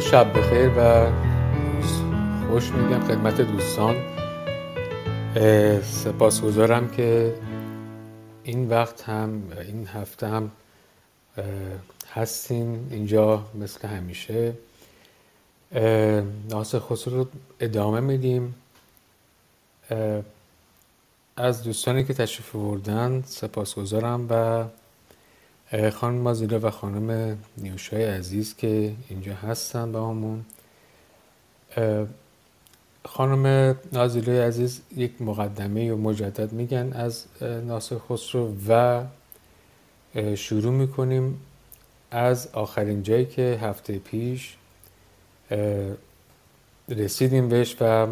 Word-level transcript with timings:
شب 0.00 0.38
بخیر 0.38 0.70
و 0.76 1.10
خوش 2.48 2.70
میگم 2.70 3.00
خدمت 3.00 3.40
دوستان. 3.40 3.96
سپاسگزارم 5.82 6.88
که 6.88 7.34
این 8.42 8.68
وقت 8.68 9.02
هم 9.02 9.42
این 9.68 9.86
هفته 9.86 10.28
هم 10.28 10.50
هستین 12.12 12.88
اینجا 12.90 13.46
مثل 13.54 13.88
همیشه. 13.88 14.52
ناصر 16.48 16.78
خسرو 16.78 17.16
رو 17.16 17.26
ادامه 17.60 18.00
میدیم. 18.00 18.54
از 21.36 21.62
دوستانی 21.62 22.04
که 22.04 22.14
تشریف 22.14 22.52
بردن 22.52 23.22
سپاسگزارم 23.26 24.26
و 24.30 24.64
خانم 25.70 26.18
مازیلا 26.18 26.58
و 26.58 26.70
خانم 26.70 27.38
نیوشای 27.58 28.04
عزیز 28.04 28.56
که 28.56 28.92
اینجا 29.08 29.34
هستن 29.34 29.92
با 29.92 30.10
همون. 30.10 30.44
خانم 33.04 33.76
نازیلوی 33.92 34.38
عزیز 34.38 34.80
یک 34.96 35.22
مقدمه 35.22 35.92
و 35.92 35.96
مجدد 35.96 36.52
میگن 36.52 36.92
از 36.92 37.24
ناصر 37.66 37.96
خسرو 38.08 38.54
و 38.68 39.04
شروع 40.34 40.72
می‌کنیم 40.72 41.40
از 42.10 42.48
آخرین 42.52 43.02
جایی 43.02 43.26
که 43.26 43.58
هفته 43.62 43.98
پیش 43.98 44.56
رسیدیم 46.88 47.48
بهش 47.48 47.76
و 47.80 48.06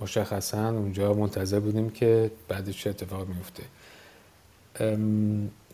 مشخصا 0.00 0.68
اونجا 0.68 1.14
منتظر 1.14 1.60
بودیم 1.60 1.90
که 1.90 2.30
بعدش 2.48 2.82
چه 2.82 2.90
اتفاق 2.90 3.28
میفته 3.28 3.62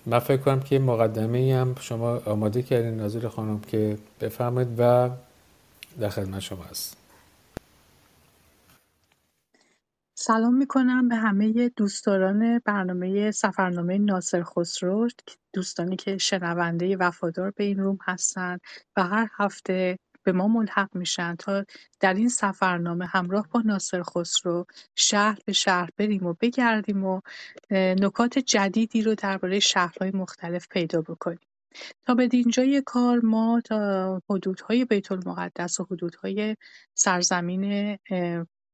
من 0.07 0.19
فکر 0.19 0.43
کنم 0.43 0.61
که 0.61 0.79
مقدمه 0.79 1.57
هم 1.57 1.75
شما 1.81 2.17
آماده 2.19 2.63
کردین 2.63 2.97
ناظر 2.97 3.29
خانم 3.29 3.61
که 3.61 3.99
بفهمید 4.21 4.69
و 4.79 5.11
در 6.01 6.09
خدمت 6.09 6.41
شما 6.41 6.63
هست. 6.63 6.97
سلام 10.15 10.55
می‌کنم 10.55 11.09
به 11.09 11.17
همه 11.17 11.69
دوستداران 11.77 12.59
برنامه 12.65 13.31
سفرنامه 13.31 13.99
ناصر 13.99 14.43
خسرو 14.43 15.09
دوستانی 15.53 15.97
که 15.97 16.19
شنونده 16.19 16.97
وفادار 16.97 17.51
به 17.57 17.65
این 17.65 17.79
روم 17.79 17.99
هستن 18.03 18.59
و 18.97 19.03
هر 19.03 19.29
هفته 19.39 19.99
به 20.23 20.33
ما 20.33 20.49
ملحق 20.49 20.97
میشن 20.97 21.35
تا 21.35 21.65
در 22.01 22.15
این 22.15 22.29
سفرنامه 22.29 23.07
همراه 23.07 23.49
با 23.51 23.61
ناصر 23.61 24.03
خسرو 24.03 24.67
شهر 24.97 25.39
به 25.45 25.53
شهر 25.53 25.91
بریم 25.97 26.27
و 26.27 26.35
بگردیم 26.41 27.05
و 27.05 27.21
نکات 27.71 28.39
جدیدی 28.39 29.03
رو 29.03 29.15
درباره 29.15 29.61
شهرهای 29.61 30.11
مختلف 30.11 30.69
پیدا 30.69 31.01
بکنیم. 31.01 31.41
تا 32.07 32.15
به 32.15 32.29
دینجای 32.29 32.83
کار 32.87 33.21
ما 33.21 33.61
تا 33.65 34.23
حدودهای 34.31 34.85
بیت 34.85 35.13
المقدس 35.13 35.81
و 35.81 35.87
حدودهای 35.91 36.57
سرزمین 36.95 37.99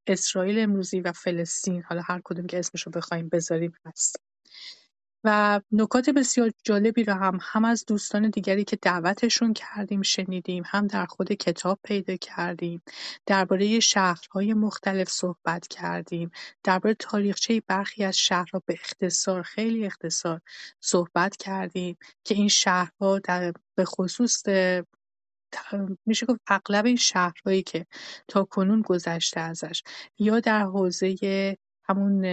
اسرائیل 0.07 0.59
امروزی 0.59 1.01
و 1.01 1.13
فلسطین 1.13 1.83
حالا 1.83 2.03
هر 2.05 2.21
کدوم 2.25 2.47
که 2.47 2.59
اسمش 2.59 2.83
رو 2.83 2.93
بخوایم 2.93 3.29
بذاریم 3.29 3.73
هست. 3.87 4.26
و 5.25 5.61
نکات 5.73 6.11
بسیار 6.11 6.51
جالبی 6.65 7.05
رو 7.05 7.15
هم 7.15 7.39
هم 7.43 7.65
از 7.65 7.85
دوستان 7.87 8.31
دیگری 8.31 8.65
که 8.65 8.77
دعوتشون 8.83 9.53
کردیم 9.53 10.03
شنیدیم 10.03 10.63
هم 10.67 10.87
در 10.87 11.07
خود 11.07 11.33
کتاب 11.33 11.79
پیدا 11.85 12.17
کردیم. 12.17 12.83
درباره 13.27 13.81
شهرهای 13.81 14.55
مختلف 14.55 15.09
صحبت 15.09 15.69
کردیم. 15.69 16.31
درباره 16.65 16.97
تاریخچه 16.99 17.63
برخی 17.67 18.05
از 18.05 18.19
شهرها 18.19 18.63
به 18.67 18.75
اختصار 18.83 19.43
خیلی 19.43 19.87
اختصار 19.87 20.41
صحبت 20.81 21.37
کردیم 21.37 21.97
که 22.25 22.35
این 22.35 22.49
شهرها 22.49 23.19
در 23.19 23.53
به 23.75 23.85
خصوص 23.85 24.43
میشه 26.07 26.27
گفت 26.27 26.41
اغلب 26.47 26.87
این 26.87 26.97
شهرهایی 26.97 27.63
که 27.63 27.87
تا 28.29 28.45
کنون 28.45 28.83
گذشته 28.83 29.41
ازش 29.41 29.83
یا 30.19 30.41
در 30.41 30.63
حوزه 30.63 31.17
همون 31.89 32.25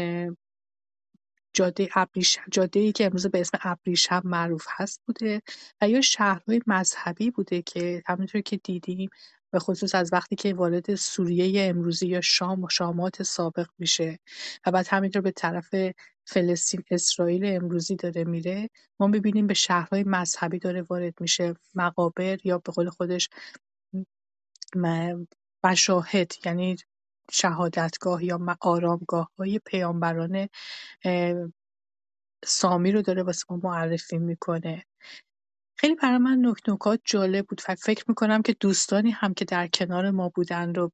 جاده 1.54 1.90
ابریشم 1.96 2.42
ای 2.74 2.92
که 2.92 3.06
امروز 3.06 3.28
به 3.28 3.40
اسم 3.42 3.58
ابریشم 3.62 4.22
معروف 4.26 4.66
هست 4.70 5.02
بوده 5.06 5.42
و 5.82 5.90
یا 5.90 6.02
شهرهای 6.02 6.62
مذهبی 6.68 7.32
بوده 7.32 7.62
که 7.62 8.04
همونطور 8.06 8.42
که 8.42 8.58
دیدیم 8.58 9.10
به 9.52 9.60
خصوص 9.60 9.96
از 9.96 10.14
وقتی 10.14 10.36
که 10.36 10.54
وارد 10.54 10.96
سوریه 10.96 11.70
امروزی 11.70 12.08
یا 12.08 12.22
شام 12.22 12.64
و 12.64 12.70
شامات 12.70 13.24
سابق 13.24 13.68
میشه 13.80 14.20
و 14.66 14.72
بعد 14.72 14.88
همینطور 14.90 15.22
به 15.22 15.32
طرف 15.32 15.76
فلسطین 16.26 16.84
اسرائیل 16.92 17.46
امروزی 17.46 17.96
داره 17.96 18.24
میره 18.24 18.70
ما 19.00 19.08
ببینیم 19.08 19.48
به 19.48 19.54
شهرهای 19.54 20.04
مذهبی 20.04 20.60
داره 20.60 20.82
وارد 20.82 21.14
میشه 21.22 21.54
مقابر 21.76 22.38
یا 22.44 22.58
به 22.58 22.72
قول 22.72 22.90
خودش 22.90 23.30
مشاهد 25.64 26.32
یعنی 26.46 26.76
شهادتگاه 27.32 28.26
یا 28.26 28.58
آرامگاه 28.62 29.30
های 29.38 29.60
پیامبران 29.66 30.50
سامی 32.46 32.92
رو 32.92 33.02
داره 33.02 33.24
واسه 33.24 33.46
ما 33.50 33.60
معرفی 33.64 34.18
می‌کنه. 34.18 34.86
خیلی 35.78 35.96
برای 35.96 36.18
من 36.18 36.40
نک 36.46 36.58
نکات 36.70 37.02
جالب 37.06 37.46
بود. 37.48 37.62
و 37.70 37.76
فکر 37.76 38.06
می‌کنم 38.08 38.42
که 38.42 38.56
دوستانی 38.60 39.12
هم 39.12 39.34
که 39.34 39.46
در 39.46 39.68
کنار 39.68 40.12
ما 40.12 40.30
بودن 40.30 40.76
رو 40.76 40.92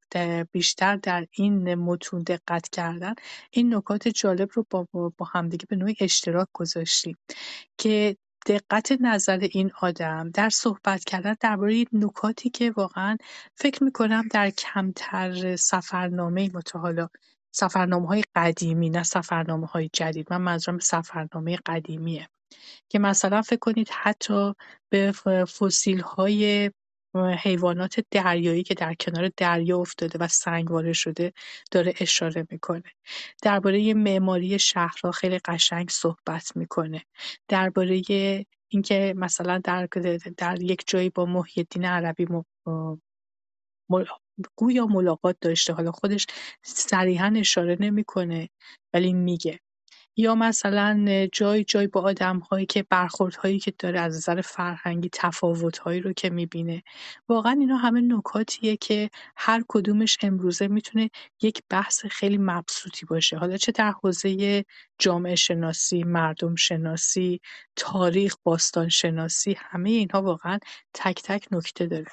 بیشتر 0.52 0.96
در 0.96 1.28
این 1.32 1.76
متون 1.76 2.24
دقت 2.24 2.70
کردن 2.70 3.14
این 3.52 3.76
نکات 3.76 4.08
جالب 4.08 4.50
رو 4.54 4.66
با, 4.70 4.88
با 4.94 5.26
همدیگه 5.34 5.66
به 5.70 5.76
نوعی 5.76 5.96
اشتراک 6.00 6.48
گذاشتیم 6.54 7.18
که 7.78 8.18
دقت 8.46 8.92
نظر 9.02 9.48
این 9.52 9.72
آدم 9.82 10.30
در 10.30 10.50
صحبت 10.50 11.04
کردن 11.04 11.36
درباره 11.40 11.86
نکاتی 11.94 12.50
که 12.50 12.72
واقعا 12.72 13.18
فکر 13.56 13.84
می‌کنم 13.84 14.28
در 14.32 14.50
کمتر 14.50 15.56
سفرنامه 15.56 16.52
متحالا 16.54 17.10
سفرنامه 17.52 18.08
های 18.08 18.24
قدیمی 18.36 18.90
نه 18.90 19.04
سفرنامه 19.04 19.68
های 19.68 19.90
جدید. 19.94 20.28
من 20.32 20.42
منظورم 20.42 20.80
سفرنامه 20.80 21.58
قدیمیه. 21.66 22.30
که 22.90 23.00
مثلا 23.00 23.42
فکر 23.42 23.60
کنید 23.60 23.90
حتی 23.92 24.54
به 24.90 25.12
فسیل 25.60 26.00
های 26.00 26.72
حیوانات 27.16 28.00
دریایی 28.12 28.64
که 28.64 28.74
در 28.74 28.94
کنار 28.94 29.30
دریا 29.38 29.78
افتاده 29.80 30.20
و 30.20 30.28
سنگواره 30.28 30.94
شده 30.94 31.34
داره 31.72 31.94
اشاره 32.00 32.48
می‌کنه. 32.52 32.84
درباره 33.44 33.94
معماری 33.94 34.60
شهرها 34.60 35.12
خیلی 35.12 35.40
قشنگ 35.46 35.90
صحبت 35.90 36.58
می‌کنه. 36.58 37.04
درباره 37.48 38.02
اینکه 38.70 39.14
مثلا 39.18 39.62
در 39.64 39.88
در 40.38 40.62
یک 40.62 40.84
جایی 40.88 41.10
با 41.10 41.26
محی 41.26 41.52
الدین 41.58 41.86
عربی 41.86 42.28
گویا 44.56 44.86
ملاقات 44.86 45.38
داشته. 45.42 45.74
حالا 45.74 45.92
خودش 45.92 46.28
صریحا 46.64 47.34
اشاره 47.38 47.78
نمی‌کنه 47.80 48.50
ولی 48.94 49.14
میگه. 49.14 49.60
یا 50.20 50.36
مثلا 50.36 51.28
جای 51.32 51.64
جای 51.64 51.88
با 51.88 52.02
آدم‌هایی 52.02 52.66
که 52.66 52.84
برخوردهایی 52.90 53.60
که 53.60 53.74
داره 53.80 54.00
از 54.00 54.16
نظر 54.16 54.42
فرهنگی 54.42 55.10
تفاوت‌هایی 55.14 56.02
رو 56.02 56.14
که 56.14 56.30
می‌بینه. 56.30 56.84
واقعا 57.30 57.52
اینا 57.60 57.78
همه 57.78 58.02
نکاتیه 58.02 58.78
که 58.78 59.10
هر 59.36 59.64
کدومش 59.68 60.18
امروزه 60.22 60.68
می‌تونه 60.68 61.10
یک 61.42 61.64
بحث 61.70 62.06
خیلی 62.06 62.38
مبسوطی 62.38 63.06
باشه. 63.06 63.38
حالا 63.38 63.58
چه 63.58 63.72
در 63.72 63.92
حوزه 63.92 64.66
جامعه 65.00 65.36
شناسی 65.36 66.04
مردم 66.04 66.56
شناسی 66.56 67.42
تاریخ 67.76 68.36
باستان 68.44 68.90
شناسی 68.90 69.56
همه 69.60 69.90
اینها 69.90 70.22
واقعا 70.22 70.60
تک 70.94 71.22
تک 71.24 71.48
نکته 71.52 71.86
داره. 71.86 72.06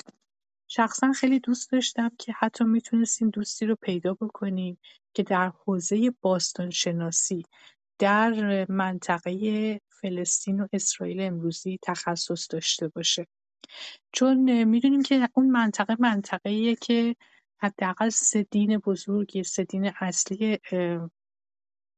شخصا 0.68 1.12
خیلی 1.12 1.40
دوست 1.40 1.72
داشتم 1.72 2.10
که 2.18 2.32
حتی 2.38 2.64
می‌تونستیم 2.64 3.30
دوستی 3.30 3.66
رو 3.66 3.76
پیدا 3.82 4.14
بکنیم 4.14 4.78
که 5.14 5.22
در 5.22 5.52
حوزه 5.64 6.12
باستان 6.20 6.70
شناسی 6.70 7.44
در 7.98 8.66
منطقه 8.68 9.80
فلسطین 10.00 10.60
و 10.60 10.66
اسرائیل 10.72 11.20
امروزی 11.20 11.78
تخصص 11.82 12.46
داشته 12.50 12.88
باشه. 12.88 13.26
چون 14.12 14.64
می‌دونیم 14.64 15.02
که 15.02 15.28
اون 15.34 15.50
منطقه 15.50 15.96
منطقه‌ایه 15.98 16.74
که 16.74 17.16
حداقل 17.58 18.08
سه 18.08 18.42
دین 18.42 18.78
بزرگ 18.78 19.42
سه 19.42 19.64
دین 19.64 19.92
اصلی 20.00 20.58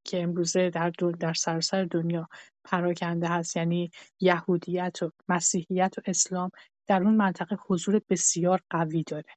که 0.05 0.23
امروزه 0.23 0.71
در 0.71 0.91
در 1.21 1.35
سراسر 1.35 1.85
دنیا 1.85 2.29
پراکنده 2.65 3.29
هست 3.29 3.57
یعنی 3.57 3.91
یهودیت 4.21 5.03
و 5.03 5.13
مسیحیت 5.29 5.95
و 5.99 6.01
اسلام 6.05 6.51
در 6.87 7.03
اون 7.03 7.17
منطقه 7.17 7.59
حضور 7.67 8.01
بسیار 8.09 8.63
قوی 8.71 9.03
داره. 9.03 9.35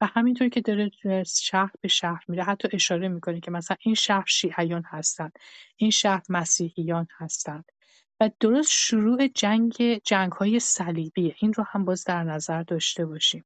و 0.00 0.06
همینطور 0.06 0.48
که 0.48 0.60
داره 0.60 0.90
شهر 1.24 1.70
به 1.80 1.88
شهر 1.88 2.24
میره 2.28 2.44
حتی 2.44 2.68
اشاره 2.72 3.08
می‌کنه 3.08 3.40
که 3.40 3.50
مثلا 3.50 3.76
این 3.80 3.94
شهر 3.94 4.24
شیعیان 4.28 4.82
هستند 4.86 5.32
این 5.76 5.90
شهر 5.90 6.22
مسیحیان 6.28 7.06
هستند. 7.18 7.64
و 8.20 8.30
درست 8.40 8.70
شروع 8.72 9.28
جنگ 9.28 10.00
جنگ 10.04 10.32
های 10.32 10.60
صلیبیه 10.60 11.34
این 11.38 11.52
رو 11.52 11.64
هم 11.68 11.84
باز 11.84 12.04
در 12.04 12.24
نظر 12.24 12.62
داشته 12.62 13.06
باشیم. 13.06 13.44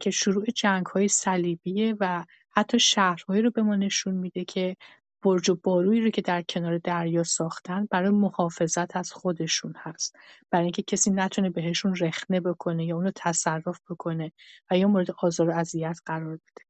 که 0.00 0.10
شروع 0.12 0.44
جنگ 0.44 0.86
های 0.86 1.08
صلیبیه 1.08 1.96
و 2.00 2.24
حتی 2.50 2.78
شهرهایی 2.78 3.42
رو 3.42 3.50
به 3.50 3.62
ما 3.62 3.76
نشون 3.76 4.14
میده 4.14 4.44
که 4.44 4.76
برج 5.22 5.50
و 5.50 5.54
بارویی 5.54 6.00
رو 6.00 6.10
که 6.10 6.22
در 6.22 6.42
کنار 6.42 6.78
دریا 6.78 7.22
ساختن 7.22 7.88
برای 7.90 8.10
محافظت 8.10 8.96
از 8.96 9.12
خودشون 9.12 9.74
هست. 9.76 10.16
برای 10.50 10.64
اینکه 10.64 10.82
کسی 10.82 11.10
نتونه 11.10 11.50
بهشون 11.50 11.96
رخنه 11.96 12.40
بکنه 12.40 12.84
یا 12.84 12.96
اونو 12.96 13.10
تصرف 13.16 13.80
بکنه 13.90 14.32
و 14.70 14.78
یا 14.78 14.88
مورد 14.88 15.10
آزار 15.18 15.48
و 15.48 15.52
اذیت 15.52 15.98
قرار 16.06 16.36
بده. 16.36 16.64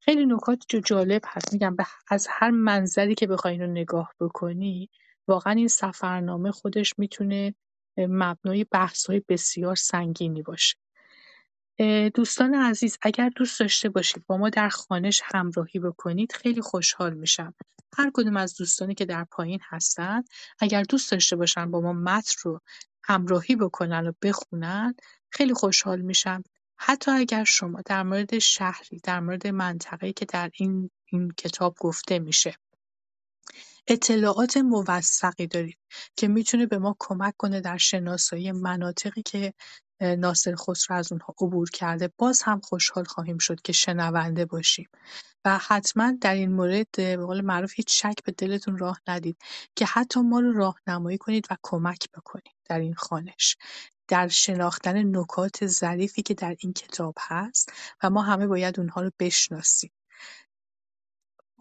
خیلی 0.00 0.26
نکات 0.26 0.76
جالب 0.84 1.22
هست. 1.26 1.52
میگم 1.52 1.76
از 2.08 2.26
هر 2.30 2.50
منظری 2.50 3.14
که 3.14 3.26
بخوای 3.26 3.52
اینو 3.52 3.66
نگاه 3.66 4.14
بکنی 4.20 4.90
واقعا 5.28 5.52
این 5.52 5.68
سفرنامه 5.68 6.50
خودش 6.50 6.98
می‌تونه 6.98 7.54
مبنای 7.98 8.66
های 9.08 9.22
بسیار 9.28 9.76
سنگینی 9.76 10.42
باشه. 10.42 10.76
دوستان 12.14 12.54
عزیز 12.54 12.98
اگر 13.02 13.28
دوست 13.28 13.60
داشته 13.60 13.88
باشید 13.88 14.26
با 14.26 14.36
ما 14.36 14.48
در 14.48 14.68
خانش 14.68 15.22
همراهی 15.24 15.78
بکنید 15.78 16.32
خیلی 16.32 16.60
خوشحال 16.60 17.14
میشم. 17.14 17.54
هر 17.96 18.10
کدوم 18.14 18.36
از 18.36 18.56
دوستانی 18.56 18.94
که 18.94 19.04
در 19.04 19.24
پایین 19.24 19.60
هستن 19.62 20.22
اگر 20.58 20.82
دوست 20.82 21.12
داشته 21.12 21.36
باشن 21.36 21.70
با 21.70 21.80
ما 21.80 21.92
متن 21.92 22.34
رو 22.42 22.60
همراهی 23.04 23.56
بکنن 23.56 24.06
و 24.06 24.12
بخونن 24.22 24.94
خیلی 25.30 25.54
خوشحال 25.54 26.00
میشم. 26.00 26.42
حتی 26.78 27.10
اگر 27.10 27.44
شما 27.44 27.80
در 27.86 28.02
مورد 28.02 28.38
شهری 28.38 29.00
در 29.04 29.20
مورد 29.20 29.46
منطقه‌ای 29.46 30.12
که 30.12 30.24
در 30.24 30.50
این 30.54 30.90
این 31.06 31.30
کتاب 31.36 31.76
گفته 31.80 32.18
میشه. 32.18 32.54
اطلاعات 33.90 34.56
موثقی 34.56 35.46
دارید 35.46 35.78
که 36.16 36.28
می‌تونه 36.28 36.66
به 36.66 36.78
ما 36.78 36.96
کمک 36.98 37.34
کنه 37.38 37.60
در 37.60 37.76
شناسایی 37.76 38.52
مناطقی 38.52 39.22
که 39.22 39.54
ناصر 40.00 40.54
خسرو 40.56 40.96
از 40.96 41.12
اونها 41.12 41.34
عبور 41.40 41.70
کرده. 41.70 42.10
باز 42.18 42.42
هم 42.42 42.60
خوشحال 42.60 43.04
خواهیم 43.04 43.38
شد 43.38 43.60
که 43.62 43.72
شنونده 43.72 44.44
باشیم. 44.44 44.88
و 45.44 45.58
حتما 45.58 46.12
در 46.20 46.34
این 46.34 46.52
مورد 46.52 46.86
به 46.96 47.16
قول 47.16 47.40
معروف 47.40 47.72
هیچ 47.76 48.02
شک 48.02 48.14
به 48.24 48.32
دلتون 48.32 48.78
راه 48.78 49.00
ندید 49.08 49.36
که 49.76 49.86
حتی 49.86 50.20
ما 50.20 50.40
رو 50.40 50.52
راهنمایی 50.52 51.18
کنید 51.18 51.46
و 51.50 51.56
کمک 51.62 52.10
بکنید 52.14 52.54
در 52.64 52.78
این 52.78 52.94
خانش. 52.94 53.56
در 54.08 54.28
شناختن 54.28 55.16
نکات 55.16 55.66
ظریفی 55.66 56.22
که 56.22 56.34
در 56.34 56.56
این 56.58 56.72
کتاب 56.72 57.14
هست 57.20 57.72
و 58.02 58.10
ما 58.10 58.22
همه 58.22 58.46
باید 58.46 58.80
اونها 58.80 59.02
رو 59.02 59.10
بشناسیم. 59.18 59.90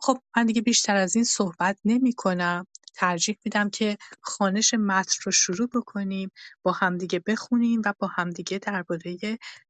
خب 0.01 0.18
من 0.38 0.46
دیگه 0.46 0.62
بیشتر 0.62 0.96
از 0.96 1.16
این 1.16 1.25
صحبت 1.25 1.78
نمی 1.86 2.13
کنم 2.13 2.68
ترجیح 2.94 3.38
میدم 3.46 3.69
که 3.69 3.98
خانش 4.22 4.74
متن 4.74 5.16
رو 5.24 5.31
شروع 5.31 5.69
بکنیم 5.74 6.31
با 6.63 6.72
همدیگه 6.72 7.19
بخونیم 7.28 7.81
و 7.86 7.94
با 8.00 8.07
همدیگه 8.07 8.57
درباره 8.57 9.18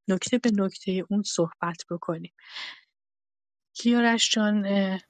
نکته 0.08 0.38
به 0.38 0.52
نکته 0.52 1.06
اون 1.10 1.24
صحبت 1.24 1.84
بکنیم. 1.90 2.34
کیارش 3.74 4.32
جان 4.32 4.66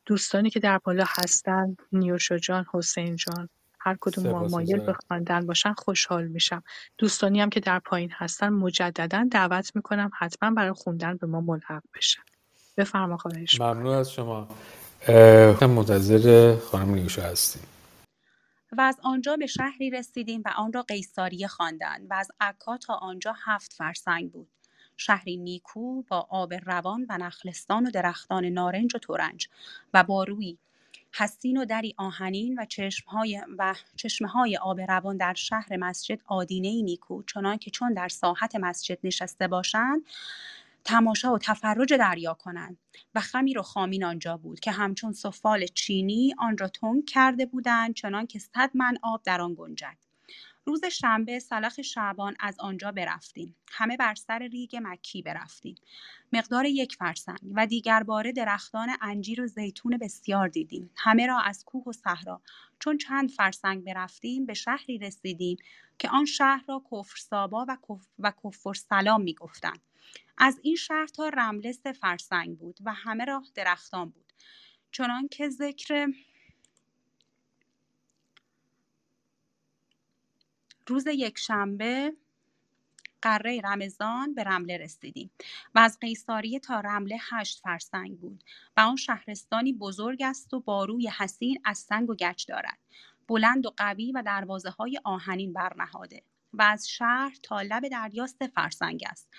دوستانی 0.06 0.50
که 0.50 0.60
در 0.60 0.77
بالا 0.77 1.06
هستن 1.07 1.75
نیوشا 1.92 2.38
جان 2.38 2.66
حسین 2.74 3.16
جان 3.16 3.50
هر 3.80 3.98
کدوم 4.01 4.30
ما 4.30 4.48
مایل 4.48 4.80
به 4.80 4.94
خواندن 4.94 5.45
باشن 5.45 5.74
خوشحال 5.74 6.27
میشم. 6.27 6.63
دوستانی 6.98 7.42
هم 7.42 7.50
که 7.50 7.60
در 7.60 7.80
پایین 7.80 8.12
هستن 8.13 8.50
مجددا 8.50 9.27
دعوت 9.31 9.75
می‌کنم 9.75 10.12
حتما 10.19 10.51
برای 10.51 10.74
خوندن 10.74 11.18
به 11.18 11.27
ما 11.27 11.42
ملحق 11.42 11.83
بشن. 11.95 12.21
بفرما 12.77 13.18
خواهش 13.18 13.62
ممنون 13.62 13.95
از 13.95 14.12
شما. 14.12 14.48
منتظر 15.61 16.55
خانم 16.55 16.93
نیوشا 16.93 17.21
هستیم. 17.21 17.63
و 18.71 18.81
از 18.81 18.97
آنجا 19.03 19.35
به 19.37 19.45
شهری 19.45 19.89
رسیدیم 19.89 20.41
و 20.45 20.49
آن 20.57 20.73
را 20.73 20.81
قیصاریه 20.81 21.47
خواندند 21.47 22.07
و 22.09 22.13
از 22.13 22.31
عکا 22.39 22.77
تا 22.77 22.93
آنجا 22.93 23.35
هفت 23.45 23.73
فرسنگ 23.73 24.31
بود. 24.31 24.47
شهری 24.97 25.37
نیکو 25.37 26.01
با 26.01 26.27
آب 26.29 26.53
روان 26.53 27.05
و 27.09 27.17
نخلستان 27.17 27.87
و 27.87 27.91
درختان 27.91 28.45
نارنج 28.45 28.95
و 28.95 28.97
تورنج 28.97 29.47
و 29.93 30.03
با 30.03 30.23
روی 30.23 30.57
حسین 31.11 31.57
و 31.57 31.65
دری 31.65 31.95
آهنین 31.97 32.59
و 32.59 32.65
چشمهای 32.65 33.41
و 33.57 33.75
چشمه 33.95 34.27
های 34.27 34.57
آب 34.57 34.81
روان 34.81 35.17
در 35.17 35.33
شهر 35.33 35.77
مسجد 35.77 36.21
آدینه 36.25 36.81
نیکو 36.81 37.23
چنان 37.23 37.57
که 37.57 37.71
چون 37.71 37.93
در 37.93 38.07
ساحت 38.07 38.55
مسجد 38.55 38.97
نشسته 39.03 39.47
باشند 39.47 40.01
تماشا 40.83 41.33
و 41.33 41.37
تفرج 41.37 41.93
دریا 41.93 42.33
کنند 42.33 42.77
و 43.15 43.19
خمیر 43.19 43.59
و 43.59 43.61
خامین 43.61 44.03
آنجا 44.03 44.37
بود 44.37 44.59
که 44.59 44.71
همچون 44.71 45.13
سفال 45.13 45.65
چینی 45.65 46.35
آن 46.37 46.57
را 46.57 46.67
تنگ 46.67 47.05
کرده 47.05 47.45
بودند 47.45 47.93
چنان 47.93 48.27
که 48.27 48.39
صد 48.39 48.71
من 48.73 48.97
آب 49.03 49.23
در 49.23 49.41
آن 49.41 49.55
گنجد. 49.57 49.97
روز 50.65 50.85
شنبه 50.85 51.39
سلخ 51.39 51.81
شعبان 51.81 52.35
از 52.39 52.59
آنجا 52.59 52.91
برفتیم. 52.91 53.55
همه 53.67 53.97
بر 53.97 54.15
سر 54.15 54.39
ریگ 54.39 54.79
مکی 54.83 55.21
برفتیم. 55.21 55.75
مقدار 56.33 56.65
یک 56.65 56.95
فرسنگ 56.95 57.39
و 57.55 57.67
دیگر 57.67 58.03
باره 58.03 58.31
درختان 58.31 58.89
انجیر 59.01 59.41
و 59.41 59.47
زیتون 59.47 59.97
بسیار 59.97 60.47
دیدیم. 60.47 60.89
همه 60.97 61.27
را 61.27 61.39
از 61.39 61.63
کوه 61.65 61.83
و 61.87 61.91
صحرا. 61.91 62.41
چون 62.79 62.97
چند 62.97 63.29
فرسنگ 63.29 63.83
برفتیم 63.83 64.45
به 64.45 64.53
شهری 64.53 64.97
رسیدیم 64.97 65.57
که 65.99 66.09
آن 66.09 66.25
شهر 66.25 66.63
را 66.68 66.83
کفر 66.92 67.18
سابا 67.18 67.65
و, 67.69 67.77
کف 67.89 68.07
و 68.19 68.33
کفر 68.44 68.73
سلام 68.73 69.21
از 70.39 70.59
این 70.63 70.75
شهر 70.75 71.07
تا 71.07 71.29
رمله 71.29 71.71
سه 71.71 71.91
فرسنگ 71.91 72.57
بود 72.57 72.79
و 72.85 72.93
همه 72.93 73.25
راه 73.25 73.45
درختان 73.55 74.09
بود. 74.09 74.33
چنان 74.91 75.27
که 75.27 75.49
ذکر 75.49 76.07
روز 80.87 81.07
یکشنبه 81.07 82.13
قره 83.21 83.61
رمضان 83.63 84.33
به 84.33 84.43
رمله 84.43 84.77
رسیدیم 84.77 85.31
و 85.75 85.79
از 85.79 85.97
قیصاریه 86.01 86.59
تا 86.59 86.79
رمله 86.79 87.17
هشت 87.21 87.59
فرسنگ 87.59 88.19
بود 88.19 88.43
و 88.77 88.81
آن 88.81 88.95
شهرستانی 88.95 89.73
بزرگ 89.73 90.21
است 90.21 90.53
و 90.53 90.59
باروی 90.59 91.07
حسین 91.07 91.61
از 91.65 91.77
سنگ 91.77 92.09
و 92.09 92.15
گچ 92.15 92.47
دارد. 92.47 92.79
بلند 93.27 93.65
و 93.65 93.73
قوی 93.77 94.11
و 94.11 94.23
دروازه 94.25 94.69
های 94.69 94.99
آهنین 95.03 95.53
برنهاده 95.53 96.23
و 96.53 96.61
از 96.61 96.89
شهر 96.89 97.35
تا 97.43 97.61
لب 97.61 97.87
دریا 97.87 98.27
سه 98.27 98.47
فرسنگ 98.47 99.03
است. 99.07 99.29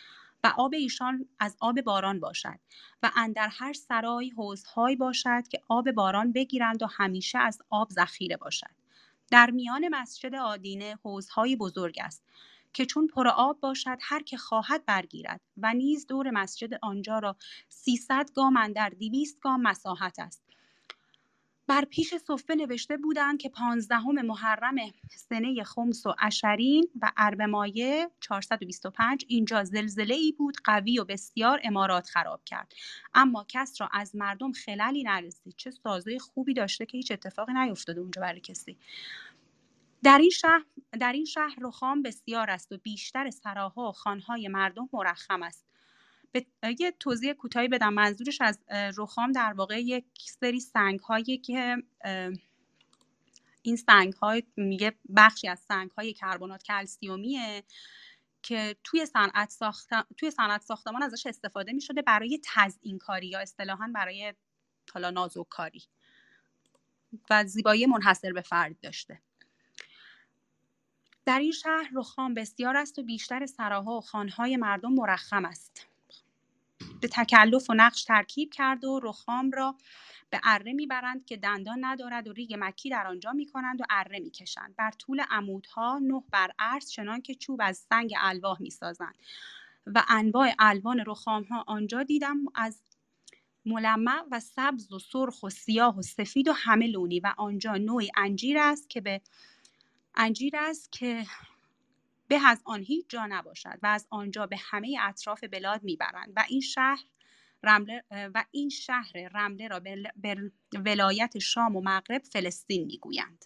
و 0.45 0.53
آب 0.59 0.75
ایشان 0.75 1.29
از 1.39 1.57
آب 1.61 1.81
باران 1.81 2.21
باشد 2.21 2.59
و 3.03 3.11
اندر 3.17 3.49
هر 3.53 3.73
سرای 3.73 4.31
حوزهایی 4.31 4.97
باشد 4.97 5.49
که 5.49 5.61
آب 5.69 5.91
باران 5.91 6.33
بگیرند 6.33 6.83
و 6.83 6.87
همیشه 6.87 7.39
از 7.39 7.63
آب 7.71 7.91
ذخیره 7.91 8.37
باشد. 8.37 8.71
در 9.31 9.51
میان 9.51 9.89
مسجد 9.89 10.35
آدینه 10.35 10.99
حوزهایی 11.03 11.57
بزرگ 11.57 11.99
است 12.01 12.25
که 12.73 12.87
چون 12.87 13.07
پر 13.07 13.29
آب 13.29 13.61
باشد 13.61 13.99
هر 14.01 14.23
که 14.23 14.37
خواهد 14.37 14.87
برگیرد 14.87 15.41
و 15.57 15.75
نیز 15.75 16.07
دور 16.07 16.31
مسجد 16.31 16.79
آنجا 16.83 17.19
را 17.19 17.37
300 17.69 18.31
گام 18.35 18.57
اندر 18.57 18.89
200 18.89 19.41
گام 19.41 19.63
مساحت 19.63 20.19
است. 20.19 20.50
بر 21.71 21.85
پیش 21.85 22.15
صفه 22.15 22.55
نوشته 22.55 22.97
بودند 22.97 23.39
که 23.39 23.49
پانزدهم 23.49 24.27
محرم 24.27 24.77
سنه 25.17 25.65
خمس 25.65 26.07
و 26.07 26.15
اشرین 26.19 26.89
و 27.03 27.12
ارب 27.17 27.43
مایه 27.43 28.11
425 28.21 29.25
اینجا 29.29 29.65
زلزله 29.65 30.15
ای 30.15 30.33
بود 30.33 30.57
قوی 30.65 30.99
و 30.99 31.05
بسیار 31.05 31.61
امارات 31.65 32.07
خراب 32.07 32.45
کرد. 32.45 32.73
اما 33.15 33.45
کس 33.49 33.81
را 33.81 33.89
از 33.93 34.17
مردم 34.17 34.53
خلالی 34.53 35.03
نرسید. 35.03 35.55
چه 35.57 35.71
سازه 35.71 36.19
خوبی 36.19 36.55
داشته 36.55 36.87
که 36.87 36.97
هیچ 36.97 37.12
اتفاقی 37.12 37.53
نیفتاده 37.53 38.00
اونجا 38.00 38.23
برای 38.23 38.41
کسی. 38.41 38.77
در 40.03 40.19
این 40.19 40.31
شهر 40.31 40.65
در 41.00 41.12
این 41.12 41.25
شهر 41.25 41.57
رخام 41.61 42.03
بسیار 42.03 42.50
است 42.50 42.73
و 42.73 42.79
بیشتر 42.79 43.31
سراها 43.31 43.89
و 43.89 43.93
خانهای 43.93 44.49
مردم 44.49 44.89
مرخم 44.93 45.43
است. 45.43 45.67
به 46.33 46.47
یه 46.79 46.93
توضیح 46.93 47.33
کوتاهی 47.33 47.69
بدم. 47.69 47.95
منظورش 47.95 48.41
از 48.41 48.59
رخام 48.99 49.33
در 49.33 49.53
واقع 49.53 49.81
یک 49.81 50.05
سری 50.17 50.61
سنگ 50.61 51.01
هایی 51.01 51.39
که 51.39 51.77
این 53.63 53.77
سنگ 53.77 54.13
های 54.13 54.43
میگه 54.57 54.93
بخشی 55.17 55.49
از 55.49 55.61
سنگ 55.61 55.91
های 55.91 56.13
کربنات 56.13 56.63
کلسیومیه 56.63 57.65
که 58.43 58.77
توی 58.85 59.07
صنعت 59.07 59.51
ساخت 59.51 59.89
توی 60.17 60.31
صنعت 60.31 60.63
ساختمان 60.63 61.03
ازش 61.03 61.27
استفاده 61.27 61.73
می 61.73 61.81
شده 61.81 62.03
برای 62.03 62.41
تزیین 62.45 62.99
کاری 62.99 63.27
یا 63.27 63.41
اصطلاحا 63.41 63.91
برای 63.95 64.35
حالا 64.95 65.11
نازک 65.11 65.49
کاری 65.49 65.83
و 67.31 67.45
زیبایی 67.45 67.87
منحصر 67.87 68.33
به 68.33 68.43
فرد 68.43 68.81
داشته. 68.81 69.21
در 71.25 71.39
این 71.39 71.53
شهر 71.53 71.91
رخام 71.95 72.35
بسیار 72.35 72.77
است 72.77 72.99
و 72.99 73.03
بیشتر 73.03 73.47
سراها 73.47 73.97
و 73.97 74.01
خانهای 74.01 74.57
مردم 74.57 74.93
مرخم 74.93 75.45
است. 75.45 75.90
به 77.00 77.09
تکلف 77.09 77.71
و 77.71 77.75
نقش 77.75 78.04
ترکیب 78.04 78.52
کرد 78.52 78.85
و 78.85 79.00
رخام 79.02 79.50
را 79.50 79.76
به 80.30 80.40
اره 80.45 80.73
می‌برند 80.73 81.25
که 81.25 81.37
دندان 81.37 81.85
ندارد 81.85 82.28
و 82.28 82.33
ریگ 82.33 82.57
مکی 82.59 82.90
در 82.90 83.07
آنجا 83.07 83.33
می‌کنند 83.33 83.80
و 83.80 83.85
اره 83.90 84.19
می‌کشند. 84.19 84.76
بر 84.76 84.90
طول 84.90 85.23
عمودها 85.30 85.99
نه 86.02 86.23
بر 86.30 86.50
عرض 86.59 86.90
چنان 86.90 87.23
که 87.23 87.35
چوب 87.35 87.61
از 87.62 87.87
سنگ 87.90 88.14
الواح 88.19 88.62
می‌سازند. 88.62 89.14
و 89.87 90.04
انواع 90.09 90.54
الوان 90.59 91.04
رخام 91.07 91.42
ها 91.42 91.64
آنجا 91.66 92.02
دیدم 92.02 92.37
از 92.54 92.83
ملمع 93.66 94.25
و 94.30 94.40
سبز 94.40 94.92
و 94.92 94.99
سرخ 94.99 95.42
و 95.42 95.50
سیاه 95.50 95.99
و 95.99 96.02
سفید 96.02 96.49
و 96.49 96.52
همه 96.52 96.87
لونی 96.87 97.21
و 97.21 97.35
آنجا 97.38 97.76
نوعی 97.76 98.11
انجیر 98.16 98.59
است 98.59 98.90
که 98.90 99.00
به 99.00 99.21
انجیر 100.14 100.57
است 100.57 100.92
که 100.92 101.26
به 102.31 102.39
از 102.47 102.63
آن 102.65 102.83
هیچ 102.83 103.07
جا 103.09 103.27
نباشد 103.27 103.79
و 103.83 103.87
از 103.87 104.07
آنجا 104.11 104.47
به 104.47 104.57
همه 104.61 104.97
اطراف 105.03 105.45
بلاد 105.45 105.83
می‌برند 105.83 106.33
و 106.37 106.45
این 106.49 106.61
شهر 106.61 107.05
رمله 107.63 108.05
و 108.11 108.45
این 108.51 108.69
شهر 108.69 109.13
رمله 109.35 109.69
را 109.69 109.81
به 110.17 110.51
ولایت 110.85 111.39
شام 111.39 111.77
و 111.77 111.81
مغرب 111.85 112.23
فلسطین 112.23 112.85
می‌گویند. 112.85 113.45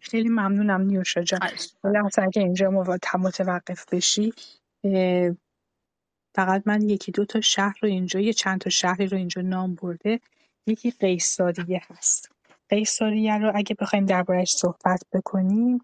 خیلی 0.00 0.28
ممنونم 0.28 0.80
نیوشا 0.80 1.22
جان 1.22 1.40
لحظه 1.84 2.22
اگه 2.22 2.42
اینجا 2.42 2.70
متوقف 3.18 3.94
بشی 3.94 4.32
فقط 6.34 6.62
من 6.66 6.88
یکی 6.88 7.12
دو 7.12 7.24
تا 7.24 7.40
شهر 7.40 7.78
رو 7.82 7.88
اینجا 7.88 8.20
یه 8.20 8.32
چند 8.32 8.60
تا 8.60 8.70
شهری 8.70 9.06
رو 9.06 9.16
اینجا 9.16 9.42
نام 9.42 9.74
برده. 9.74 10.20
یکی 10.66 10.90
قیصاریه 10.90 11.82
هست. 11.84 12.32
قیصاریه 12.68 13.38
رو 13.38 13.52
اگه 13.54 13.76
بخوایم 13.80 14.06
دربارهش 14.06 14.50
صحبت 14.50 15.02
بکنیم 15.12 15.80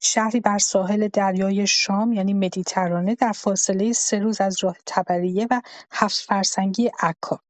شهری 0.00 0.40
بر 0.40 0.58
ساحل 0.58 1.08
دریای 1.08 1.66
شام 1.66 2.12
یعنی 2.12 2.34
مدیترانه 2.34 3.14
در 3.14 3.32
فاصله 3.32 3.92
سه 3.92 4.18
روز 4.18 4.40
از 4.40 4.64
راه 4.64 4.76
تبریه 4.86 5.46
و 5.50 5.60
هفت 5.90 6.16
فرسنگی 6.16 6.90
عکا. 7.00 7.40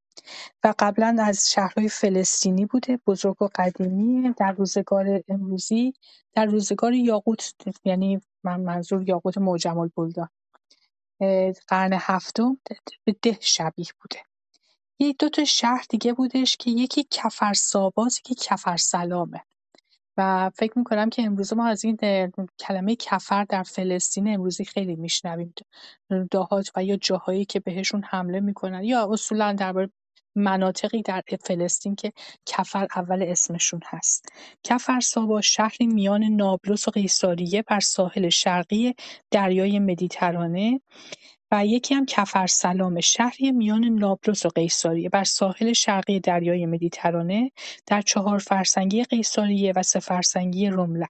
و 0.63 0.73
قبلا 0.79 1.17
از 1.23 1.51
شهرهای 1.51 1.89
فلسطینی 1.89 2.65
بوده 2.65 2.99
بزرگ 3.07 3.41
و 3.41 3.49
قدیمی. 3.55 4.33
در 4.37 4.51
روزگار 4.51 5.23
امروزی 5.27 5.93
در 6.33 6.45
روزگار 6.45 6.93
یاقوت 6.93 7.53
یعنی 7.83 8.21
من 8.43 8.61
منظور 8.61 9.09
یاقوت 9.09 9.37
معجم 9.37 9.77
البلدان 9.77 10.29
قرن 11.67 11.93
هفتم 11.93 12.57
به 13.03 13.15
ده 13.21 13.37
شبیه 13.41 13.87
بوده. 14.01 14.23
یه 14.99 15.13
دو 15.19 15.29
تا 15.29 15.45
شهر 15.45 15.85
دیگه 15.89 16.13
بودش 16.13 16.57
که 16.57 16.71
یکی 16.71 17.07
کفر 17.11 17.53
ساباز 17.53 18.19
یکی 18.19 18.35
کفر 18.35 18.77
سلامه 18.77 19.41
و 20.17 20.51
فکر 20.55 20.77
می‌کنم 20.77 21.09
که 21.09 21.21
امروزه 21.23 21.55
ما 21.55 21.67
از 21.67 21.85
این 21.85 21.97
کلمه 22.59 22.95
کفر 22.95 23.43
در 23.43 23.63
فلسطین 23.63 24.27
امروزی 24.33 24.65
خیلی 24.65 24.95
میشنویم. 24.95 25.53
دهات 26.31 26.71
و 26.75 26.83
یا 26.83 26.95
جاهایی 26.97 27.45
که 27.45 27.59
بهشون 27.59 28.03
حمله 28.03 28.39
می‌کنن 28.39 28.83
یا 28.83 29.07
اصولا 29.11 29.53
درباره 29.53 29.89
مناطقی 30.35 31.01
در 31.01 31.23
فلسطین 31.41 31.95
که 31.95 32.13
کفر 32.45 32.87
اول 32.95 33.23
اسمشون 33.27 33.79
هست. 33.85 34.25
کفر 34.63 34.99
سابا 34.99 35.41
شهری 35.41 35.87
میان 35.87 36.23
نابلس 36.23 36.87
و 36.87 36.91
قیصاریه 36.91 37.61
بر 37.61 37.79
ساحل 37.79 38.29
شرقی 38.29 38.93
دریای 39.31 39.79
مدیترانه. 39.79 40.81
و 41.51 41.65
یکی 41.65 41.95
هم 41.95 42.05
کفرسلام 42.05 42.99
شهری 42.99 43.51
میان 43.51 43.85
نابلس 43.85 44.45
و 44.45 44.49
قیصاریه. 44.49 45.09
بر 45.09 45.23
ساحل 45.23 45.73
شرقی 45.73 46.19
دریای 46.19 46.65
مدیترانه 46.65 47.51
در 47.85 48.01
چهار 48.01 48.39
فرسنگی 48.39 49.03
قیصاریه 49.03 49.73
و 49.75 49.83
سه 49.83 49.99
فرسنگی 49.99 50.69
رمله. 50.69 51.07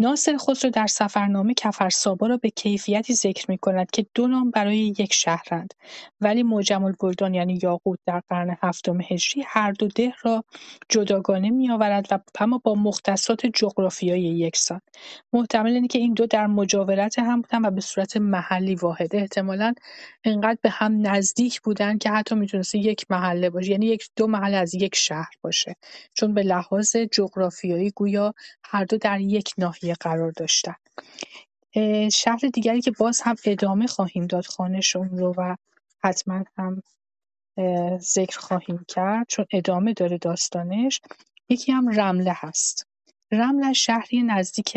ناصر 0.00 0.36
خسرو 0.36 0.70
در 0.70 0.86
سفرنامه 0.86 1.54
کفرسابا 1.54 2.26
را 2.26 2.36
به 2.36 2.50
کیفیتی 2.50 3.14
ذکر 3.14 3.44
می‌کند 3.48 3.90
که 3.90 4.06
دو 4.14 4.26
نام 4.26 4.50
برای 4.50 4.78
یک 4.78 5.12
شهرند. 5.12 5.74
ولی 6.20 6.42
معجم 6.42 6.84
البلدان 6.84 7.34
یعنی 7.34 7.58
یاقوت 7.62 7.98
در 8.06 8.22
قرن 8.28 8.56
هفتم 8.62 9.00
هجری 9.00 9.44
هر 9.46 9.72
دو 9.72 9.88
ده 9.88 10.12
را 10.22 10.44
جداگانه 10.88 11.50
می‌آورد 11.50 12.06
و 12.10 12.18
اما 12.40 12.60
با 12.64 12.74
مختصات 12.74 13.46
جغرافیایی 13.46 14.24
یکسان. 14.24 14.80
محتمل 15.32 15.70
اینه 15.70 15.86
که 15.88 15.98
این 15.98 16.14
دو 16.14 16.26
در 16.26 16.46
مجاورت 16.46 17.18
هم 17.18 17.40
بودن 17.40 17.64
و 17.64 17.70
به 17.70 17.80
صورت 17.80 18.16
محلی 18.16 18.74
واحد. 18.74 19.16
احتمالا 19.16 19.74
انقدر 20.24 20.58
به 20.62 20.70
هم 20.70 21.06
نزدیک 21.06 21.60
بودن 21.60 21.98
که 21.98 22.10
حتی 22.10 22.34
می‌تونسته 22.34 22.78
یک 22.78 23.06
محله 23.10 23.50
باشه. 23.50 23.70
یعنی 23.70 23.86
یک 23.86 24.08
دو 24.16 24.26
محله 24.26 24.56
از 24.56 24.74
یک 24.74 24.94
شهر 24.94 25.30
باشه. 25.42 25.76
چون 26.14 26.34
به 26.34 26.42
لحاظ 26.42 26.96
جغرافیایی 26.96 27.90
گویا 27.90 28.34
هر 28.64 28.84
دو 28.84 28.96
در 28.98 29.20
یک 29.20 29.52
ناحیه 29.58 29.87
قرار 29.94 30.30
داشتن. 30.30 30.74
شهر 32.12 32.40
دیگری 32.52 32.80
که 32.80 32.90
باز 32.90 33.20
هم 33.20 33.36
ادامه 33.44 33.86
خواهیم 33.86 34.26
داد 34.26 34.46
خانهشون 34.46 35.08
رو 35.08 35.34
و 35.38 35.56
حتما 36.04 36.44
هم 36.56 36.82
ذکر 37.98 38.38
خواهیم 38.38 38.84
کرد 38.88 39.26
چون 39.28 39.46
ادامه 39.52 39.92
داره 39.92 40.18
داستانش. 40.18 41.00
یکی 41.48 41.72
هم 41.72 42.00
رمله 42.00 42.32
هست. 42.36 42.86
رمله 43.32 43.72
شهری 43.72 44.22
نزدیک 44.22 44.76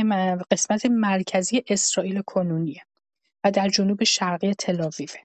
قسمت 0.51 0.85
مرکزی 0.85 1.63
اسرائیل 1.67 2.21
کنونیه 2.21 2.81
و 3.43 3.51
در 3.51 3.69
جنوب 3.69 4.03
شرقی 4.03 4.53
تلاویوه 4.53 5.19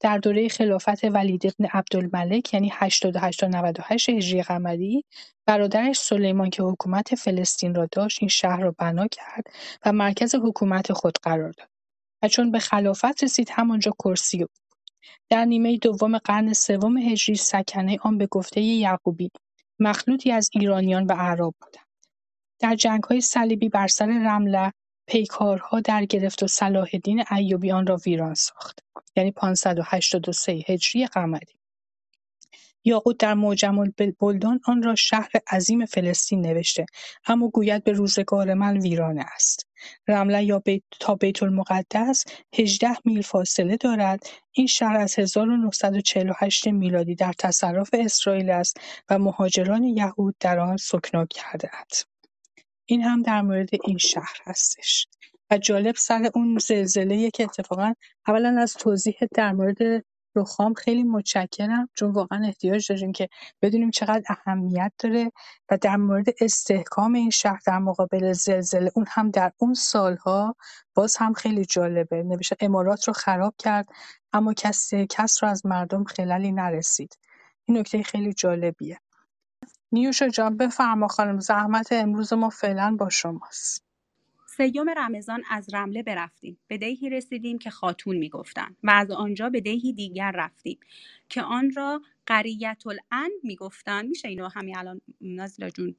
در 0.00 0.18
دوره 0.18 0.48
خلافت 0.48 1.04
ولید 1.04 1.46
ابن 1.46 1.68
عبدالملک 1.72 2.54
یعنی 2.54 2.70
88 2.72 3.40
تا 3.40 3.46
98 3.46 4.08
هجری 4.08 4.42
قمری 4.42 5.04
برادرش 5.46 5.98
سلیمان 5.98 6.50
که 6.50 6.62
حکومت 6.62 7.14
فلسطین 7.14 7.74
را 7.74 7.88
داشت 7.92 8.18
این 8.20 8.28
شهر 8.28 8.60
را 8.60 8.74
بنا 8.78 9.06
کرد 9.06 9.44
و 9.86 9.92
مرکز 9.92 10.34
حکومت 10.34 10.92
خود 10.92 11.18
قرار 11.22 11.50
داد 11.50 11.68
و 12.22 12.28
چون 12.28 12.50
به 12.50 12.58
خلافت 12.58 13.24
رسید 13.24 13.48
همانجا 13.52 13.92
کرسی 13.98 14.38
بود. 14.38 14.50
در 15.30 15.44
نیمه 15.44 15.78
دوم 15.78 16.18
قرن 16.18 16.52
سوم 16.52 16.96
هجری 16.96 17.36
سکنه 17.36 17.98
آن 18.02 18.18
به 18.18 18.26
گفته 18.26 18.60
یعقوبی 18.60 19.30
مخلوطی 19.80 20.30
از 20.30 20.50
ایرانیان 20.52 21.06
و 21.06 21.12
اعراب 21.12 21.54
بودند. 21.60 21.86
در 22.60 22.74
جنگ‌های 22.74 23.20
صلیبی 23.20 23.68
بر 23.68 23.86
سر 23.86 24.06
رمله 24.06 24.72
پیکارها 25.08 25.80
در 25.80 26.04
گرفت 26.04 26.42
و 26.42 26.46
صلاحالدین 26.46 27.24
ایوبی 27.30 27.72
آن 27.72 27.86
را 27.86 27.96
ویران 27.96 28.34
ساخت. 28.34 28.78
یعنی 29.16 29.30
583 29.30 30.52
هجری 30.68 31.06
قمری. 31.06 31.54
یاقوت 32.84 33.18
در 33.18 33.34
معجم 33.34 33.78
البلدان 33.78 34.60
آن 34.64 34.82
را 34.82 34.94
شهر 34.94 35.30
عظیم 35.50 35.86
فلسطین 35.86 36.46
نوشته 36.46 36.86
اما 37.26 37.48
گوید 37.48 37.84
به 37.84 37.92
روزگار 37.92 38.54
من 38.54 38.78
ویرانه 38.78 39.24
است. 39.34 39.66
رمله 40.08 40.44
یا 40.44 40.62
تا 41.00 41.14
بیت 41.14 41.42
المقدس 41.42 42.24
18 42.58 42.88
میل 43.04 43.22
فاصله 43.22 43.76
دارد. 43.76 44.26
این 44.52 44.66
شهر 44.66 44.96
از 44.96 45.18
1948 45.18 46.68
میلادی 46.68 47.14
در 47.14 47.32
تصرف 47.38 47.90
اسرائیل 47.92 48.50
است 48.50 48.76
و 49.10 49.18
مهاجران 49.18 49.84
یهود 49.84 50.34
در 50.40 50.58
آن 50.58 50.76
سکنا 50.76 51.26
اند. 51.44 51.92
این 52.86 53.02
هم 53.02 53.22
در 53.22 53.42
مورد 53.42 53.68
این 53.84 53.98
شهر 53.98 54.36
هستش. 54.44 55.06
و 55.50 55.58
جالب 55.58 55.94
سر 55.96 56.30
اون 56.34 56.58
زلزله 56.58 57.30
که 57.30 57.44
اتفاقا 57.44 57.94
اولا 58.26 58.56
از 58.60 58.74
توضیح 58.74 59.16
در 59.34 59.52
مورد 59.52 60.04
رخام 60.36 60.74
خیلی 60.74 61.02
متشکرم 61.02 61.88
چون 61.94 62.10
واقعا 62.10 62.44
احتیاج 62.46 62.92
داریم 62.92 63.12
که 63.12 63.28
بدونیم 63.62 63.90
چقدر 63.90 64.22
اهمیت 64.28 64.92
داره 64.98 65.32
و 65.70 65.76
در 65.76 65.96
مورد 65.96 66.26
استحکام 66.40 67.12
این 67.12 67.30
شهر 67.30 67.60
در 67.66 67.78
مقابل 67.78 68.32
زلزله 68.32 68.90
اون 68.94 69.06
هم 69.08 69.30
در 69.30 69.52
اون 69.58 69.74
سالها 69.74 70.56
باز 70.94 71.16
هم 71.16 71.32
خیلی 71.32 71.64
جالبه. 71.64 72.22
نوشته 72.22 72.56
امارات 72.60 73.08
رو 73.08 73.14
خراب 73.14 73.54
کرد 73.58 73.88
اما 74.32 74.54
کس 74.54 74.94
کس 74.94 75.42
رو 75.42 75.48
از 75.48 75.66
مردم 75.66 76.04
خلالی 76.04 76.52
نرسید. 76.52 77.18
این 77.64 77.78
نکته 77.78 78.02
خیلی 78.02 78.32
جالبیه. 78.32 79.00
نیوشا 79.92 80.28
جان 80.28 80.56
بفرما 80.56 81.08
خانم 81.08 81.40
زحمت 81.40 81.92
امروز 81.92 82.32
ما 82.32 82.48
فعلا 82.48 82.96
با 82.98 83.08
شماست. 83.08 83.91
سیوم 84.56 84.90
رمضان 84.96 85.42
از 85.50 85.74
رمله 85.74 86.02
برفتیم. 86.02 86.58
به 86.66 86.78
دیهی 86.78 87.10
رسیدیم 87.10 87.58
که 87.58 87.70
خاتون 87.70 88.16
می‌گفتند 88.16 88.76
و 88.82 88.90
از 88.90 89.10
آنجا 89.10 89.50
به 89.50 89.60
دیهی 89.60 89.92
دیگر 89.92 90.32
رفتیم 90.34 90.78
که 91.28 91.42
آن 91.42 91.70
را 91.70 92.02
قریت 92.26 92.82
الان 92.86 93.30
می‌گفتند 93.42 94.08
میشه 94.08 94.28
اینو 94.28 94.48
همین 94.48 94.78
الان 94.78 95.00
نازیلا 95.20 95.70
جون؟ 95.70 95.94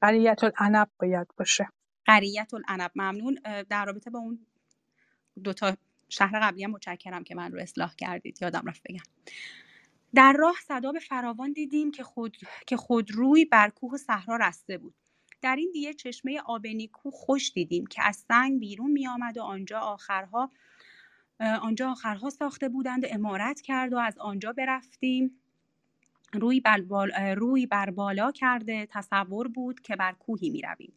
قریت 0.00 0.40
العنب 0.44 0.90
باید 0.98 1.26
باشه. 1.36 1.68
قریت 2.06 2.54
العنب 2.54 2.90
ممنون 2.96 3.38
در 3.68 3.84
رابطه 3.84 4.10
با 4.10 4.18
اون 4.18 4.46
دوتا 5.44 5.76
شهر 6.08 6.40
قبلی 6.40 6.64
هم 6.64 6.70
متشکرم 6.70 7.24
که 7.24 7.34
من 7.34 7.52
رو 7.52 7.60
اصلاح 7.60 7.94
کردید. 7.94 8.42
یادم 8.42 8.62
رفت 8.68 8.82
بگم. 8.82 9.04
در 10.14 10.32
راه 10.38 10.56
صدا 10.68 10.92
به 10.92 11.00
فراوان 11.00 11.52
دیدیم 11.52 11.90
که 11.90 12.02
خود 12.02 12.36
که 12.66 12.76
خودروی 12.76 13.44
بر 13.44 13.70
کوه 13.70 13.94
و 13.94 13.96
صحرا 13.96 14.36
رسته 14.36 14.78
بود. 14.78 14.94
در 15.42 15.56
این 15.56 15.70
دیه 15.72 15.94
چشمه 15.94 16.40
آب 16.46 16.66
نیکو 16.66 17.10
خوش 17.10 17.52
دیدیم 17.52 17.86
که 17.86 18.02
از 18.04 18.16
سنگ 18.16 18.60
بیرون 18.60 18.90
می 18.90 19.06
آمد 19.06 19.38
و 19.38 19.42
آنجا 19.42 19.80
آخرها 19.80 20.50
آنجا 21.40 21.90
آخرها 21.90 22.30
ساخته 22.30 22.68
بودند 22.68 23.04
و 23.04 23.06
امارت 23.10 23.60
کرد 23.60 23.92
و 23.92 23.98
از 23.98 24.18
آنجا 24.18 24.52
برفتیم. 24.52 25.38
روی, 26.34 26.62
روی 27.36 27.66
بر 27.66 27.90
بالا 27.90 28.32
کرده 28.32 28.86
تصور 28.90 29.48
بود 29.48 29.80
که 29.80 29.96
بر 29.96 30.12
کوهی 30.12 30.50
می 30.50 30.62
رویم. 30.62 30.92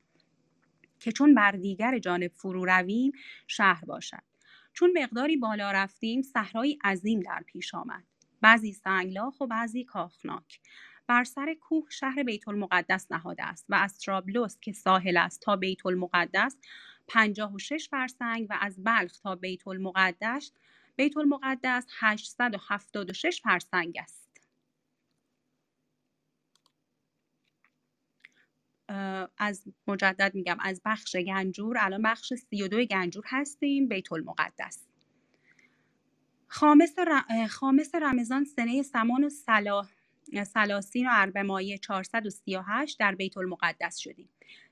که 1.00 1.12
چون 1.12 1.36
بر 1.36 1.52
دیگر 1.52 2.00
جانب 2.00 2.32
فرو 2.32 2.66
رویم 2.66 3.12
شهر 3.48 3.86
باشد. 3.86 4.24
چون 4.74 4.98
مقداری 4.98 5.38
بالا 5.38 5.72
رفتیم 5.72 6.22
صحرای 6.22 6.78
عظیم 6.84 7.20
در 7.20 7.44
پیش 7.48 7.76
آمد. 7.76 8.04
بعضی 8.42 8.74
سنگلاخ 8.74 9.42
و 9.42 9.48
بعضی 9.48 9.84
کاخناک. 9.84 10.60
بر 11.08 11.24
سر 11.24 11.54
کوه 11.54 11.90
شهر 11.90 12.24
بیت 12.24 12.48
المقدس 12.48 13.12
نهاده 13.12 13.44
است 13.44 13.66
و 13.70 13.76
از 13.76 14.00
ترابلوس 14.00 14.58
که 14.62 14.72
ساحل 14.72 15.18
است 15.18 15.42
تا 15.42 15.56
بیت 15.56 15.86
المقدس 15.86 16.58
56 17.08 17.88
فرسنگ 17.92 18.48
و 18.50 18.58
از 18.62 18.84
بلخ 18.84 19.20
تا 19.20 19.36
بیت 19.36 19.68
المقدس 19.68 20.52
بیت 20.96 21.18
المقدس 21.18 21.86
876 22.00 23.42
فرسنگ 23.44 23.98
است. 24.00 24.26
از 29.38 29.64
مجدد 29.88 30.32
میگم 30.36 30.58
از 30.60 30.82
بخش 30.86 31.16
گنجور 31.16 31.78
الان 31.80 32.02
بخش 32.02 32.34
32 32.34 32.86
گنجور 32.86 33.24
هستیم 33.28 33.88
بیت 33.88 34.12
المقدس 34.12 34.86
خامس, 36.48 37.00
ر... 37.00 37.48
خامس 37.48 37.96
رمضان 37.96 38.46
سنه 38.46 38.84
سمان 38.84 39.24
و 39.24 39.30
سلا... 39.30 39.88
سلاسین 40.44 41.08
و 41.08 41.10
اربمایه 41.14 41.78
438 41.78 43.00
در 43.00 43.16
بیت 43.16 43.38
المقدس 43.38 43.98
شدیم. 43.98 44.30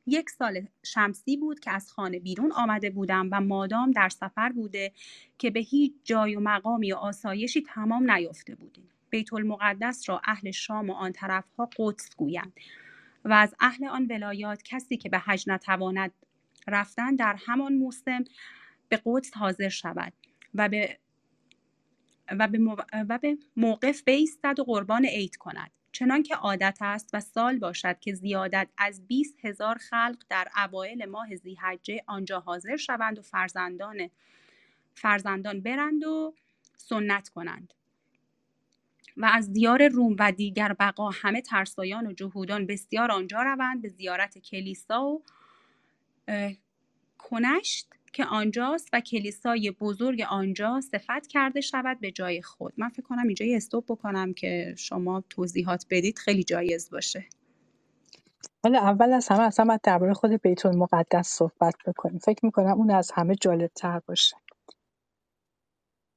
یک 0.07 0.29
سال 0.29 0.67
شمسی 0.83 1.37
بود 1.37 1.59
که 1.59 1.71
از 1.71 1.91
خانه 1.91 2.19
بیرون 2.19 2.51
آمده 2.51 2.89
بودم 2.89 3.29
و 3.31 3.41
مادام 3.41 3.91
در 3.91 4.09
سفر 4.09 4.51
بوده 4.51 4.91
که 5.37 5.49
به 5.49 5.59
هیچ 5.59 5.93
جای 6.03 6.35
و 6.35 6.39
مقامی 6.39 6.91
و 6.91 6.95
آسایشی 6.95 7.61
تمام 7.61 8.11
نیافته 8.11 8.55
بودیم. 8.55 8.89
بیت 9.09 9.33
المقدس 9.33 10.09
را 10.09 10.21
اهل 10.25 10.51
شام 10.51 10.89
و 10.89 10.93
آن 10.93 11.11
طرفها 11.11 11.69
قدس 11.77 12.15
گویند 12.15 12.53
و 13.25 13.33
از 13.33 13.55
اهل 13.59 13.85
آن 13.85 14.07
ولایات 14.09 14.63
کسی 14.63 14.97
که 14.97 15.09
به 15.09 15.17
حج 15.17 15.43
نتواند 15.47 16.11
رفتن 16.67 17.15
در 17.15 17.35
همان 17.45 17.73
موسم 17.73 18.23
به 18.89 19.01
قدس 19.05 19.33
حاضر 19.33 19.69
شود 19.69 20.13
و 20.55 20.69
به 20.69 20.97
و 22.31 22.47
به, 22.47 22.57
مو... 22.57 22.75
و 23.09 23.17
به 23.17 23.37
موقف 23.57 24.03
بیستد 24.03 24.59
و 24.59 24.63
قربان 24.63 25.05
عید 25.05 25.35
کند. 25.35 25.71
چنان 25.91 26.23
که 26.23 26.35
عادت 26.35 26.77
است 26.81 27.09
و 27.13 27.19
سال 27.19 27.59
باشد 27.59 27.99
که 27.99 28.13
زیادت 28.13 28.67
از 28.77 29.07
20 29.07 29.45
هزار 29.45 29.75
خلق 29.75 30.17
در 30.29 30.47
اوایل 30.65 31.05
ماه 31.05 31.35
زیحجه 31.35 32.03
آنجا 32.07 32.39
حاضر 32.39 32.75
شوند 32.75 33.19
و 33.19 33.21
فرزندان 33.21 34.09
فرزندان 34.95 35.61
برند 35.61 36.03
و 36.03 36.33
سنت 36.77 37.29
کنند. 37.29 37.73
و 39.17 39.29
از 39.33 39.53
دیار 39.53 39.87
روم 39.87 40.15
و 40.19 40.31
دیگر 40.31 40.73
بقا 40.73 41.09
همه 41.09 41.41
ترسایان 41.41 42.07
و 42.07 42.13
جهودان 42.13 42.65
بسیار 42.65 43.11
آنجا 43.11 43.41
روند 43.41 43.81
به 43.81 43.87
زیارت 43.87 44.37
کلیسا 44.37 45.03
و 45.03 45.23
کنشت. 47.17 47.89
که 48.13 48.25
آنجاست 48.25 48.89
و 48.93 48.99
کلیسای 48.99 49.71
بزرگ 49.71 50.21
آنجا 50.21 50.81
صفت 50.81 51.27
کرده 51.27 51.61
شود 51.61 51.99
به 51.99 52.11
جای 52.11 52.41
خود. 52.41 52.73
من 52.77 52.89
فکر 52.89 53.01
کنم 53.01 53.27
اینجا 53.27 53.45
یه 53.45 53.55
استوب 53.55 53.85
بکنم 53.87 54.33
که 54.33 54.75
شما 54.77 55.23
توضیحات 55.29 55.85
بدید 55.89 56.17
خیلی 56.17 56.43
جایز 56.43 56.89
باشه. 56.89 57.25
حالا 58.63 58.79
اول 58.79 59.13
از 59.13 59.27
همه 59.27 59.43
اصلا 59.43 59.65
باید 59.65 59.81
درباره 59.83 60.13
خود 60.13 60.31
بیت 60.31 60.65
المقدس 60.65 61.27
صحبت 61.27 61.75
بکنیم. 61.85 62.19
فکر 62.19 62.45
می‌کنم 62.45 62.77
اون 62.77 62.91
از 62.91 63.11
همه 63.11 63.35
جالب 63.35 63.71
تر 63.75 63.99
باشه. 63.99 64.35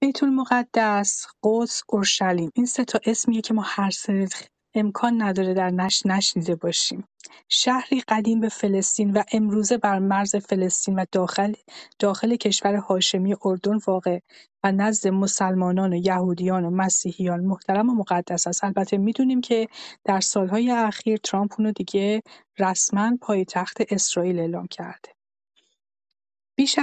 بیت 0.01 0.23
المقدس، 0.23 1.27
قدس، 1.43 1.83
اورشلیم. 1.89 2.53
این 2.55 2.67
سه 2.67 2.85
تا 2.85 3.01
اسمیه 3.07 3.41
که 3.41 3.55
ما 3.55 3.63
هر 3.67 3.91
سه 3.91 4.29
امکان 4.77 5.23
نداره 5.23 5.55
در 5.55 5.71
نش 5.71 6.07
نشنیده 6.07 6.57
باشیم. 6.57 7.09
شهری 7.49 8.03
قدیم 8.09 8.41
به 8.41 8.49
فلسطین 8.49 9.11
و 9.11 9.23
امروزه 9.33 9.79
بر 9.79 9.99
مرز 9.99 10.37
فلسطین 10.37 10.95
و 10.95 11.05
داخل 11.13 11.53
داخل 11.99 12.37
کشور 12.37 12.75
هاشمی 12.75 13.37
اردن 13.45 13.79
واقع 13.87 14.19
و 14.65 14.73
نزد 14.73 15.09
مسلمانان 15.09 15.93
و 15.93 15.97
یهودیان 15.97 16.65
و 16.65 16.71
مسیحیان 16.71 17.41
محترم 17.41 17.89
و 17.89 17.95
مقدس 17.95 18.47
است. 18.47 18.65
البته 18.65 18.97
می‌دونیم 18.97 19.41
که 19.41 19.69
در 20.05 20.21
سالهای 20.21 20.71
اخیر 20.71 21.19
ترامپ 21.19 21.53
اونو 21.59 21.73
دیگه 21.73 22.23
رسما 22.59 23.19
پایتخت 23.21 23.77
اسرائیل 23.91 24.39
اعلام 24.39 24.67
کرده. 24.67 25.16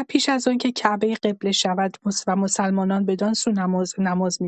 پیش 0.08 0.30
از 0.30 0.48
آنکه 0.48 0.72
کعبه 0.72 1.16
قبله 1.16 1.52
شود 1.52 1.98
و 2.28 2.36
مسلمانان 2.36 3.06
بدان 3.06 3.34
سو 3.34 3.52
نماز 3.52 3.94
نماز 3.98 4.42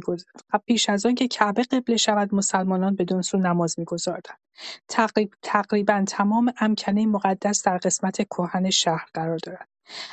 پیش 0.66 0.90
از 0.90 1.06
آنکه 1.06 1.28
کعبه 1.28 1.64
قبله 1.64 1.98
شود 1.98 2.36
مسلمانان 2.36 2.96
بدان 2.96 3.22
سو 3.22 3.38
نماز 3.38 3.80
میگذاردند 3.80 4.40
تقریب 4.88 5.34
تقریبا 5.42 6.04
تمام 6.08 6.54
امکنه 6.60 7.06
مقدس 7.06 7.64
در 7.64 7.78
قسمت 7.78 8.16
کهن 8.16 8.70
شهر 8.70 9.06
قرار 9.14 9.38
دارد 9.38 9.68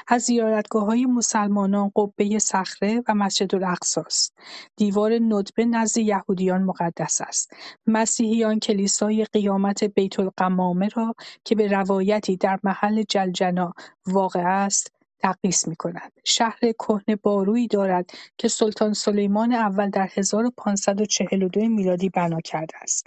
از 0.08 0.30
های 0.74 1.06
مسلمانان 1.06 1.92
قبه 1.96 2.38
صخره 2.38 3.02
و 3.08 3.14
مسجد 3.14 3.64
است. 3.98 4.34
دیوار 4.76 5.12
ندبه 5.12 5.64
نزد 5.64 5.98
یهودیان 5.98 6.62
مقدس 6.62 7.20
است. 7.20 7.52
مسیحیان 7.86 8.58
کلیسای 8.58 9.24
قیامت 9.24 9.84
بیت 9.84 10.20
القمامه 10.20 10.88
را 10.88 11.14
که 11.44 11.54
به 11.54 11.68
روایتی 11.68 12.36
در 12.36 12.58
محل 12.62 13.02
جلجنا 13.02 13.74
واقع 14.06 14.42
است 14.44 15.01
تقدیس 15.22 15.68
می‌کنند. 15.68 16.12
شهر 16.24 16.58
کهنه 16.78 17.16
بارویی 17.16 17.68
دارد 17.68 18.10
که 18.38 18.48
سلطان 18.48 18.92
سلیمان 18.92 19.52
اول 19.52 19.90
در 19.90 20.08
1542 20.14 21.68
میلادی 21.68 22.08
بنا 22.08 22.40
کرده 22.40 22.76
است. 22.82 23.06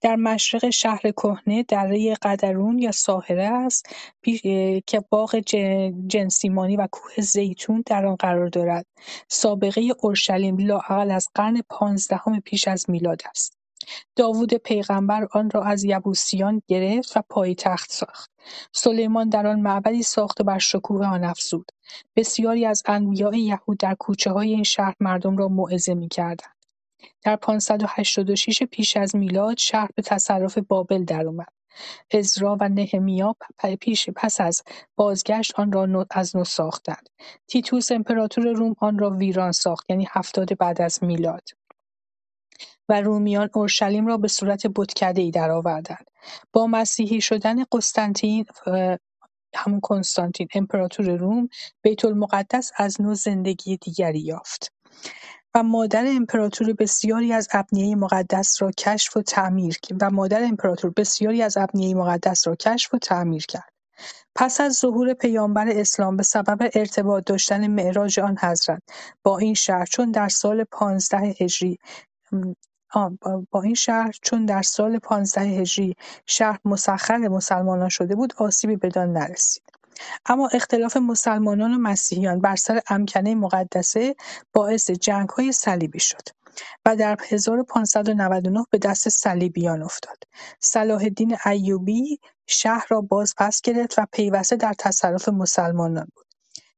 در 0.00 0.16
مشرق 0.16 0.70
شهر 0.70 1.00
کهنه 1.10 1.62
دره 1.62 2.14
قدرون 2.22 2.78
یا 2.78 2.92
ساحره 2.92 3.44
است 3.44 3.86
که 4.86 5.04
باغ 5.10 5.36
جنسیمانی 6.06 6.76
و 6.76 6.88
کوه 6.92 7.20
زیتون 7.22 7.82
در 7.86 8.06
آن 8.06 8.16
قرار 8.16 8.48
دارد. 8.48 8.86
سابقه 9.28 9.82
اورشلیم 10.00 10.58
لااقل 10.58 11.10
از 11.10 11.28
قرن 11.34 11.62
پانزدهم 11.70 12.40
پیش 12.40 12.68
از 12.68 12.90
میلاد 12.90 13.22
است. 13.30 13.59
داوود 14.16 14.54
پیغمبر 14.54 15.28
آن 15.32 15.50
را 15.50 15.62
از 15.62 15.84
یبوسیان 15.84 16.62
گرفت 16.66 17.16
و 17.16 17.22
پایتخت 17.30 17.92
ساخت. 17.92 18.30
سلیمان 18.72 19.28
در 19.28 19.46
آن 19.46 19.60
معبدی 19.60 20.02
ساخت 20.02 20.40
و 20.40 20.44
بر 20.44 20.58
شکوه 20.58 21.06
آن 21.06 21.24
افزود. 21.24 21.72
بسیاری 22.16 22.66
از 22.66 22.82
انبیاء 22.86 23.34
یهود 23.34 23.78
در 23.78 23.96
های 24.26 24.52
این 24.52 24.62
شهر 24.62 24.94
مردم 25.00 25.36
را 25.36 25.48
موعظه 25.48 25.94
می‌کردند. 25.94 26.60
در 27.22 27.36
586 27.36 28.62
پیش 28.62 28.96
از 28.96 29.16
میلاد 29.16 29.58
شهر 29.58 29.88
به 29.94 30.02
تصرف 30.02 30.58
بابل 30.58 31.04
درآمد. 31.04 31.52
ازرا 32.10 32.56
و 32.60 32.68
نهمیا 32.68 33.36
پیش 33.80 34.10
پس 34.10 34.40
از 34.40 34.62
بازگشت 34.96 35.52
آن 35.60 35.72
را 35.72 36.06
از 36.10 36.36
نو 36.36 36.44
ساختند. 36.44 37.08
تیتوس 37.46 37.92
امپراتور 37.92 38.52
روم 38.52 38.74
آن 38.78 38.98
را 38.98 39.10
ویران 39.10 39.52
ساخت 39.52 39.86
یعنی 39.90 40.06
هفتاد 40.10 40.58
بعد 40.58 40.82
از 40.82 41.04
میلاد. 41.04 41.48
و 42.90 43.00
رومیان 43.00 43.50
اورشلیم 43.54 44.06
را 44.06 44.16
به 44.16 44.28
صورت 44.28 44.66
بتکدهای 44.66 45.30
درآوردند. 45.30 46.06
با 46.52 46.66
مسیحی 46.66 47.20
شدن 47.20 47.64
قسطنطین 47.72 48.44
همون 49.54 49.80
کنستانتین 49.80 50.48
امپراتور 50.54 51.16
روم 51.16 51.48
بیت 51.82 52.04
المقدس 52.04 52.72
از 52.76 53.00
نو 53.00 53.14
زندگی 53.14 53.76
دیگری 53.76 54.20
یافت. 54.20 54.72
و 55.54 55.62
مادر 55.62 56.04
امپراتور 56.06 56.72
بسیاری 56.72 57.32
از 57.32 57.48
ابنیه 57.52 57.96
مقدس 57.96 58.62
را 58.62 58.70
کشف 58.78 59.16
و 59.16 59.22
تعمیر 59.22 59.76
و 60.00 60.10
مادر 60.10 60.44
امپراتور 60.44 60.92
بسیاری 60.96 61.42
از 61.42 61.56
ابنیه 61.56 61.94
مقدس 61.94 62.46
را 62.46 62.56
کشف 62.56 62.94
و 62.94 62.98
تعمیر 62.98 63.46
کرد. 63.46 63.72
پس 64.34 64.60
از 64.60 64.72
ظهور 64.72 65.14
پیامبر 65.14 65.68
اسلام 65.68 66.16
به 66.16 66.22
سبب 66.22 66.70
ارتباط 66.74 67.24
داشتن 67.26 67.66
معراج 67.66 68.20
آن 68.20 68.38
حضرت 68.38 68.82
با 69.22 69.38
این 69.38 69.54
شهر 69.54 69.84
چون 69.84 70.10
در 70.10 70.28
سال 70.28 70.64
پانزده 70.64 71.16
هجری 71.40 71.78
با 73.50 73.62
این 73.62 73.74
شهر 73.74 74.12
چون 74.22 74.46
در 74.46 74.62
سال 74.62 74.98
۱۵ 74.98 75.38
هجری 75.38 75.96
شهر 76.26 76.58
مسخر 76.64 77.18
مسلمانان 77.18 77.88
شده 77.88 78.14
بود 78.14 78.32
آسیبی 78.36 78.76
بدان 78.76 79.12
نرسید 79.12 79.62
اما 80.26 80.48
اختلاف 80.52 80.96
مسلمانان 80.96 81.74
و 81.74 81.78
مسیحیان 81.78 82.40
بر 82.40 82.56
سر 82.56 82.80
امکنه 82.88 83.34
مقدسه 83.34 84.16
باعث 84.52 84.90
جنگ‌های 84.90 85.52
صلیبی 85.52 86.00
شد 86.00 86.22
و 86.86 86.96
در 86.96 87.16
1599 87.28 88.64
به 88.70 88.78
دست 88.78 89.08
صلیبیان 89.08 89.82
افتاد. 89.82 90.18
صلاح 90.60 91.02
الدین 91.02 91.36
ایوبی 91.46 92.20
شهر 92.46 92.86
را 92.88 93.00
باز 93.00 93.34
پس 93.38 93.60
گرفت 93.62 93.98
و 93.98 94.06
پیوسته 94.12 94.56
در 94.56 94.74
تصرف 94.78 95.28
مسلمانان 95.28 96.08
بود. 96.16 96.26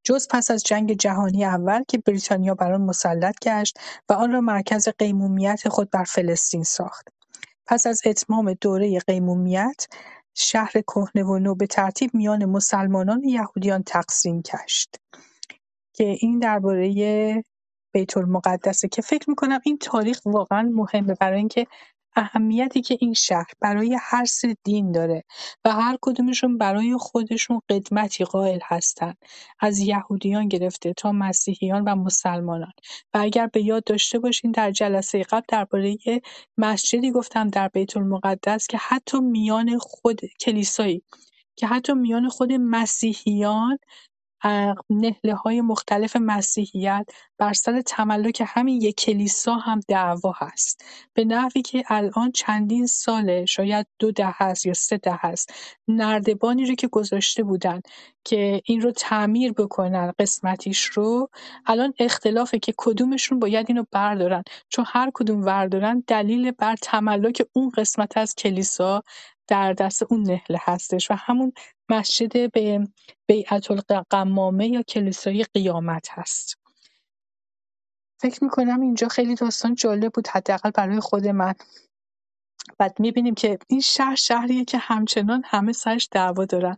جز 0.05 0.29
پس 0.31 0.51
از 0.51 0.63
جنگ 0.65 0.93
جهانی 0.93 1.45
اول 1.45 1.83
که 1.89 1.99
بریتانیا 1.99 2.55
بر 2.55 2.73
آن 2.73 2.81
مسلط 2.81 3.35
گشت 3.43 3.79
و 4.09 4.13
آن 4.13 4.33
را 4.33 4.41
مرکز 4.41 4.89
قیمومیت 4.89 5.69
خود 5.69 5.91
بر 5.91 6.05
فلسطین 6.05 6.65
ساخت. 6.65 7.09
پس 7.67 7.87
از 7.87 8.03
اتمام 8.05 8.55
دوره 8.55 8.99
قیمومیت، 8.99 9.87
شهر 10.35 10.73
کهنه 10.73 11.23
و 11.25 11.39
نو 11.39 11.55
به 11.55 11.67
ترتیب 11.67 12.15
میان 12.15 12.45
مسلمانان 12.45 13.21
و 13.21 13.25
یهودیان 13.25 13.83
تقسیم 13.83 14.41
گشت 14.41 14.97
که 15.95 16.05
این 16.05 16.39
درباره 16.39 17.45
بیت 17.95 18.17
المقدسه 18.17 18.89
که 18.89 19.03
فکر 19.03 19.31
می‌کنم 19.31 19.61
این 19.65 19.79
تاریخ 19.79 20.21
واقعا 20.25 20.63
مهمه 20.75 21.15
برای 21.21 21.39
اینکه 21.39 21.67
اهمیتی 22.17 22.83
که 22.83 22.97
این 23.01 23.15
شهر 23.15 23.51
برای 23.61 23.99
هر 24.01 24.25
سه 24.25 24.57
دین 24.65 24.93
داره 24.93 25.25
و 25.65 25.73
هر 25.73 25.99
کدومشون 26.03 26.59
برای 26.59 26.97
خودشون 26.99 27.61
قدمتی 27.69 28.25
قائل 28.25 28.59
هستن. 28.65 29.15
از 29.61 29.79
یهودیان 29.79 30.49
گرفته 30.49 30.93
تا 30.93 31.13
مسیحیان 31.13 31.85
و 31.85 31.95
مسلمانان. 31.95 32.73
و 33.15 33.19
اگر 33.19 33.47
به 33.47 33.63
یاد 33.63 33.85
داشته 33.85 34.19
باشین 34.19 34.51
در 34.51 34.71
جلسه 34.71 35.23
قبل 35.23 35.45
درباره 35.49 35.97
مسجدی 36.59 37.11
گفتم 37.11 37.49
در 37.49 37.69
بیت 37.69 37.97
المقدس 37.97 38.67
که 38.67 38.79
حتی 38.79 39.21
میان 39.21 39.79
خود 39.79 40.21
کلیسایی 40.41 41.03
که 41.57 41.67
حتی 41.67 41.93
میان 41.95 42.29
خود 42.29 42.53
مسیحیان 42.53 43.79
نهله 44.91 45.35
های 45.35 45.61
مختلف 45.61 46.17
مسیحیت 46.17 47.07
بر 47.39 47.53
سر 47.53 47.81
تملک 47.81 48.43
همین 48.47 48.83
یک 48.83 48.97
کلیسا 48.97 49.55
هم 49.55 49.81
دعوا 49.89 50.35
هست. 50.37 50.85
به 51.15 51.25
نحوی 51.25 51.63
که 51.63 51.85
الان 51.89 52.33
چندین 52.33 52.87
ساله 52.87 53.47
شاید 53.47 53.87
دو 53.99 54.11
ده 54.13 54.31
هست 54.35 54.67
یا 54.67 54.75
سه 54.75 54.97
ده 54.97 55.19
هست 55.21 55.55
نردبانی 55.89 56.67
رو 56.67 56.75
که 56.75 56.89
گذاشته 56.89 57.43
بودن 57.43 57.81
که 58.25 58.63
این 58.65 58.81
رو 58.81 58.91
تعمیر 58.91 59.53
بکنن 59.53 60.13
قسمتیش 60.19 60.85
رو 60.85 61.29
الان 61.67 61.95
اختلافه 61.99 62.59
که 62.59 62.75
کدومشون 62.77 63.39
باید 63.39 63.67
اینو 63.69 63.85
بردارن. 63.93 64.43
چون 64.69 64.85
هر 64.89 65.11
کدوم 65.15 65.41
بردارن 65.43 66.05
دلیل 66.07 66.51
بر 66.51 66.77
تملک 66.83 67.43
اون 67.53 67.71
قسمت 67.71 68.17
از 68.19 68.35
کلیسا 68.35 69.03
در 69.49 69.73
دست 69.73 70.03
اون 70.03 70.23
نهله 70.23 70.59
هستش 70.63 71.11
و 71.11 71.15
همون 71.15 71.53
مسجد 71.89 72.53
به 72.53 72.89
بیعت 73.27 73.71
القمامه 73.91 74.69
یا 74.69 74.83
کلیسای 74.83 75.45
قیامت 75.55 76.09
هست. 76.11 76.59
فکر 78.21 78.45
می‌کنم 78.45 78.81
اینجا 78.81 79.09
خیلی 79.09 79.35
داستان 79.35 79.75
جالب 79.75 80.13
بود 80.13 80.29
حداقل 80.29 80.71
برای 80.71 81.01
خود 81.01 81.27
من. 81.27 81.55
بعد 82.79 83.01
می‌بینیم 83.01 83.35
که 83.35 83.59
این 83.69 83.81
شهر 83.81 84.15
شهریه 84.15 84.65
که 84.65 84.79
همچنان 84.79 85.43
همه 85.47 85.73
سرش 85.73 86.09
دعوا 86.13 86.45
دارن. 86.45 86.77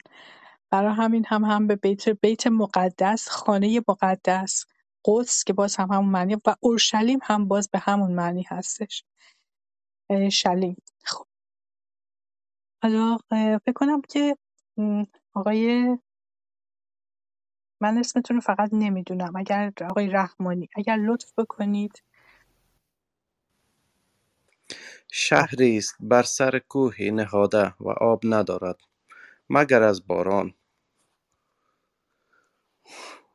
برای 0.71 0.95
همین 0.95 1.25
هم 1.29 1.45
هم 1.45 1.67
به 1.67 1.77
بیت 1.77 2.09
بیت 2.09 2.47
مقدس 2.47 3.29
خانه 3.29 3.81
مقدس 3.89 4.65
قدس 5.05 5.45
که 5.45 5.53
باز 5.53 5.77
هم 5.77 5.89
همون 5.93 6.09
معنی 6.09 6.35
و 6.35 6.55
اورشلیم 6.61 7.19
هم 7.23 7.49
باز 7.49 7.69
به 7.71 7.79
همون 7.79 8.13
معنی 8.13 8.45
هستش. 8.49 9.05
شلیم. 10.33 10.77
خب. 11.05 11.27
حالا 12.85 13.19
فکر 13.31 13.73
کنم 13.75 14.01
که 14.01 14.37
آقای 15.35 15.99
من 17.81 17.99
اسمتون 17.99 18.37
رو 18.37 18.41
فقط 18.41 18.71
نمی‌دونم. 18.73 19.37
اگر 19.37 19.73
آقای 19.91 20.07
رحمانی 20.07 20.69
اگر 20.77 20.97
لطف 20.97 21.33
بکنید. 21.39 22.03
شهری 25.13 25.79
است. 25.79 25.97
بر 26.01 26.23
سر 26.23 26.59
کوهی 26.59 27.11
نهاده 27.11 27.75
و 27.81 27.89
آب 27.89 28.21
ندارد. 28.25 28.77
مگر 29.51 29.83
از 29.83 30.07
باران. 30.07 30.55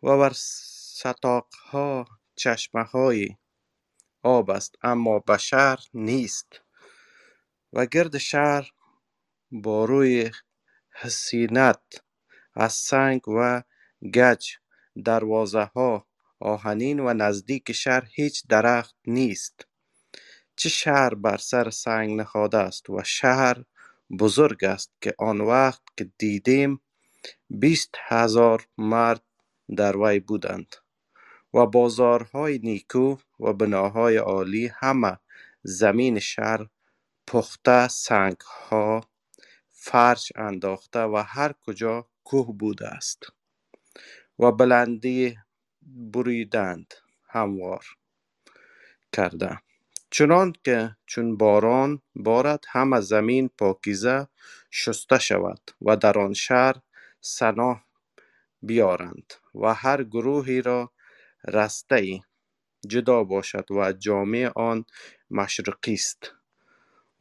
و 0.03 0.17
بر 0.17 0.31
ستاقها 0.35 2.05
چشمه 2.35 2.83
های 2.83 3.35
آب 4.23 4.49
است 4.49 4.75
اما 4.83 5.19
به 5.19 5.37
شهر 5.37 5.79
نیست. 5.93 6.61
و 7.73 7.85
گرد 7.85 8.17
شهر 8.17 8.71
با 9.51 9.85
روی 9.85 10.31
حسینت 10.91 11.81
از 12.55 12.73
سنگ 12.73 13.27
و 13.27 13.63
گچ 14.13 14.55
ها 15.75 16.07
آهنین 16.39 16.99
و 16.99 17.13
نزدیک 17.13 17.71
شهر 17.71 18.07
هیچ 18.11 18.43
درخت 18.49 18.95
نیست. 19.07 19.67
چه 20.55 20.69
شهر 20.69 21.13
بر 21.13 21.37
سر 21.37 21.69
سنگ 21.69 22.11
نهاده 22.11 22.57
است 22.57 22.89
و 22.89 23.03
شهر 23.03 23.63
بزرگ 24.19 24.65
است 24.65 24.91
که 25.01 25.15
آن 25.17 25.41
وقت 25.41 25.81
که 25.97 26.11
دیدیم 26.17 26.81
بیست 27.49 27.95
هزار 28.07 28.67
مرد 28.77 29.23
در 29.77 29.97
وی 29.97 30.19
بودند 30.19 30.75
و 31.53 31.65
بازارهای 31.65 32.59
نیکو 32.63 33.17
و 33.39 33.53
بناهای 33.53 34.17
عالی 34.17 34.67
همه 34.67 35.17
زمین 35.63 36.19
شهر 36.19 36.67
پخته 37.27 37.87
سنگها 37.87 39.09
فرش 39.81 40.31
انداخته 40.35 40.99
و 40.99 41.23
هر 41.27 41.53
کجا 41.65 42.07
کوه 42.23 42.57
بوده 42.57 42.87
است 42.87 43.23
و 44.39 44.51
بلندی 44.51 45.37
بریدند 46.11 46.93
هموار 47.29 47.85
کرده. 49.13 49.59
چنان 50.11 50.53
که 50.63 50.95
چون 51.05 51.37
باران 51.37 52.01
بارد 52.15 52.63
همه 52.67 53.01
زمین 53.01 53.49
پاکیزه 53.57 54.27
شسته 54.71 55.19
شود 55.19 55.71
و 55.81 55.95
در 55.97 56.19
آن 56.19 56.33
شهر 56.33 56.75
سنا 57.21 57.81
بیارند 58.61 59.33
و 59.55 59.73
هر 59.73 60.03
گروهی 60.03 60.61
را 60.61 60.91
رسته 61.47 62.19
جدا 62.87 63.23
باشد 63.23 63.71
و 63.71 63.93
جامعه 63.93 64.49
آن 64.55 64.85
مشرقی 65.31 65.93
است. 65.93 66.38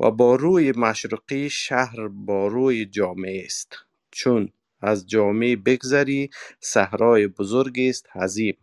و 0.00 0.11
با 0.11 0.34
روی 0.37 0.72
مشرقی 0.72 1.50
شهر 1.50 2.08
با 2.08 2.46
روی 2.46 2.87
جامعه 2.87 3.42
است. 3.44 3.76
چون 4.11 4.52
از 4.80 5.06
جامعه 5.06 5.56
بگذری 5.56 6.30
صحرای 6.61 7.26
بزرگی 7.26 7.88
است 7.90 8.06
عظیم 8.16 8.58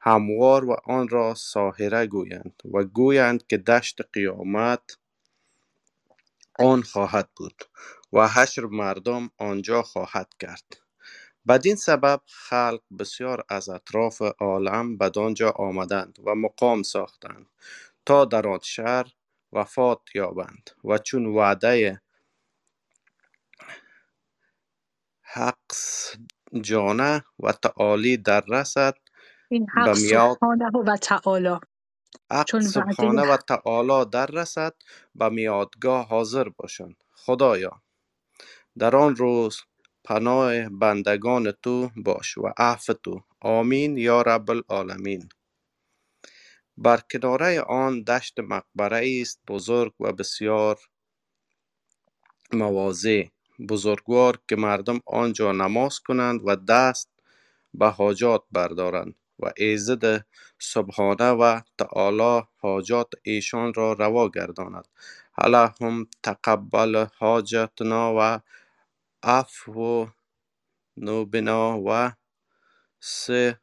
هموار 0.00 0.64
و 0.64 0.76
آن 0.84 1.08
را 1.08 1.34
ساحره 1.34 2.06
گویند 2.06 2.62
و 2.74 2.84
گویند 2.84 3.46
که 3.46 3.56
دشت 3.56 4.00
قیامت 4.12 4.98
آن 6.58 6.82
خواهد 6.82 7.28
بود 7.36 7.64
و 8.12 8.28
حشر 8.28 8.62
مردم 8.62 9.30
آنجا 9.38 9.82
خواهد 9.82 10.28
کرد. 10.40 10.80
بدین 11.48 11.76
سبب 11.76 12.20
خلق 12.26 12.80
بسیار 12.98 13.44
از 13.48 13.68
اطراف 13.68 14.22
عالم 14.22 14.96
بدانجا 14.98 15.50
آمدند 15.50 16.18
و 16.24 16.34
مقام 16.34 16.82
ساختند 16.82 17.46
تا 18.06 18.24
در 18.24 18.48
آن 18.48 18.58
شهر 18.62 19.12
وفات 19.52 20.00
یابند 20.14 20.70
و 20.84 20.98
چون 20.98 21.26
وعده 21.26 22.00
حقس 25.22 26.16
جانه 26.60 27.24
و 27.40 27.52
تعالی 27.52 28.16
در 28.16 28.44
رسد 28.48 28.94
این 29.48 29.66
حق 29.74 29.92
سبحانه 29.92 30.70
و 30.86 30.96
تعالی. 30.96 31.56
چون 32.48 32.60
سبحانه 32.60 33.22
و 33.22 33.36
تعالی 33.36 34.10
در 34.10 34.26
رسد 34.26 34.74
به 35.14 35.28
میادگاه 35.28 36.06
حاضر 36.08 36.48
باشند. 36.48 37.04
خدایا 37.12 37.82
در 38.78 38.96
آن 38.96 39.16
روز 39.16 39.60
پناه 40.04 40.68
بندگان 40.68 41.52
تو 41.52 41.90
باش 41.96 42.38
و 42.38 42.52
عفو 42.58 42.92
تو. 42.92 43.20
آمین 43.40 43.98
یا 43.98 44.22
رب 44.22 44.50
العالمین. 44.50 45.28
بر 46.80 47.00
کناره 47.12 47.60
آن 47.60 48.02
دشت 48.02 48.40
مقبره 48.40 49.20
است 49.22 49.40
بزرگ 49.48 49.94
و 50.00 50.12
بسیار 50.12 50.78
مواضع. 52.52 53.24
بزرگوار 53.68 54.38
که 54.48 54.56
مردم 54.56 55.00
آنجا 55.06 55.52
نماز 55.52 56.00
کنند 56.00 56.40
و 56.44 56.56
دست 56.56 57.10
به 57.74 57.88
حاجات 57.88 58.42
بردارند 58.52 59.14
و 59.38 59.52
ایزد 59.56 60.26
سبحانه 60.58 61.30
و 61.30 61.60
تعالی 61.78 62.42
حاجات 62.56 63.08
ایشان 63.22 63.74
را 63.74 63.92
روا 63.92 64.28
گرداند. 64.28 64.88
هم 65.80 66.06
تقبل 66.22 67.06
حاجتنا 67.16 68.14
و 68.18 68.40
عفو 69.22 70.06
نوبنا 70.96 71.82
و 71.86 72.12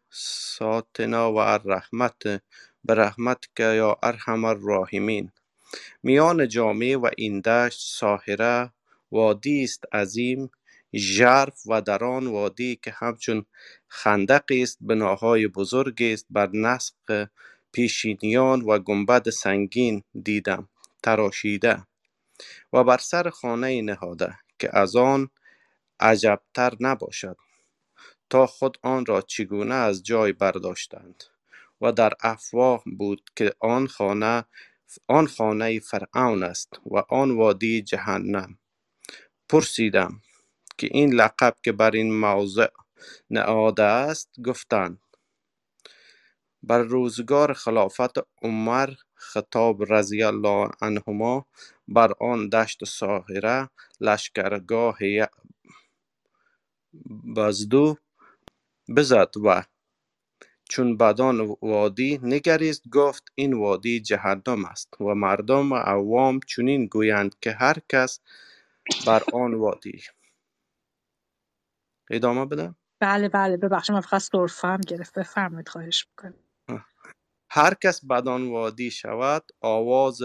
ساتنا 0.09 1.33
و 1.33 1.39
رحمت 1.39 2.43
به 2.87 2.95
رحمت 2.95 3.45
که 3.55 3.63
یا 3.63 3.97
ارحم 4.03 4.45
الراحمین. 4.45 5.31
میان 6.03 6.47
جامعه 6.47 6.97
و 6.97 7.09
این 7.17 7.39
دشت 7.41 7.79
ساحره 7.99 8.73
وادی 9.11 9.63
است 9.63 9.83
عظیم 9.95 10.49
ژرف 10.95 11.61
و 11.65 11.81
در 11.81 12.03
آن 12.03 12.27
وادی 12.27 12.79
که 12.83 12.91
همچون 12.91 13.45
خندق 13.87 14.43
است 14.49 14.77
بناهای 14.81 15.47
بزرگ 15.47 16.03
است. 16.03 16.25
بر 16.29 16.49
نسق 16.53 17.27
پیشینیان 17.71 18.61
و 18.61 18.79
گنبد 18.79 19.29
سنگین 19.29 20.03
دیدم 20.23 20.69
تراشیده. 21.03 21.87
و 22.73 22.83
بر 22.83 22.97
سر 22.97 23.29
خانه 23.29 23.81
نهاده 23.81 24.35
که 24.59 24.77
از 24.77 24.95
آن 24.95 25.29
عجبتر 25.99 26.73
نباشد 26.79 27.37
تا 28.29 28.47
خود 28.47 28.77
آن 28.83 29.05
را 29.05 29.21
چگونه 29.21 29.75
از 29.75 30.03
جای 30.03 30.33
برداشتند. 30.33 31.23
و 31.81 31.91
در 31.91 32.13
افواه 32.21 32.83
بود 32.97 33.21
که 33.35 33.53
آن 33.59 33.87
خانه 33.87 34.45
آن 35.07 35.27
خانه 35.27 35.79
فرعون 35.79 36.43
است 36.43 36.81
و 36.85 36.97
آن 37.09 37.31
وادی 37.31 37.81
جهنم. 37.81 38.57
پرسیدم 39.49 40.21
که 40.77 40.87
این 40.91 41.13
لقب 41.13 41.55
که 41.63 41.71
بر 41.71 41.91
این 41.91 42.19
موضع 42.19 42.67
نهاده 43.29 43.83
است 43.83 44.29
گفتند 44.45 44.99
بر 46.63 46.79
روزگار 46.79 47.53
خلافت 47.53 48.17
عمر 48.41 48.93
خطاب 49.15 49.93
رضی 49.93 50.23
الله 50.23 50.69
عنهما 50.81 51.45
بر 51.87 52.11
آن 52.19 52.49
دشت 52.49 52.85
ساحره 52.85 53.69
لشکرگاه 54.01 54.97
بزدو 57.35 57.97
بزد 58.97 59.31
و 59.45 59.63
چون 60.69 60.97
بدان 60.97 61.57
وادی 61.61 62.19
نگریست 62.23 62.89
گفت 62.89 63.23
این 63.35 63.53
وادی 63.53 63.99
جهنم 64.01 64.65
است 64.65 65.01
و 65.01 65.15
مردم 65.15 65.73
عوام 65.73 66.39
چنین 66.47 66.85
گویند 66.87 67.35
که 67.41 67.51
هر 67.51 67.75
کس 67.89 68.19
بر 69.07 69.23
آن 69.33 69.53
وادی. 69.53 70.01
ادامه 72.11 72.45
بدم 72.45 72.75
بله 73.01 73.29
بله 73.29 73.57
ببخشید 73.57 73.95
من 73.95 74.01
فقط 74.01 74.21
سرفه 74.21 74.67
هم 74.67 74.81
گرفت 74.81 75.19
بفرمایید 75.19 75.69
خواهش 75.69 76.07
می‌کنم. 76.09 76.33
هر 77.51 77.73
کس 77.73 78.05
بدان 78.05 78.49
وادی 78.51 78.91
شود 78.91 79.51
آواز 79.61 80.23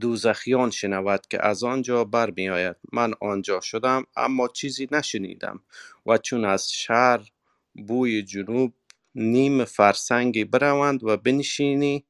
دوزخیان 0.00 0.70
شنود 0.70 1.26
که 1.26 1.46
از 1.46 1.64
آنجا 1.64 2.04
برمی 2.04 2.50
آید 2.50 2.76
من 2.92 3.14
آنجا 3.20 3.60
شدم 3.60 4.04
اما 4.16 4.48
چیزی 4.48 4.88
نشنیدم 4.92 5.64
و 6.06 6.18
چون 6.18 6.44
از 6.44 6.72
شهر 6.72 7.30
بوی 7.74 8.22
جنوب 8.22 8.74
نیم 9.14 9.64
فرسنگی 9.64 10.44
بروند 10.44 11.04
و 11.04 11.16
بنشینی. 11.16 12.06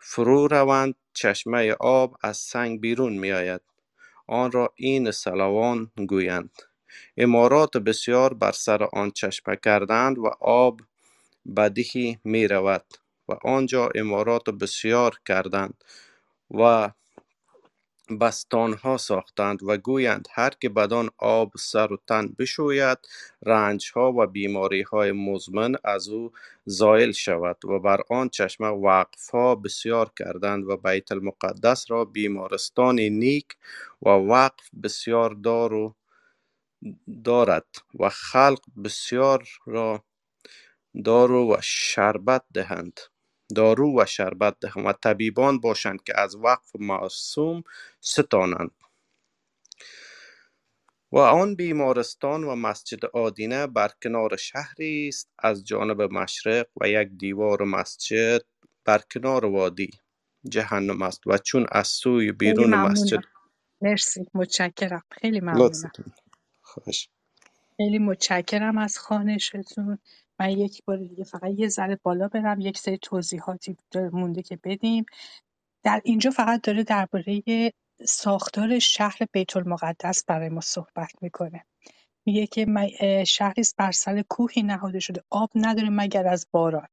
فرو 0.00 0.48
روند 0.48 0.94
چشمه 1.14 1.72
آب 1.80 2.16
از 2.22 2.36
سنگ 2.36 2.80
بیرون 2.80 3.12
می 3.18 3.32
آید 3.32 3.60
آن 4.26 4.52
را 4.52 4.72
این 4.76 5.10
سلوان 5.10 5.92
گویند. 6.08 6.50
امارات 7.16 7.76
بسیار 7.76 8.34
بر 8.34 8.52
سر 8.52 8.82
آن 8.84 9.10
چشمه 9.10 9.56
کردند 9.64 10.18
و 10.18 10.26
آب 10.40 10.80
بدهی 11.56 12.18
می 12.24 12.48
رود 12.48 12.84
و 13.28 13.32
آنجا 13.44 13.90
امارات 13.94 14.50
بسیار 14.50 15.20
کردند 15.26 15.84
و 16.50 16.90
بستانها 18.20 18.96
ساختند 18.96 19.62
و 19.62 19.76
گویند 19.76 20.28
هر 20.30 20.50
که 20.60 20.68
بدان 20.68 21.10
آب 21.18 21.52
سر 21.58 21.92
و 21.92 21.98
تن 22.06 22.34
بشوید 22.38 22.98
رنجها 23.46 24.12
و 24.12 24.26
بیماریهای 24.26 25.12
مزمن 25.12 25.76
از 25.84 26.08
او 26.08 26.32
زائل 26.64 27.12
شود 27.12 27.64
و 27.64 27.78
بر 27.78 28.00
آن 28.10 28.28
چشمه 28.28 28.66
وقفها 28.68 29.54
بسیار 29.54 30.12
کردند 30.18 30.64
و 30.68 30.76
بیت 30.76 31.12
المقدس 31.12 31.90
را 31.90 32.04
بیمارستان 32.04 33.00
نیک 33.00 33.46
و 34.02 34.08
وقف 34.08 34.70
بسیار 34.82 35.30
دار 35.30 35.74
و 35.74 35.94
دارد 37.24 37.66
و 38.00 38.08
خلق 38.08 38.60
بسیار 38.84 39.48
را 39.66 40.04
دارو 41.04 41.54
و 41.54 41.56
شربت 41.62 42.42
دهند. 42.54 43.00
دارو 43.54 44.00
و 44.00 44.06
شربت 44.06 44.56
دهند 44.60 44.86
و 44.86 44.92
طبیبان 44.92 45.60
باشند 45.60 46.02
که 46.02 46.20
از 46.20 46.36
وقف 46.36 46.70
معصوم 46.78 47.62
ستانند. 48.00 48.70
و 51.12 51.18
آن 51.18 51.54
بیمارستان 51.54 52.44
و 52.44 52.54
مسجد 52.54 53.04
آدینه 53.06 53.66
بر 53.66 53.90
کنار 54.02 54.36
شهری 54.36 55.08
است 55.08 55.30
از 55.38 55.64
جانب 55.64 56.02
مشرق 56.02 56.66
و 56.80 56.88
یک 56.88 57.08
دیوار 57.08 57.62
مسجد 57.64 58.42
بر 58.84 58.98
کنار 59.12 59.44
وادی 59.46 59.90
جهنم 60.48 61.02
است 61.02 61.26
و 61.26 61.38
چون 61.38 61.66
از 61.72 61.88
سوی 61.88 62.32
بیرون 62.32 62.74
مسجد 62.74 63.20
مرسی. 63.80 64.26
متشکرم. 64.34 65.02
خیلی 65.10 65.40
ممنونم. 65.40 65.92
خیلی 67.76 67.98
متشکرم 67.98 68.78
از 68.78 68.98
خواهشتون 68.98 69.98
من 70.40 70.50
یک 70.50 70.84
بار 70.84 70.96
دیگه 70.96 71.24
فقط 71.24 71.50
یه 71.56 71.68
ذره 71.68 71.98
بالا 72.02 72.28
برم 72.28 72.60
یک 72.60 72.78
سری 72.78 72.98
توضیحاتی 72.98 73.76
مونده 74.12 74.42
که 74.42 74.58
بدیم. 74.64 75.04
در 75.84 76.00
اینجا 76.04 76.30
فقط 76.30 76.62
داره 76.62 76.82
درباره 76.82 77.42
ساختار 78.04 78.78
شهر 78.78 79.18
بیت 79.32 79.56
المقدس 79.56 80.24
برای 80.24 80.48
ما 80.48 80.60
صحبت 80.60 81.12
می‌کنه. 81.22 81.64
میگه 82.26 82.46
که 82.46 82.66
شهری 83.26 83.60
است 83.60 83.76
بر 83.76 83.92
سر 83.92 84.22
کوهی 84.22 84.62
نهاده 84.62 85.00
شده. 85.00 85.22
آب 85.30 85.50
نداره 85.54 85.90
مگر 85.90 86.26
از 86.26 86.46
باران. 86.52 86.88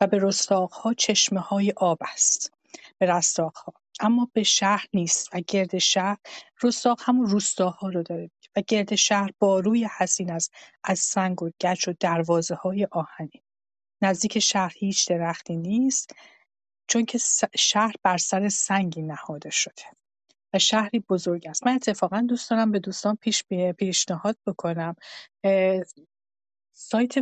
و 0.00 0.06
به 0.06 0.18
رستاقها 0.20 0.94
چشمه 0.94 1.40
های 1.40 1.72
آب 1.76 1.98
است. 2.00 2.52
به 2.98 3.06
رستاقها. 3.06 3.72
اما 4.00 4.28
به 4.32 4.42
شهر 4.42 4.86
نیست. 4.94 5.28
و 5.34 5.40
گرد 5.46 5.78
شهر 5.78 6.18
رستاق 6.62 7.00
همون 7.02 7.26
روستاها 7.26 7.88
رو 7.88 8.02
داره 8.02 8.30
و 8.56 8.62
گرد 8.66 8.94
شهر 8.94 9.30
باروی 9.38 9.88
حصین 9.98 10.30
است 10.30 10.52
از 10.84 10.98
سنگ 10.98 11.42
و 11.42 11.50
گچ 11.60 11.88
و 11.88 11.94
دروازه 12.00 12.54
های 12.54 12.88
آهنی 12.90 13.42
نزدیک 14.02 14.38
شهر 14.38 14.72
هیچ 14.76 15.08
درختی 15.08 15.56
نیست 15.56 16.10
چون 16.88 17.04
که 17.04 17.18
شهر 17.56 17.94
بر 18.02 18.18
سر 18.18 18.48
سنگی 18.48 19.02
نهاده 19.02 19.50
شده 19.50 19.82
و 20.54 20.58
شهری 20.58 20.98
بزرگ 20.98 21.46
است. 21.46 21.66
من 21.66 21.74
اتفاقا 21.74 22.20
دوست 22.28 22.50
دارم 22.50 22.72
به 22.72 22.78
دوستان 22.78 23.16
پیش 23.16 23.44
پیشنهاد 23.78 24.36
بکنم. 24.46 24.96
سایت 26.72 27.14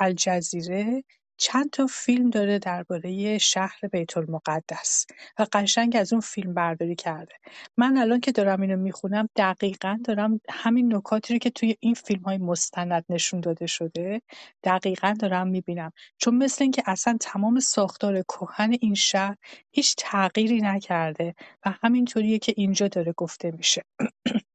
الجزیره 0.00 1.04
چند 1.44 1.70
تا 1.70 1.86
فیلم 1.86 2.30
داره 2.30 2.58
درباره 2.58 3.38
شهر 3.38 3.78
بیت‌المقدس 3.92 5.06
و 5.38 5.46
قشنگ 5.52 5.96
از 5.96 6.12
اون 6.12 6.20
فیلم 6.20 6.54
برداری 6.54 6.94
کرده. 6.94 7.34
من 7.76 7.96
الان 7.98 8.20
که 8.20 8.32
دارم 8.32 8.60
اینو 8.60 8.76
می‌خونم 8.76 9.28
دقیقا 9.36 9.98
دارم 10.04 10.40
همین 10.50 10.94
نکاتی 10.94 11.32
رو 11.34 11.38
که 11.38 11.50
توی 11.50 11.76
این 11.80 11.94
فیلم 11.94 12.22
های 12.22 12.38
مستند 12.38 13.04
نشون 13.08 13.40
داده 13.40 13.66
شده 13.66 14.22
دقیقا 14.64 15.14
دارم 15.20 15.48
می‌بینم. 15.48 15.92
چون 16.18 16.34
مثل 16.34 16.64
اینکه 16.64 16.82
اصلا 16.86 17.16
تمام 17.20 17.60
ساختار 17.60 18.22
کهن 18.22 18.76
این 18.80 18.94
شهر 18.94 19.36
هیچ 19.72 19.94
تغییری 19.98 20.60
نکرده 20.62 21.34
و 21.66 21.74
همینطوریه 21.82 22.38
که 22.38 22.54
اینجا 22.56 22.88
داره 22.88 23.12
گفته 23.16 23.50
میشه. 23.50 23.82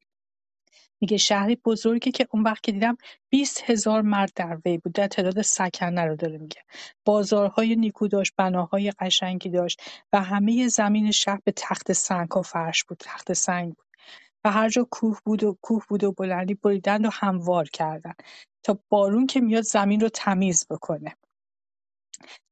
میگه 1.01 1.17
شهری 1.17 1.55
بزرگی 1.55 2.11
که 2.11 2.27
اون 2.31 2.43
وقت 2.43 2.63
که 2.63 2.71
دیدم 2.71 2.97
20 3.29 3.69
هزار 3.69 4.01
مرد 4.01 4.31
در 4.35 4.57
وی 4.65 4.77
بود. 4.77 4.93
در 4.93 5.07
تعداد 5.07 5.41
سکنه 5.41 6.05
رو 6.05 6.15
داره 6.15 6.37
میگه. 6.37 6.61
بازارهای 7.05 7.75
نیکو 7.75 8.07
داشت 8.07 8.33
بناهای 8.37 8.91
قشنگی 8.91 9.49
داشت 9.49 9.81
و 10.13 10.21
همه 10.21 10.67
زمین 10.67 11.11
شهر 11.11 11.39
به 11.43 11.51
تخت 11.51 11.93
سنگ 11.93 12.31
ها 12.31 12.41
فرش 12.41 12.83
بود. 12.83 12.97
تخت 12.97 13.33
سنگ 13.33 13.73
بود. 13.73 13.85
و 14.43 14.51
هر 14.51 14.69
جا 14.69 14.87
کوه 14.91 15.19
بود 15.25 15.43
و 15.43 15.57
کوه 15.61 15.83
بود 15.89 16.03
و 16.03 16.11
بلندی 16.11 16.53
بریدند 16.53 17.05
و 17.05 17.09
هموار 17.13 17.69
کردند 17.69 18.23
تا 18.63 18.79
بارون 18.89 19.27
که 19.27 19.41
میاد 19.41 19.63
زمین 19.63 19.99
رو 19.99 20.09
تمیز 20.09 20.65
بکنه. 20.69 21.15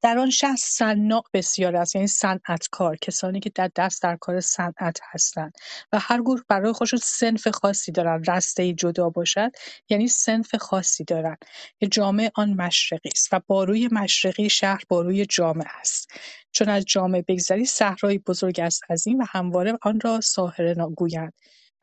در 0.01 0.17
آن 0.17 0.29
شهر 0.29 0.55
صناع 0.59 1.23
بسیار 1.33 1.75
است 1.75 1.95
یعنی 1.95 2.07
صنعتکار 2.07 2.97
کسانی 2.97 3.39
که 3.39 3.51
در 3.55 3.71
دست 3.75 4.03
در 4.03 4.15
کار 4.15 4.39
صنعت 4.39 4.99
هستند. 5.11 5.53
و 5.91 5.99
هر 5.99 6.21
گروه 6.21 6.41
برای 6.47 6.73
خودشون 6.73 6.99
صنف 7.03 7.47
خاصی 7.47 7.91
دارن 7.91 8.23
رسته 8.23 8.73
جدا 8.73 9.09
باشد 9.09 9.51
یعنی 9.89 10.07
صنف 10.07 10.55
خاصی 10.55 11.03
دارن. 11.03 11.37
که 11.79 11.87
جامعه 11.87 12.31
آن 12.35 12.53
مشرقی 12.53 13.09
است 13.15 13.29
و 13.33 13.41
باروی 13.47 13.89
مشرقی 13.91 14.49
شهر 14.49 14.83
باروی 14.89 15.25
جامع 15.25 15.65
است. 15.79 16.11
چون 16.51 16.69
از 16.69 16.85
جامعه 16.85 17.21
بگذری 17.27 17.65
صحرایی 17.65 18.17
بزرگ 18.17 18.59
است 18.59 18.91
عظیم 18.91 19.19
و 19.19 19.25
همواره 19.29 19.77
آن 19.81 19.99
را 19.99 20.21
ساحره 20.21 20.73
گویند. 20.73 21.33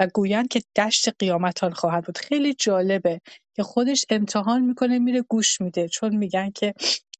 و 0.01 0.07
گویند 0.07 0.49
که 0.49 0.62
دشت 0.77 1.09
قیامت 1.18 1.64
آن 1.64 1.73
خواهد 1.73 2.05
بود. 2.05 2.18
خیلی 2.18 2.55
جالبه 2.55 3.20
که 3.57 3.62
خودش 3.62 4.05
امتحان 4.11 4.62
می‌کنه 4.62 4.99
میره 4.99 5.23
گوش 5.23 5.61
میده. 5.61 5.88
چون 5.88 6.16
میگن 6.16 6.51
که 6.51 6.75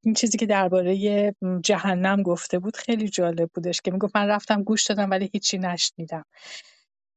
این 0.05 0.15
چیزی 0.15 0.39
که 0.39 0.47
درباره 0.47 1.35
جهنم 1.63 2.23
گفته 2.23 2.59
بود 2.59 2.77
خیلی 2.77 3.09
جالب 3.09 3.51
بودش 3.55 3.81
که 3.81 3.91
می‌گفت 3.91 4.17
من 4.17 4.27
رفتم 4.29 4.63
گوش 4.63 4.85
دادم 4.85 5.11
ولی 5.11 5.31
هیچی 5.33 5.59
نشنیدم. 5.59 6.25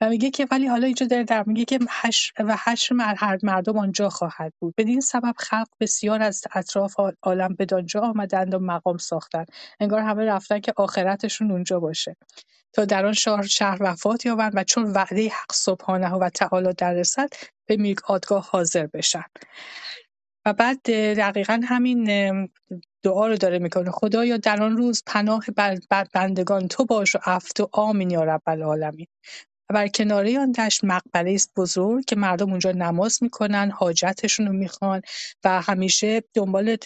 و 0.02 0.10
میگه 0.10 0.30
که 0.32 0.48
ولی 0.52 0.68
حالا 0.68 0.86
اینجا 0.86 1.06
داره 1.06 1.24
در 1.24 1.44
میگه 1.48 1.66
که 1.66 1.80
حشر 2.02 2.34
و 2.40 2.58
حشر 2.66 2.96
هر 3.18 3.38
مردم 3.44 3.78
آنجا 3.78 4.10
خواهد 4.10 4.54
بود. 4.60 4.74
بدین 4.78 5.02
سبب 5.02 5.34
خلق 5.38 5.68
بسیار 5.80 6.22
از 6.22 6.44
اطراف 6.56 6.96
عالم 7.24 7.56
بدانجا 7.60 8.02
آمدند 8.02 8.54
و 8.54 8.60
مقام 8.60 8.98
ساختند. 8.98 9.48
انگار 9.80 10.00
همه 10.00 10.26
رفتن 10.26 10.60
که 10.60 10.74
آخرتشون 10.78 11.52
اونجا 11.52 11.80
باشه. 11.80 12.16
تا 12.74 12.86
در 12.86 13.06
آن 13.06 13.14
شهر 13.14 13.44
شهر 13.44 13.78
وفات 13.80 14.26
یابند 14.26 14.52
و 14.56 14.64
چون 14.64 14.84
وعده 14.92 15.30
حق 15.30 15.52
سبحانه 15.54 16.14
و 16.14 16.30
تعالی 16.30 16.74
در 16.78 16.94
رسد 16.94 17.30
به 17.66 17.78
میقاتگاه 17.78 18.50
حاضر 18.52 18.88
بشن. 18.88 19.26
و 20.48 20.54
بعد 20.54 20.82
دقیقا 21.18 21.62
همین 21.64 22.06
دعا 23.04 23.28
رو 23.28 23.36
داره 23.38 23.60
می‌کنه. 23.60 23.92
خدایا 23.92 24.38
در 24.38 24.64
آن 24.64 24.78
روز 24.78 25.04
پناه 25.06 25.46
بر 25.90 26.08
بندگان 26.14 26.68
تو 26.68 26.86
باش 26.86 27.16
و 27.16 27.20
عفو 27.26 27.64
و 27.64 27.66
آمین 27.72 28.10
یا 28.10 28.24
رب 28.24 28.42
العالمین. 28.48 29.08
و 29.70 29.74
بر 29.74 29.88
کناره 29.88 30.40
آن 30.40 30.52
دشت 30.52 30.84
مقبره 30.84 31.34
است 31.34 31.52
بزرگ 31.56 32.06
که 32.06 32.16
مردم 32.16 32.50
اونجا 32.50 32.72
نماز 32.72 33.24
می‌کنن 33.24 33.72
حاجتشون 33.72 34.48
رو 34.48 34.54
می‌خوان 34.54 35.02
و 35.44 35.62
همیشه 35.62 36.24
دنبال 36.34 36.78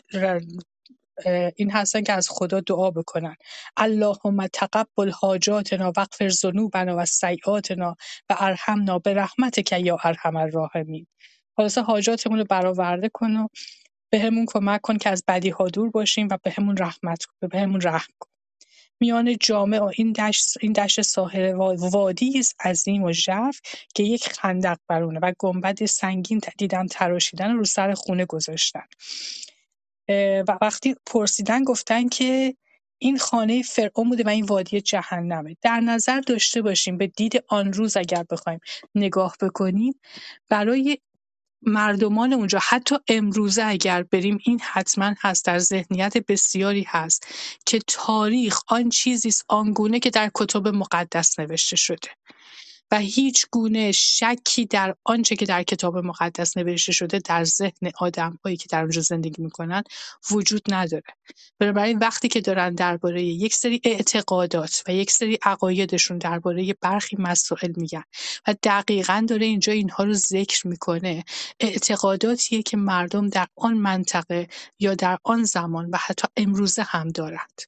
این 1.56 1.71
هستن 1.71 2.04
که 2.04 2.13
از 2.13 2.28
خدا 2.30 2.60
دعا 2.60 2.91
بکنن. 2.91 3.36
اللهم 3.78 4.47
تقبل 4.47 5.10
حاجاتنا 5.10 5.93
واغفر 5.97 6.30
ذنوبنا 6.30 6.97
و 6.97 7.06
سیئاتنا 7.06 7.95
و 8.30 8.36
ارحمنا 8.39 9.00
به 9.00 9.13
رحمتک 9.13 9.71
یا 9.71 9.97
ارحم 10.04 10.36
الراحمین. 10.36 11.08
خلاصه 11.62 11.82
حاجاتمون 11.82 12.39
رو 12.39 12.45
برآورده 12.50 13.10
کن 13.10 13.36
و 13.36 13.47
بهمون 14.10 14.45
کمک 14.47 14.82
کن 14.82 14.97
که 14.97 15.10
از 15.10 15.24
بدیها 15.28 15.67
دور 15.67 15.89
باشیم 15.89 16.28
و 16.32 16.38
بهمون 16.43 16.78
رحمت 16.78 17.26
کن 17.26 17.47
بهمون 17.47 17.82
رحم 17.82 18.13
کن. 18.19 18.30
میان 19.00 19.38
جامع 19.38 19.80
و 19.80 19.91
این 19.95 20.12
دشت 20.12 20.58
این 20.62 20.74
دشت 20.74 21.02
ساحل 21.02 21.54
وادی 21.78 22.39
است 22.39 22.65
عظیم 22.65 23.04
و 23.04 23.12
ژرف 23.12 23.62
که 23.95 24.04
یک 24.04 24.28
خندق 24.28 24.78
برونه 24.88 25.19
و 25.19 25.34
گنبد 25.39 25.86
سنگین 25.86 26.41
دیدم 26.58 26.88
تراشیدن 26.88 27.56
رو 27.56 27.65
سر 27.65 27.93
خونه 27.93 28.26
گذاشتن. 28.26 28.86
و 30.47 30.58
وقتی 30.62 30.95
پرسیدن 31.06 31.63
گفتن 31.63 32.10
که 32.10 32.56
این 32.97 33.17
خانه 33.17 33.62
فرعون 33.62 34.10
بوده 34.10 34.24
و 34.24 34.30
این 34.30 34.45
وادی 34.45 34.82
جهنمه. 34.82 35.58
در 35.62 35.80
نظر 35.80 36.19
داشته 36.19 36.62
باشیم 36.62 36.97
به 36.97 37.08
دید 37.08 37.43
آن 37.47 37.74
روز 37.74 37.97
اگر 37.97 38.26
بخوایم 38.30 38.60
نگاه 38.95 39.36
بکنیم 39.41 39.93
برای 40.50 40.97
مردمان 41.62 42.34
اونجا 42.34 42.60
حتی 42.62 42.95
امروزه 43.08 43.63
اگر 43.65 44.04
بریم 44.04 44.39
این 44.43 44.60
حتما 44.63 45.13
هست 45.21 45.45
در 45.45 45.60
ذهنیت 45.60 46.17
بسیاری 46.28 46.86
هست 46.89 47.28
که 47.65 47.80
تاریخ 47.88 48.60
آن 48.67 48.89
چیزی 48.89 49.28
است 49.28 49.45
آنگونه 49.47 50.00
که 50.00 50.10
در 50.10 50.32
کتب 50.34 50.67
مقدس 50.67 51.39
نوشته 51.39 51.76
شده. 51.76 52.10
و 52.91 52.97
هیچ 52.97 53.45
گونه 53.51 53.91
شکی 53.91 54.65
در 54.65 54.95
آنچه 55.04 55.36
که 55.36 55.45
در 55.45 55.63
کتاب 55.63 55.97
مقدس 55.97 56.58
نوشته 56.58 56.91
شده 56.91 57.19
در 57.19 57.43
ذهن 57.43 57.91
آدم‌هایی 57.99 58.58
که 58.58 58.65
در 58.69 58.82
اونجا 58.82 59.01
زندگی 59.01 59.43
می‌کنن 59.43 59.84
وجود 60.32 60.62
نداره. 60.73 61.04
بنابراین 61.60 61.97
وقتی 61.99 62.27
که 62.27 62.41
دارن 62.41 62.75
درباره 62.75 63.23
یک 63.23 63.54
سری 63.54 63.82
اعتقادات 63.84 64.84
و 64.88 64.93
یک 64.93 65.12
سری 65.12 65.39
عقایدشون 65.43 66.17
درباره 66.17 66.75
برخی 66.82 67.15
مسائل 67.19 67.71
میگن 67.77 68.04
و 68.47 68.56
دقیقا 68.63 69.25
داره 69.30 69.45
اینجا 69.45 69.73
اینها 69.73 70.04
رو 70.04 70.13
ذکر 70.13 70.67
می‌کنه 70.67 71.23
اعتقاداتیه 71.60 72.63
که 72.63 72.77
مردم 72.77 73.30
در 73.30 73.47
آن 73.56 73.73
منطقه 73.73 74.47
یا 74.80 74.95
در 74.95 75.17
آن 75.23 75.43
زمان 75.43 75.89
و 75.89 75.97
حتی 75.97 76.27
امروزه 76.38 76.84
هم 76.84 77.10
دارند. 77.10 77.62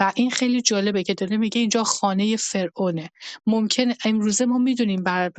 و 0.00 0.12
این 0.16 0.30
خیلی 0.30 0.62
جالبه 0.62 1.02
که 1.02 1.14
داره 1.14 1.36
میگه 1.36 1.60
اینجا 1.60 1.84
خانه 1.84 2.36
فرعونه. 2.36 3.10
ممکن 3.46 3.84
امروزه 4.04 4.46
ما 4.46 4.58
می‌دونیم 4.58 5.02
بر 5.02 5.30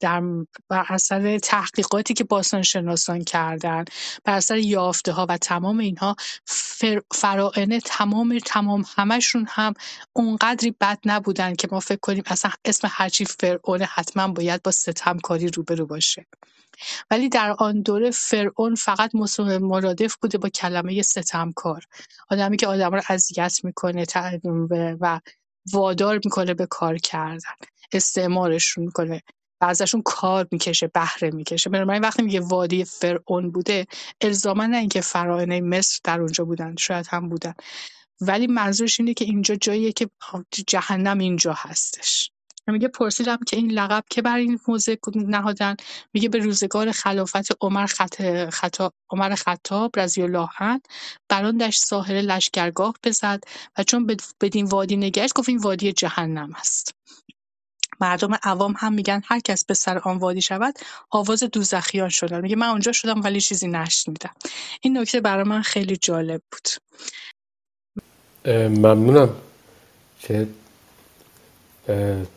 در 0.00 0.22
بر 0.68 0.86
اثر 0.88 1.38
تحقیقاتی 1.38 2.14
که 2.14 2.24
باستانشناسان 2.24 3.24
کردن 3.24 3.84
بر 4.24 4.34
اثر 4.34 4.58
یافته 4.58 5.12
ها 5.12 5.26
و 5.28 5.36
تمام 5.38 5.78
اینها 5.78 6.16
فر... 6.44 7.00
فرائنه 7.12 7.80
تمام 7.80 8.38
تمام 8.38 8.84
همشون 8.96 9.46
هم 9.48 9.74
اونقدری 10.12 10.74
بد 10.80 10.98
نبودن 11.04 11.54
که 11.54 11.68
ما 11.72 11.80
فکر 11.80 11.98
کنیم 12.02 12.22
اصلا 12.26 12.50
اسم 12.64 12.88
هرچی 12.90 13.24
فرعونه 13.24 13.84
حتما 13.84 14.28
باید 14.28 14.62
با 14.62 14.70
ستمکاری 14.70 15.48
روبرو 15.48 15.86
باشه. 15.86 16.26
ولی 17.10 17.28
در 17.28 17.54
آن 17.58 17.82
دوره 17.82 18.10
فرعون 18.10 18.74
فقط 18.74 19.14
مرادف 19.60 20.16
بوده 20.16 20.38
با 20.38 20.48
کلمه 20.48 21.02
ستمکار. 21.02 21.84
آدمی 22.30 22.56
که 22.56 22.66
آدم 22.66 22.94
رو 22.94 23.02
اذیت 23.08 23.60
می‌کنه 23.64 24.04
و 25.00 25.20
وادار 25.72 26.20
می‌کنه 26.24 26.54
به 26.54 26.66
کار 26.66 26.98
کردن. 26.98 27.54
استعمارشون 27.92 28.84
می‌کنه. 28.84 29.22
و 29.60 29.64
ازشون 29.64 30.02
کار 30.02 30.48
می‌کشه 30.50 30.86
بهره 30.86 31.30
می‌کشه. 31.30 31.70
بنابراین 31.70 32.02
وقتی 32.02 32.22
میگه 32.22 32.40
وادی 32.40 32.84
فرعون 32.84 33.50
بوده 33.50 33.86
الزاما 34.20 34.66
نه 34.66 34.76
اینکه 34.76 35.00
فراعنه 35.00 35.60
مصر 35.60 36.00
در 36.04 36.20
اونجا 36.20 36.44
بودن 36.44 36.76
شاید 36.76 37.06
هم 37.10 37.28
بودن. 37.28 37.54
ولی 38.20 38.46
منظورش 38.46 39.00
اینه 39.00 39.14
که 39.14 39.24
اینجا 39.24 39.54
جاییه 39.54 39.92
که 39.92 40.10
جهنم 40.66 41.18
اینجا 41.18 41.54
هستش. 41.56 42.30
میگه 42.66 42.88
پرسیدم 42.88 43.38
که 43.46 43.56
این 43.56 43.70
لقب 43.70 44.04
که 44.10 44.22
بر 44.22 44.36
این 44.36 44.60
موزه 44.68 44.98
نهادن؟ 45.14 45.76
میگه 46.14 46.28
به 46.28 46.38
روزگار 46.38 46.92
خلافت 46.92 47.48
عمر 47.60 47.86
خط... 47.86 48.22
خطا... 48.50 48.92
عمر 49.10 49.34
خطاب 49.34 49.98
رضی 49.98 50.22
الله 50.22 50.48
عنه 50.60 50.80
بر 51.28 51.44
آن 51.44 51.56
دشت 51.56 51.82
ساحل 51.82 52.26
لشکرگاه 52.26 52.94
بزد 53.04 53.44
و 53.78 53.82
چون 53.82 54.16
بدین 54.40 54.66
وادی 54.66 54.96
نگشت 54.96 55.34
گفت 55.34 55.48
این 55.48 55.58
وادی 55.58 55.92
جهنم 55.92 56.54
است 56.54 56.94
مردم 58.00 58.38
عوام 58.42 58.74
هم 58.78 58.92
میگن 58.92 59.22
هر 59.24 59.40
کس 59.40 59.64
به 59.64 59.74
سر 59.74 59.98
آن 59.98 60.18
وادی 60.18 60.42
شود 60.42 60.74
آواز 61.10 61.42
دوزخیان 61.42 62.08
شدن. 62.08 62.40
میگه 62.40 62.56
من 62.56 62.66
اونجا 62.66 62.92
شدم 62.92 63.20
ولی 63.24 63.40
چیزی 63.40 63.68
نشنیدم 63.68 64.30
این 64.80 64.98
نکته 64.98 65.20
برای 65.20 65.44
من 65.44 65.62
خیلی 65.62 65.96
جالب 65.96 66.42
بود. 66.52 66.68
ممنونم. 68.54 69.30
که 70.20 70.46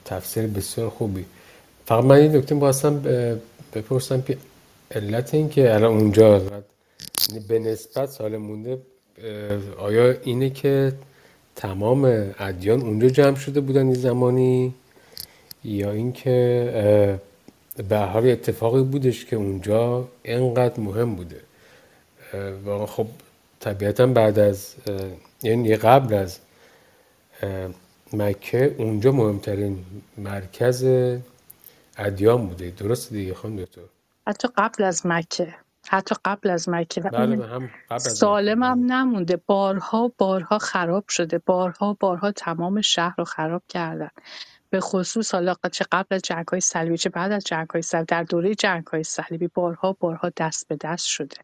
تفسیر 0.05 0.47
بسیار 0.47 0.89
خوبی. 0.89 1.25
فقط 1.85 2.03
من 2.03 2.15
این 2.15 2.35
نکته 2.35 2.59
خواستم 2.59 2.99
بپرسم 3.73 4.21
که 4.21 4.37
علت 4.91 5.33
این 5.33 5.49
که 5.49 5.73
الان 5.73 5.91
اونجا 5.91 6.37
یعنی 6.37 7.45
به 7.47 7.59
نسبت 7.59 8.09
سال 8.09 8.37
مونده 8.37 8.81
آیا 9.77 10.11
اینه 10.23 10.49
که 10.49 10.93
تمام 11.55 12.33
ادیان 12.39 12.81
اونجا 12.81 13.09
جمع 13.09 13.35
شده 13.35 13.61
بودن 13.61 13.85
این 13.85 13.93
زمانی؟ 13.93 14.73
یا 15.63 15.91
اینکه 15.91 17.19
به 17.89 17.97
حال 17.97 18.29
اتفاقی 18.29 18.83
بودش 18.83 19.25
که 19.25 19.35
اونجا 19.35 20.07
اینقدر 20.23 20.79
مهم 20.79 21.15
بوده. 21.15 21.41
و 22.65 22.85
خب 22.85 23.07
طبیعتا 23.59 24.07
بعد 24.07 24.39
از 24.39 24.75
یعنی 25.43 25.75
قبل 25.75 26.13
از 26.13 26.39
مکه 28.13 28.75
اونجا 28.77 29.11
مهمترین 29.11 29.85
مرکز 30.17 30.85
ادیان 31.97 32.47
بوده. 32.47 32.69
درست 32.69 33.13
دیگه 33.13 33.33
خانم 33.33 33.55
دکتر؟ 33.55 33.81
حتی 34.27 34.47
قبل 34.57 34.83
از 34.83 35.05
مکه. 35.05 35.55
حتی 35.87 36.15
قبل 36.25 36.49
از 36.49 36.69
مکه. 36.69 37.01
بله 37.01 37.45
هم 37.45 37.69
قبل 37.89 37.99
سالم 37.99 38.63
هم. 38.63 38.91
نمونده. 38.91 39.41
بارها 39.45 40.11
بارها 40.17 40.57
خراب 40.59 41.07
شده. 41.09 41.37
بارها 41.37 41.97
بارها 41.99 42.31
تمام 42.31 42.81
شهر 42.81 43.15
رو 43.17 43.23
خراب 43.23 43.63
کردن. 43.69 44.09
به 44.73 44.79
خصوص 44.79 45.33
حالا 45.33 45.55
چه 45.71 45.85
قبل 45.91 46.15
از 46.15 46.21
جنگ 46.21 46.47
های 46.47 46.61
صلیبی 46.61 46.97
چه 46.97 47.09
بعد 47.09 47.31
از 47.31 47.43
جنگ 47.43 47.69
های 47.69 47.81
صلیبی 47.81 48.05
در 48.07 48.23
دوره 48.23 48.55
جنگ 48.55 48.87
های 48.87 49.03
صلیبی 49.03 49.47
بارها 49.47 49.93
بارها 49.99 50.31
دست 50.37 50.67
به 50.67 50.75
دست 50.75 51.05
شده. 51.05 51.35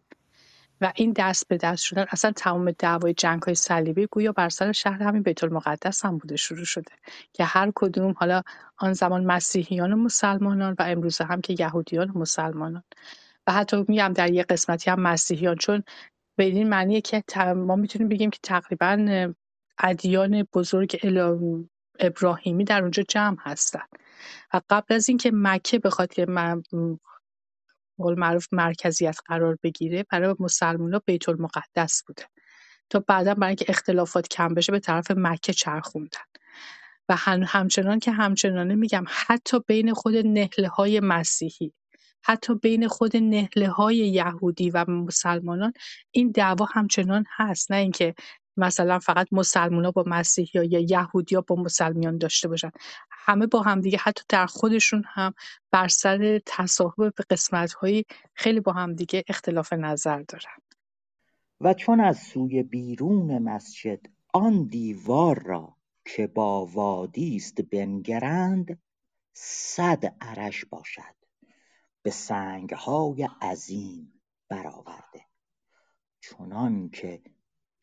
و 0.81 0.91
این 0.95 1.13
دست 1.17 1.47
به 1.47 1.57
دست 1.57 1.83
شدن 1.83 2.05
اصلا 2.09 2.31
تمام 2.31 2.71
دعوای 2.71 3.13
جنگ 3.13 3.41
های 3.41 3.55
صلیبی 3.55 4.05
گویا 4.05 4.31
بر 4.31 4.49
سر 4.49 4.71
شهر 4.71 5.03
همین 5.03 5.23
بیت 5.23 5.43
المقدس 5.43 6.05
هم 6.05 6.17
بوده 6.17 6.35
شروع 6.35 6.65
شده. 6.65 6.91
که 7.33 7.43
هر 7.45 7.71
کدوم 7.75 8.11
حالا 8.17 8.41
آن 8.77 8.93
زمان 8.93 9.25
مسیحیان 9.25 9.93
و 9.93 9.95
مسلمانان 9.95 10.75
و 10.79 10.83
امروزه 10.83 11.23
هم 11.23 11.41
که 11.41 11.55
یهودیان 11.59 12.09
و 12.09 12.19
مسلمانان. 12.19 12.83
و 13.47 13.51
حتی 13.53 13.85
میگم 13.87 14.13
در 14.13 14.33
یه 14.33 14.43
قسمتی 14.43 14.89
هم 14.89 14.99
مسیحیان 14.99 15.55
چون 15.55 15.83
به 16.35 16.43
این 16.43 16.69
معنیه 16.69 17.01
که 17.01 17.23
ما 17.43 17.75
می‌تونیم 17.75 18.09
بگیم 18.09 18.29
که 18.29 18.39
تقریبا 18.43 19.33
ادیان 19.79 20.47
بزرگ 20.53 20.99
ابراهیمی 21.99 22.63
در 22.63 22.81
اونجا 22.81 23.03
جمع 23.03 23.37
هستن. 23.39 23.83
و 24.53 24.61
قبل 24.69 24.95
از 24.95 25.09
اینکه 25.09 25.31
مکه 25.33 25.79
بخواد 25.79 26.13
که 26.13 26.25
قول 27.97 28.19
معروف 28.19 28.47
مرکزیت 28.51 29.17
قرار 29.25 29.57
بگیره 29.63 30.05
برای 30.11 30.35
ها 30.71 31.01
بیت 31.05 31.29
المقدس 31.29 32.03
بوده. 32.07 32.23
تا 32.89 32.99
بعدا 32.99 33.33
برای 33.33 33.47
اینکه 33.47 33.65
اختلافات 33.69 34.27
کم 34.27 34.53
بشه 34.53 34.71
به 34.71 34.79
طرف 34.79 35.11
مکه 35.15 35.53
چرخوندن. 35.53 36.19
و 37.09 37.15
همچنان 37.15 37.99
که 37.99 38.11
همچنانه 38.11 38.75
میگم 38.75 39.05
حتی 39.07 39.59
بین 39.67 39.93
خود 39.93 40.15
نهله 40.15 40.67
های 40.67 40.99
مسیحی 40.99 41.73
حتی 42.23 42.55
بین 42.55 42.87
خود 42.87 43.17
نهله 43.17 43.69
های 43.69 43.97
یهودی 43.97 44.69
و 44.69 44.85
مسلمانان 44.89 45.73
این 46.11 46.31
دعوا 46.31 46.65
همچنان 46.65 47.25
هست. 47.35 47.71
نه 47.71 47.77
اینکه 47.77 48.15
مثلا 48.59 48.99
فقط 48.99 49.27
مسلمونا 49.31 49.91
با 49.91 50.03
مسیحی 50.07 50.67
یا 50.67 50.79
یهودیا 50.79 51.41
با 51.41 51.55
مسلمیان 51.55 52.17
داشته 52.17 52.47
باشن. 52.47 52.71
همه 53.11 53.47
با 53.47 53.61
همدیگه 53.61 53.97
حتی 53.97 54.23
در 54.29 54.45
خودشون 54.45 55.03
هم 55.07 55.33
بر 55.71 55.87
سر 55.87 56.39
تصاحب 56.45 57.15
به 57.15 57.23
قسمت‌هایی 57.29 58.05
خیلی 58.33 58.59
با 58.59 58.71
همدیگه 58.71 59.23
اختلاف 59.27 59.73
نظر 59.73 60.23
دارن. 60.27 60.57
و 61.61 61.73
چون 61.73 61.99
از 61.99 62.17
سوی 62.17 62.63
بیرون 62.63 63.37
مسجد 63.37 63.99
آن 64.33 64.63
دیوار 64.63 65.43
را 65.45 65.75
که 66.05 66.27
با 66.27 66.65
وادی 66.65 67.35
است 67.35 67.61
بنگرند 67.61 68.79
صد 69.33 70.05
عرش 70.21 70.65
باشد. 70.65 71.19
به 72.01 72.11
سنگهای 72.11 73.29
عظیم 73.41 74.21
برآورده. 74.49 75.25
چنان 76.21 76.89
که 76.89 77.21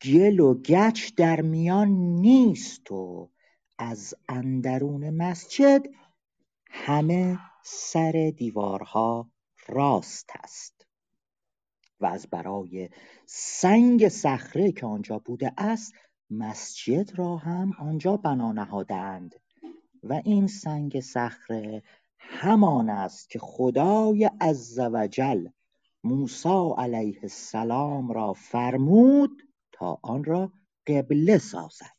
گل 0.01 0.39
و 0.39 0.53
گچ 0.53 1.15
در 1.15 1.41
میان 1.41 1.87
نیست 2.19 2.91
و 2.91 3.29
از 3.77 4.13
اندرون 4.29 5.09
مسجد 5.09 5.85
همه 6.69 7.39
سر 7.63 8.33
دیوارها 8.37 9.31
راست 9.67 10.29
است. 10.43 10.87
و 11.99 12.05
از 12.05 12.27
برای 12.27 12.89
سنگ 13.25 14.09
صخره 14.09 14.71
که 14.71 14.85
آنجا 14.85 15.19
بوده 15.19 15.53
است 15.57 15.93
مسجد 16.29 17.19
را 17.19 17.37
هم 17.37 17.71
آنجا 17.79 18.17
بنا 18.17 18.51
نهادند 18.51 19.35
و 20.03 20.21
این 20.25 20.47
سنگ 20.47 20.99
صخره 20.99 21.83
همان 22.19 22.89
است 22.89 23.29
که 23.29 23.39
خدای 23.39 24.29
عزوجل 24.41 25.47
موسی 26.03 26.73
علیه 26.77 27.19
السلام 27.23 28.11
را 28.11 28.33
فرمود 28.33 29.46
تا 29.77 29.99
آن 30.03 30.23
را 30.23 30.53
قبله 30.87 31.37
سازد. 31.37 31.97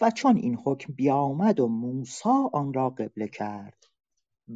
و 0.00 0.10
چون 0.10 0.36
این 0.36 0.58
حکم 0.64 0.92
بیامد 0.92 1.60
و 1.60 1.68
موسی 1.68 2.48
آن 2.52 2.72
را 2.72 2.90
قبله 2.90 3.28
کرد 3.28 3.86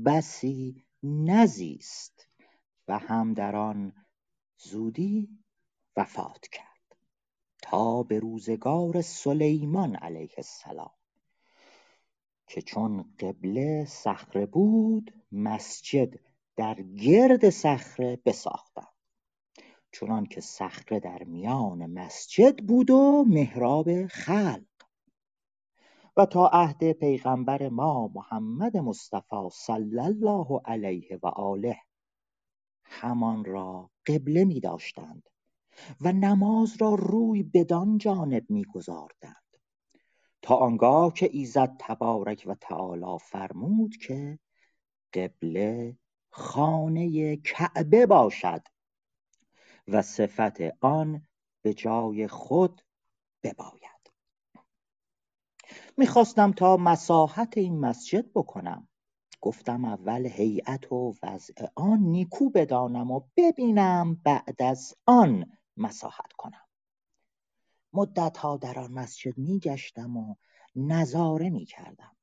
بسی 0.05 0.85
نزیست 1.03 2.29
و 2.89 2.99
هم 2.99 3.35
در 3.35 3.57
آن 3.57 3.93
زودی 4.57 5.29
وفات 5.97 6.49
کرد. 6.49 6.97
تا 7.63 8.03
به 8.03 8.19
روزگار 8.19 9.03
سلیمان 9.03 9.97
علیه 9.97 10.35
السلام 10.37 10.93
که 12.47 12.63
چون 12.63 13.15
قبله 13.19 13.85
صخره 13.85 14.47
بود 14.47 15.15
مسجد 15.33 16.15
در 16.57 16.83
گرد 16.83 17.51
صخره 17.51 18.19
بساختند 18.25 18.92
چنان 19.93 20.27
که 20.27 20.41
صخره 20.41 21.01
در 21.01 21.25
میان 21.25 21.87
مسجد 21.87 22.59
بود 22.59 22.91
و 22.91 23.25
محراب 23.29 24.07
خلق. 24.07 24.63
و 26.17 26.27
تا 26.27 26.47
عهد 26.53 26.93
پیغمبر 26.93 27.69
ما 27.69 28.11
محمد 28.15 28.77
مصطفی 28.77 29.49
صلی 29.53 30.01
الله 30.01 30.61
علیه 30.65 31.19
و 31.23 31.27
آله 31.27 31.77
همان 32.85 33.45
را 33.45 33.91
قبله 34.07 34.45
می 34.45 34.61
داشتند 34.61 35.29
و 36.01 36.13
نماز 36.13 36.77
را 36.81 36.95
روی 36.95 37.43
بدان 37.43 37.99
جانب 37.99 38.51
می 38.51 38.65
گذاردند. 38.65 39.37
تا 40.43 40.57
آنگاه 40.57 41.13
که 41.13 41.29
ایزد 41.33 41.77
تبارک 41.79 42.45
و 42.47 42.55
تعالی 42.55 43.19
فرمود 43.21 43.97
که 43.97 44.39
قبله 45.15 45.97
خانه 46.31 47.37
کعبه 47.37 48.07
باشد 48.07 48.63
و 49.89 50.03
صفت 50.03 50.61
آن 50.81 51.27
به 51.63 51.75
جای 51.75 52.29
خود 52.29 52.83
بباید. 53.43 54.13
می‌خواستم 55.97 56.53
تا 56.53 56.77
مساحت 56.77 57.59
این 57.59 57.81
مسجد 57.81 58.33
بکنم. 58.35 58.89
گفتم 59.41 59.85
اول 59.85 60.27
هیئت 60.27 60.93
و 60.93 61.15
وضع 61.23 61.67
آن 61.75 61.99
نیکو 61.99 62.51
بدانم 62.51 63.11
و 63.11 63.21
ببینم 63.37 64.15
بعد 64.15 64.63
از 64.63 64.95
آن 65.07 65.59
مساحت 65.77 66.33
کنم. 66.33 66.69
مدتها 67.93 68.57
در 68.57 68.79
آن 68.79 68.93
مسجد 68.93 69.39
میگشتم 69.39 70.17
و 70.17 70.35
نظاره 70.77 71.51
می‌کردم. 71.51 72.17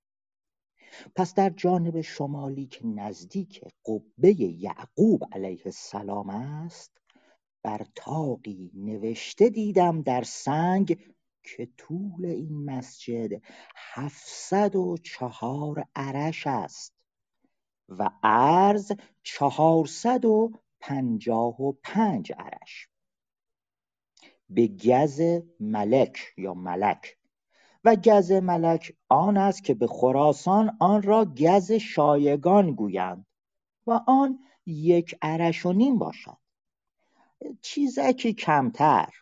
پس 1.16 1.34
در 1.34 1.50
جانب 1.50 2.02
شمالی 2.02 2.66
که 2.66 2.88
نزدیک 2.88 3.66
قبه 3.86 4.42
یعقوب 4.42 5.24
علیه 5.32 5.62
السلام 5.66 6.30
است 6.30 6.99
بر 7.64 7.86
تاقی 7.96 8.72
نوشته 8.74 9.50
دیدم 9.50 10.02
در 10.02 10.24
سنگ 10.24 10.98
که 11.44 11.70
طول 11.78 12.26
این 12.26 12.66
مسجد 12.66 13.42
هفتصد 13.76 14.76
و 14.76 14.98
چهار 14.98 15.84
عرش 15.96 16.48
است 16.48 16.94
و 17.90 18.10
عرض 18.24 18.92
چهارصد 19.24 20.26
و 20.26 20.52
پنجاه 20.80 21.62
و 21.62 21.74
پنج 21.84 22.32
عرش. 22.38 22.90
به 24.50 24.68
گز 24.68 25.22
ملک 25.60 26.20
یا 26.38 26.54
ملک. 26.54 27.18
و 27.84 27.96
گز 27.96 28.32
ملک 28.32 28.94
آن 29.10 29.38
است 29.38 29.64
که 29.64 29.74
به 29.74 29.88
خراسان 29.88 30.78
آن 30.80 31.02
را 31.02 31.26
گز 31.26 31.72
شایگان 31.72 32.72
گویند 32.72 33.26
و 33.88 34.00
آن 34.08 34.40
یک 34.66 35.16
عرش 35.22 35.66
و 35.66 35.74
نیم 35.74 35.98
باشد. 35.98 36.38
چیزکی 37.62 38.34
کمتر. 38.34 39.14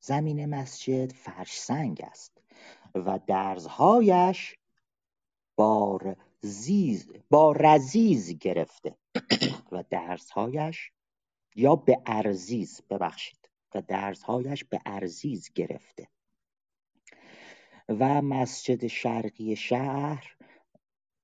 زمین 0.00 0.46
مسجد 0.46 1.12
فرش 1.12 1.60
سنگ 1.60 2.02
است 2.04 2.42
و 2.94 3.20
درزهایش 3.26 4.56
بار 5.56 6.16
زیز 6.40 7.12
با 7.30 7.52
رزیز 7.52 8.38
گرفته 8.38 8.96
و 9.72 9.84
درزهایش 9.90 10.90
یا 11.54 11.76
به 11.76 12.02
ارزیز 12.06 12.82
ببخشید 12.90 13.50
و 13.74 13.82
درزهایش 13.82 14.64
به 14.64 14.80
ارزیز 14.86 15.52
گرفته. 15.52 16.08
و 17.88 18.22
مسجد 18.22 18.86
شرقی 18.86 19.56
شهر 19.56 20.36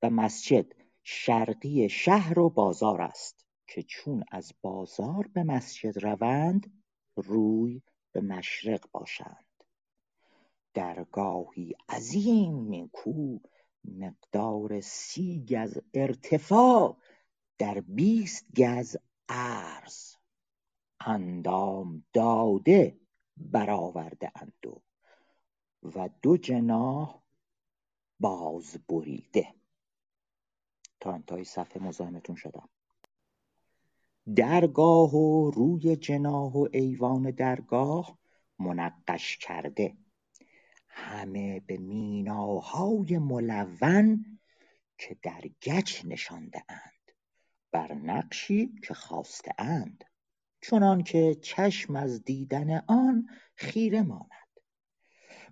و 0.02 0.10
مسجد 0.10 0.66
شرقی 1.02 1.88
شهر 1.88 2.38
و 2.38 2.50
بازار 2.50 3.02
است. 3.02 3.47
که 3.68 3.82
چون 3.82 4.24
از 4.30 4.52
بازار 4.62 5.26
به 5.26 5.42
مسجد 5.42 5.98
روند 5.98 6.82
روی 7.16 7.82
به 8.12 8.20
مشرق 8.20 8.90
باشند. 8.92 9.44
درگاهی 10.74 11.74
عظیم 11.88 12.68
نیکو 12.68 13.38
مقدار 13.84 14.80
سی 14.80 15.44
گز 15.48 15.78
ارتفاع 15.94 16.96
در 17.58 17.80
بیست 17.80 18.46
گز 18.60 18.96
عرض. 19.28 20.14
اندام 21.00 22.04
داده 22.12 23.00
برآورده 23.36 24.32
اند 24.34 24.82
و 25.82 26.08
دو 26.22 26.36
جناح 26.36 27.22
باز 28.20 28.76
بریده. 28.88 29.54
تا 31.00 31.12
انتهای 31.12 31.44
صفحه 31.44 31.82
مزاحمتون 31.82 32.36
شدم. 32.36 32.68
درگاه 34.36 35.14
و 35.14 35.50
روی 35.50 35.96
جناح 35.96 36.52
و 36.52 36.68
ایوان 36.72 37.30
درگاه 37.30 38.18
منقش 38.58 39.36
کرده. 39.36 39.96
همه 40.88 41.60
به 41.60 41.76
میناهای 41.76 43.18
ملون 43.18 44.24
که 44.98 45.16
در 45.22 45.40
گچ 45.62 46.04
نشانده 46.04 46.64
اند 46.68 47.12
بر 47.72 47.94
نقشی 47.94 48.72
که 48.86 48.94
خواسته 48.94 49.52
اند. 49.58 50.04
چنان 50.60 51.02
که 51.02 51.34
چشم 51.34 51.96
از 51.96 52.24
دیدن 52.24 52.82
آن 52.86 53.26
خیره 53.54 54.02
ماند 54.02 54.28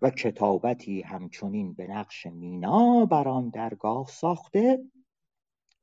و 0.03 0.11
کتابتی 0.11 1.03
همچنین 1.03 1.75
به 1.75 1.87
نقش 1.87 2.27
مینا 2.27 3.07
بر 3.07 3.29
آن 3.29 3.49
درگاه 3.49 4.07
ساخته 4.07 4.85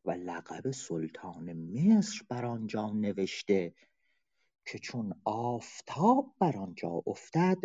و 0.06 0.12
لقب 0.12 0.72
سلطان 0.72 1.54
مصر 1.54 2.22
بر 2.30 2.46
آنجا 2.46 2.90
نوشته 2.90 3.74
که 4.66 4.80
چون 4.80 5.22
آفتاب 5.26 6.36
بر 6.40 6.58
آنجا 6.58 7.04
افتد 7.08 7.58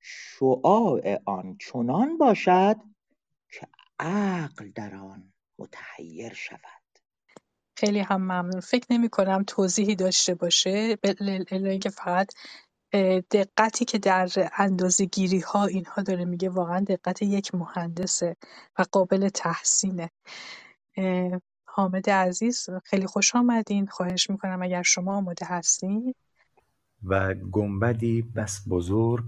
شعاع 0.00 1.18
آن 1.26 1.56
چنان 1.60 2.18
باشد 2.18 2.76
که 3.48 3.68
عقل 3.98 4.70
در 4.74 4.94
آن 4.94 5.32
متحیر 5.58 6.34
شود. 6.34 6.82
خیلی 7.76 8.00
هم 8.00 8.22
ممنون. 8.22 8.60
فکر 8.60 8.86
نمی 8.90 9.08
کنم 9.08 9.44
توضیحی 9.46 9.96
داشته 9.96 10.34
باشه. 10.34 10.98
الا 11.50 11.70
اینکه 11.70 11.90
فقط 11.90 12.32
دقتی 13.30 13.84
که 13.84 13.98
در 13.98 14.28
گیری 15.12 15.40
ها 15.40 15.66
اینها 15.66 16.02
داره 16.02 16.24
میگه 16.24 16.48
واقعا 16.48 16.80
دقت 16.80 17.22
یک 17.22 17.54
مهندسه 17.54 18.36
و 18.78 18.84
قابل 18.92 19.28
تحسینه. 19.28 20.10
حامد 21.74 22.10
عزیز 22.10 22.68
خیلی 22.84 23.06
خوش 23.06 23.36
آمدین. 23.36 23.86
خواهش 23.86 24.30
می‌کنم 24.30 24.62
اگر 24.62 24.82
شما 24.82 25.16
آماده 25.16 25.46
هستین. 25.46 26.14
و 27.04 27.34
گنبدی 27.34 28.22
بس 28.22 28.68
بزرگ 28.68 29.24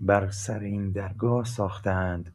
بر 0.00 0.30
سر 0.30 0.58
این 0.58 0.90
درگاه 0.90 1.44
ساختند 1.44 2.34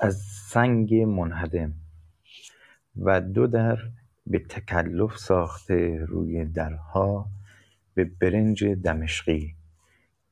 از 0.00 0.22
سنگ 0.50 0.94
منهدم 0.94 1.74
و 2.96 3.20
دو 3.20 3.46
در 3.46 3.78
به 4.26 4.38
تکلف 4.38 5.18
ساخته 5.18 6.04
روی 6.08 6.44
درها 6.44 7.26
به 7.94 8.04
برنج 8.04 8.64
دمشقی 8.64 9.54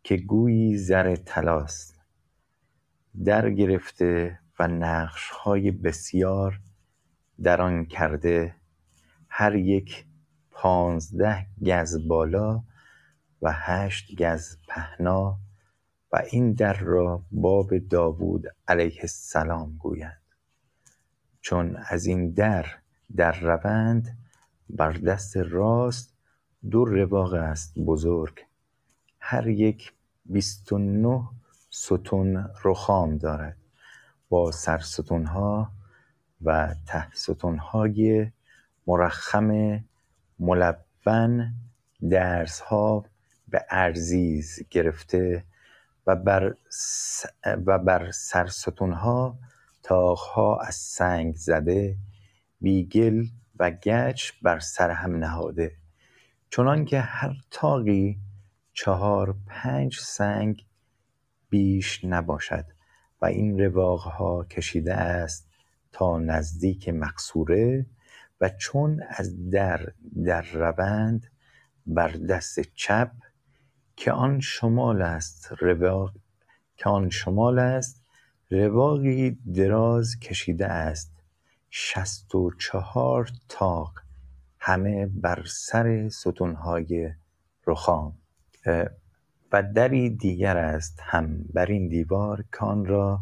که 0.05 0.17
گویی 0.17 0.77
زر 0.79 1.17
طلاست 1.17 2.01
در 3.25 3.51
گرفته 3.51 4.42
و 4.63 4.67
نقشهای 4.67 5.71
بسیار 5.71 6.61
در 7.43 7.63
آن 7.63 7.85
کرده 7.85 8.55
هر 9.29 9.55
یک 9.55 10.05
پانزده 10.51 11.47
گز 11.67 12.09
بالا 12.09 12.63
و 13.43 13.53
هشت 13.53 14.23
گز 14.23 14.57
پهنا 14.69 15.39
و 16.13 16.23
این 16.33 16.53
در 16.53 16.73
را 16.73 17.23
باب 17.33 17.79
داوود 17.79 18.45
علیه 18.69 18.99
السلام 19.01 19.77
گویند 19.77 20.23
چون 21.41 21.77
از 21.89 22.07
این 22.07 22.31
در 22.31 22.67
در 23.17 23.41
روند 23.41 24.19
بر 24.71 24.93
دست 24.93 25.37
راست 25.37 26.15
دو 26.71 26.85
رواق 26.85 27.35
است 27.35 27.79
بزرگ. 27.79 28.39
هر 29.19 29.49
یک 29.49 29.93
بیست 30.25 30.73
و 30.73 30.79
نه 30.79 31.29
ستون 31.71 32.51
رخام 32.65 33.19
دارد. 33.19 33.62
با 34.33 34.53
سرستونها 34.53 35.71
و 36.43 36.75
ته 36.87 37.15
ستونهای 37.15 38.31
مرخم 38.87 39.81
ملون 40.39 41.55
درزها 42.11 43.05
به 43.49 43.65
ارزیز 43.71 44.69
گرفته 44.71 45.45
و 46.07 46.17
بر, 46.17 46.55
و 47.67 47.79
بر 47.79 48.11
سرستونها 48.11 49.39
تاقها 49.83 50.61
از 50.61 50.75
سنگ 50.75 51.35
زده 51.35 51.97
بیگل 52.61 53.27
و 53.59 53.71
گچ 53.71 54.33
بر 54.43 54.59
سر 54.59 54.91
هم 54.91 55.17
نهاده. 55.17 55.73
چنانکه 56.51 57.01
هر 57.01 57.37
تاقی 57.51 58.19
چهار 58.73 59.37
پنج 59.47 59.99
سنگ 59.99 60.65
بیش 61.51 62.05
نباشد. 62.05 62.65
و 63.23 63.27
این 63.27 63.59
رواقها 63.61 64.45
کشیده 64.45 64.95
است 64.95 65.49
تا 65.93 66.19
نزدیک 66.19 66.89
مقصوره 66.89 67.87
و 68.41 68.49
چون 68.49 69.03
از 69.09 69.51
در 69.51 69.93
در 70.25 70.43
روند 70.43 71.27
بر 71.87 72.09
دست 72.09 72.61
چپ 72.75 73.11
که 73.97 74.13
آن 74.13 74.41
شمال 74.41 75.03
است 75.03 75.53
رواق 75.61 76.13
که 76.77 76.89
آن 76.89 77.11
شمال 77.11 77.59
است 77.59 78.03
رواقی 78.51 79.31
دراز 79.55 80.19
کشیده 80.19 80.67
است. 80.67 81.13
شست 81.71 82.35
و 82.35 82.51
چهار 82.59 83.31
طاق 83.49 83.93
همه 84.59 85.07
بر 85.07 85.45
سر 85.47 86.09
ستونهای 86.09 87.11
رخام. 87.67 88.19
و 89.53 89.63
دری 89.63 90.11
دیگر 90.11 90.57
است 90.57 91.01
هم 91.03 91.45
بر 91.53 91.67
این 91.67 91.89
دیوار 91.89 92.45
که 92.53 92.59
آن 92.59 92.87
را 92.87 93.21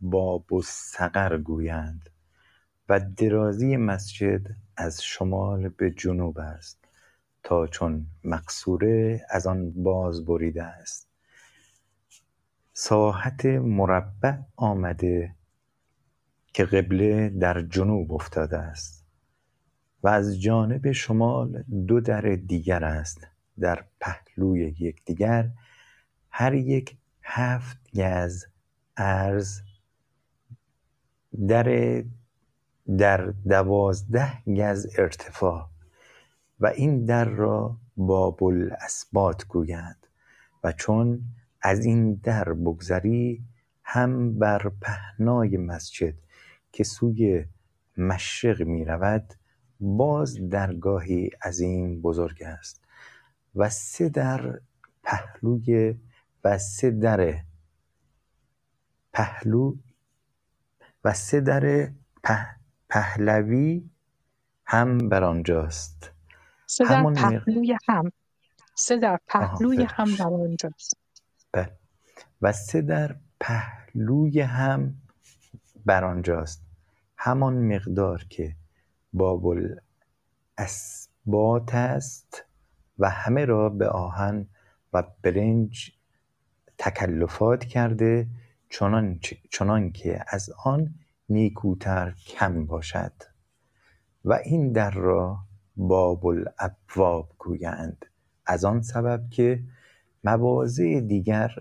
باب 0.00 0.54
الصقر 0.54 1.38
گویند 1.38 2.10
و 2.88 3.00
درازی 3.16 3.76
مسجد 3.76 4.46
از 4.76 5.04
شمال 5.04 5.68
به 5.68 5.90
جنوب 5.90 6.38
است 6.38 6.84
تا 7.42 7.66
چون 7.66 8.06
مقصوره 8.24 9.26
از 9.30 9.46
آن 9.46 9.70
باز 9.70 10.24
بریده 10.24 10.62
است. 10.62 11.08
ساحت 12.72 13.46
مربع 13.46 14.34
آمده 14.56 15.34
که 16.52 16.64
قبله 16.64 17.28
در 17.28 17.62
جنوب 17.62 18.12
افتاده 18.12 18.58
است 18.58 19.06
و 20.02 20.08
از 20.08 20.40
جانب 20.40 20.92
شمال 20.92 21.62
دو 21.86 22.00
در 22.00 22.20
دیگر 22.20 22.84
است 22.84 23.26
در 23.60 23.84
پهلوی 24.00 24.60
یکدیگر 24.78 25.50
هر 26.38 26.54
یک 26.54 26.96
هفت 27.22 27.78
گز 27.94 28.44
عرض 28.96 29.60
در 31.48 32.02
در 32.98 33.32
دوازده 33.48 34.44
گز 34.44 34.86
ارتفاع 34.98 35.68
و 36.60 36.66
این 36.66 37.04
در 37.04 37.24
را 37.24 37.76
باب 37.96 38.44
الاسباط 38.44 39.44
گویند 39.46 40.06
و 40.64 40.72
چون 40.72 41.22
از 41.62 41.84
این 41.84 42.14
در 42.14 42.52
بگذری 42.52 43.44
هم 43.82 44.38
بر 44.38 44.72
پهنای 44.80 45.56
مسجد 45.56 46.14
که 46.72 46.84
سوی 46.84 47.44
مشرق 47.96 48.62
می 48.62 48.84
رود 48.84 49.34
باز 49.80 50.48
درگاهی 50.48 51.30
عظیم 51.42 52.02
بزرگ 52.02 52.42
است 52.42 52.84
و 53.54 53.68
سه 53.68 54.08
در 54.08 54.60
پهلوی 55.02 55.96
و 56.46 56.58
سه 56.58 56.90
در 56.90 57.42
پهلو 59.12 59.76
و 61.04 61.12
سه 61.12 61.40
در 61.40 61.90
پهلوی 62.88 63.90
هم 64.66 65.08
بر 65.08 65.24
آنجاست. 65.24 66.12
سه 66.66 66.84
در 66.84 67.02
پهلوی 67.14 67.76
هم. 67.88 68.12
سه 68.74 68.96
در 68.96 69.20
پهلوی 69.28 69.86
هم 69.90 70.16
بر 70.16 70.24
آنجاست. 70.24 70.96
بله. 71.52 71.78
و 72.42 72.52
سه 72.52 72.82
در 72.82 73.16
پهلوی 73.40 74.40
هم 74.40 74.94
بر 75.86 76.04
آنجاست. 76.04 76.62
همان 77.18 77.74
مقدار 77.74 78.24
که 78.30 78.56
باب 79.12 79.46
الاسباط 80.58 81.74
است 81.74 82.44
و 82.98 83.10
همه 83.10 83.44
را 83.44 83.68
به 83.68 83.88
آهن 83.88 84.48
و 84.92 85.02
برنج 85.22 85.95
تکلفات 86.78 87.64
کرده 87.64 88.26
چنان 89.50 89.92
که 89.92 90.24
از 90.28 90.50
آن 90.64 90.94
نیکوتر 91.28 92.14
کم 92.26 92.66
باشد. 92.66 93.12
و 94.24 94.32
این 94.32 94.72
در 94.72 94.90
را 94.90 95.38
باب 95.76 96.26
الابواب 96.26 97.32
گویند. 97.38 98.06
از 98.46 98.64
آن 98.64 98.82
سبب 98.82 99.30
که 99.30 99.62
مواضع 100.24 101.00
دیگر 101.00 101.54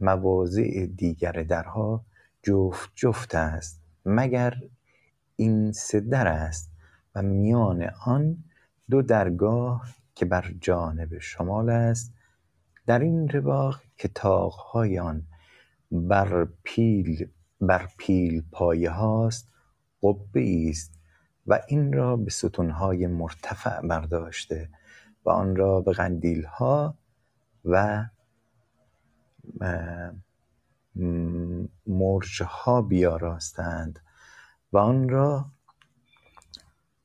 مواضع 0.00 0.86
دیگر 0.86 1.32
درها 1.32 2.04
جفت 2.42 2.90
جفت 2.94 3.34
است 3.34 3.80
مگر 4.04 4.54
این 5.36 5.72
سه 5.72 6.00
در 6.00 6.26
است 6.26 6.70
و 7.14 7.22
میان 7.22 7.90
آن 8.06 8.44
دو 8.90 9.02
درگاه 9.02 9.86
که 10.14 10.24
بر 10.24 10.54
جانب 10.60 11.18
شمال 11.18 11.70
است 11.70 12.12
در 12.86 12.98
این 12.98 13.28
رواق 13.28 13.80
که 13.96 14.08
طاقهای 14.08 14.98
آن 14.98 15.22
بر 15.90 16.48
پیل 16.62 17.28
بر 17.60 17.88
پیل 17.98 18.42
پایه 18.52 18.90
هاست 18.90 19.48
قبه 20.02 20.68
است 20.70 20.92
و 21.46 21.60
این 21.68 21.92
را 21.92 22.16
به 22.16 22.30
ستونهای 22.30 23.06
مرتفع 23.06 23.80
برداشته 23.80 24.68
و 25.24 25.30
آن 25.30 25.56
را 25.56 25.80
به 25.80 25.92
قندیل 25.92 26.44
ها 26.44 26.94
و 27.64 28.06
مرج 31.86 32.42
ها 32.42 32.82
بیاراستند 32.82 34.00
و 34.72 34.78
آن 34.78 35.08
را 35.08 35.46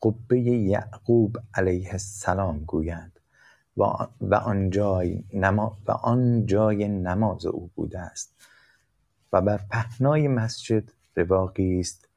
قبه 0.04 0.40
یعقوب 0.42 1.38
علیه 1.54 1.92
السلام 1.92 2.60
گویند. 2.60 3.11
و 3.78 4.36
آن 4.36 4.70
جای 4.70 5.24
و 5.88 5.92
آن 5.92 6.46
جای 6.46 6.88
نماز 6.88 7.46
او 7.46 7.70
بوده 7.76 8.00
است. 8.00 8.36
و 9.34 9.42
بر 9.42 9.62
پهنای 9.70 10.28
مسجد 10.28 10.92
رواقی 11.16 11.80
است 11.80 12.10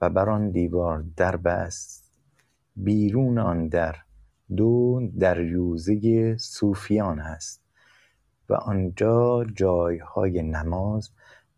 و 0.00 0.10
بر 0.10 0.30
آن 0.30 0.50
دیوار 0.50 1.04
درب 1.16 1.46
است. 1.46 2.12
بیرون 2.76 3.38
آن 3.38 3.68
در 3.68 3.96
دو 4.56 5.08
دریوزه 5.18 6.36
صوفیان 6.36 7.20
است 7.20 7.60
و 8.48 8.54
آنجا 8.54 9.44
جایهای 9.44 10.42
نماز 10.42 11.10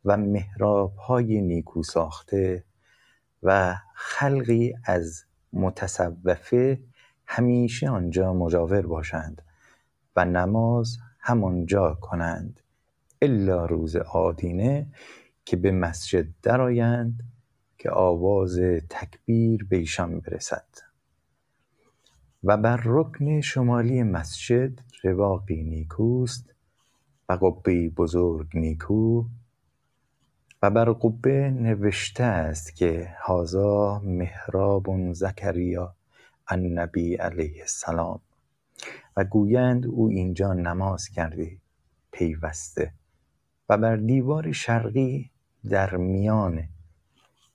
و 0.04 0.16
محرابهای 0.16 1.40
نیکو 1.40 1.82
ساخته 1.82 2.64
و 3.42 3.76
خلقی 3.94 4.74
از 4.84 5.24
متصوفه 5.52 6.78
همیشه 7.32 7.90
آنجا 7.90 8.32
مجاور 8.34 8.86
باشند 8.86 9.42
و 10.16 10.24
نماز 10.24 10.98
همانجا 11.20 11.98
کنند 12.00 12.60
الا 13.22 13.66
روز 13.66 13.96
آدینه 13.96 14.86
که 15.44 15.56
به 15.56 15.70
مسجد 15.70 16.26
درآیند 16.42 17.22
که 17.78 17.90
آواز 17.90 18.58
تکبیر 18.90 19.64
به 19.64 19.76
ایشان 19.76 20.20
برسد. 20.20 20.66
و 22.44 22.56
بر 22.56 22.80
رکن 22.84 23.40
شمالی 23.40 24.02
مسجد 24.02 24.80
رواقی 25.02 25.62
نیکوست 25.62 26.54
و 27.28 27.32
قبه 27.32 27.88
بزرگ 27.88 28.48
نیکو 28.54 29.24
و 30.62 30.70
بر 30.70 30.92
قبه 30.92 31.50
نوشته 31.50 32.24
است 32.24 32.76
که 32.76 33.14
هذا 33.26 33.98
محراب 34.04 35.12
زکریا. 35.12 35.99
النبی 36.50 37.14
علیه 37.14 37.60
السلام. 37.60 38.20
و 39.16 39.24
گویند 39.24 39.86
او 39.86 40.08
اینجا 40.08 40.52
نماز 40.52 41.08
کرده 41.08 41.56
پیوسته 42.12 42.92
و 43.68 43.78
بر 43.78 43.96
دیوار 43.96 44.52
شرقی 44.52 45.30
در 45.68 45.96
میان 45.96 46.68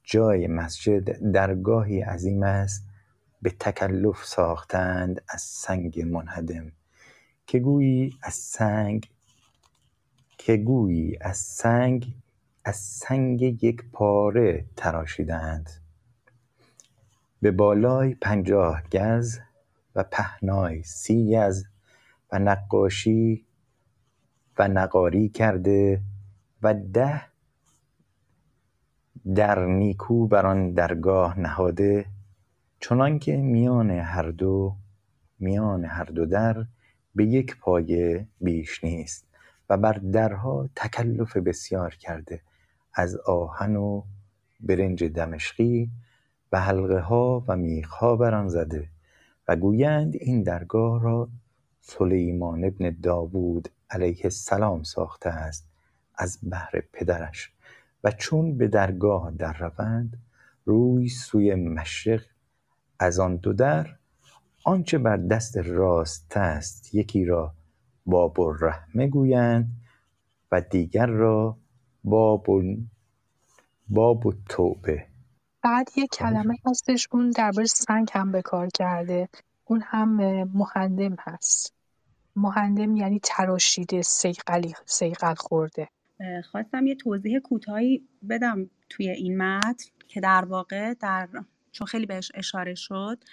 جای 0.04 0.48
مسجد 0.48 1.32
درگاهی 1.32 2.02
عظیم 2.02 2.44
است 2.44 2.84
به 3.42 3.50
تکلف 3.60 4.26
ساختند 4.26 5.22
از 5.30 5.42
سنگ 5.42 6.02
منهدم. 6.02 6.72
که 7.48 7.60
گویی 7.60 8.14
از 8.24 8.34
سنگ 8.34 9.10
که 10.38 10.58
گویی 10.58 11.18
از 11.22 11.38
سنگ 11.38 12.14
از 12.66 12.76
سنگ 12.76 13.64
یک 13.64 13.84
پاره 13.92 14.66
تراشیدند. 14.76 15.70
به 17.46 17.52
بالای 17.52 18.16
پنجاه 18.16 18.82
گز 18.92 19.40
و 19.96 20.04
پهنای 20.04 20.84
سی 20.84 21.38
گز 21.38 21.66
و 22.32 22.40
نقاشی 22.40 23.46
و 24.58 24.68
نقاری 24.68 25.30
کرده 25.30 26.02
و 26.62 26.74
ده 26.74 27.22
در 29.36 29.66
نیکو 29.66 30.28
بر 30.28 30.46
آن 30.46 30.72
درگاه 30.72 31.40
نهاده 31.40 32.06
چنانکه 32.80 33.38
میان 33.38 33.92
هر 33.92 34.32
دو 34.32 34.76
میان 35.40 35.86
هر 35.86 36.06
دو 36.06 36.26
در 36.26 36.66
به 37.16 37.26
یک 37.26 37.58
پایه 37.58 38.28
بیش 38.42 38.84
نیست 38.84 39.28
و 39.70 39.78
بر 39.78 39.94
درها 39.94 40.70
تکلف 40.76 41.38
بسیار 41.38 41.96
کرده 41.96 42.42
از 42.94 43.16
آهن 43.16 43.76
و 43.76 44.04
برنج 44.60 45.04
دمشقی 45.04 45.90
و 46.56 46.60
حلقه 46.60 47.00
ها 47.00 47.44
و 47.48 47.56
میخ 47.56 47.90
ها 47.90 48.16
بر 48.16 48.36
آن 48.36 48.48
زده 48.48 48.90
و 49.48 49.56
گویند 49.56 50.16
این 50.16 50.44
درگاه 50.44 51.04
را 51.04 51.30
سلیمان 51.82 52.70
بن 52.70 52.96
داوود 53.04 53.70
علیه 53.90 54.22
السلام 54.24 54.84
ساخته 54.84 55.30
است 55.30 55.70
از 56.16 56.40
بهر 56.44 56.84
پدرش 56.94 57.52
و 58.04 58.12
چون 58.12 58.58
به 58.58 58.68
درگاه 58.68 59.32
درروند 59.32 60.18
روی 60.66 61.10
سوی 61.10 61.56
مشرق 61.56 62.22
از 63.00 63.20
آن 63.20 63.36
دو 63.36 63.54
در 63.54 63.88
آنچه 64.64 64.98
بر 64.98 65.18
دست 65.18 65.58
راست 65.58 66.38
است 66.38 66.96
یکی 66.96 67.26
را 67.26 67.54
باب 68.06 68.42
الرحمه 68.42 69.08
گویند 69.08 69.70
و 70.52 70.62
دیگر 70.62 71.08
را 71.08 71.58
باب 72.04 72.48
باب 73.88 74.28
التوبه 74.28 75.15
بعد 75.66 75.90
یه 75.96 76.08
کلمه 76.08 76.58
هستش 76.66 77.08
اون 77.12 77.30
درباره 77.30 77.68
سنگ 77.68 78.10
هم 78.14 78.32
به 78.32 78.42
کار 78.42 78.70
کرده. 78.70 79.30
اون 79.66 79.84
هم 79.86 80.10
مهندم 80.44 81.16
هست. 81.20 81.74
مهندم 82.36 82.96
یعنی 82.96 83.20
تراشیده 83.24 84.02
سیقلی 84.02 84.74
سیقل 84.86 85.34
خورده. 85.34 85.90
خواستم 86.52 86.88
یه 86.88 86.96
توضیح 86.96 87.40
کوتاهی 87.40 88.08
بدم 88.30 88.70
توی 88.90 89.10
این 89.10 89.38
متن 89.38 89.90
که 90.08 90.22
در 90.22 90.46
واقع 90.46 90.94
در 90.94 91.30
چون 91.72 91.88
خیلی 91.88 92.06
بهش 92.06 92.32
اشاره 92.36 92.76
شد 92.76 93.24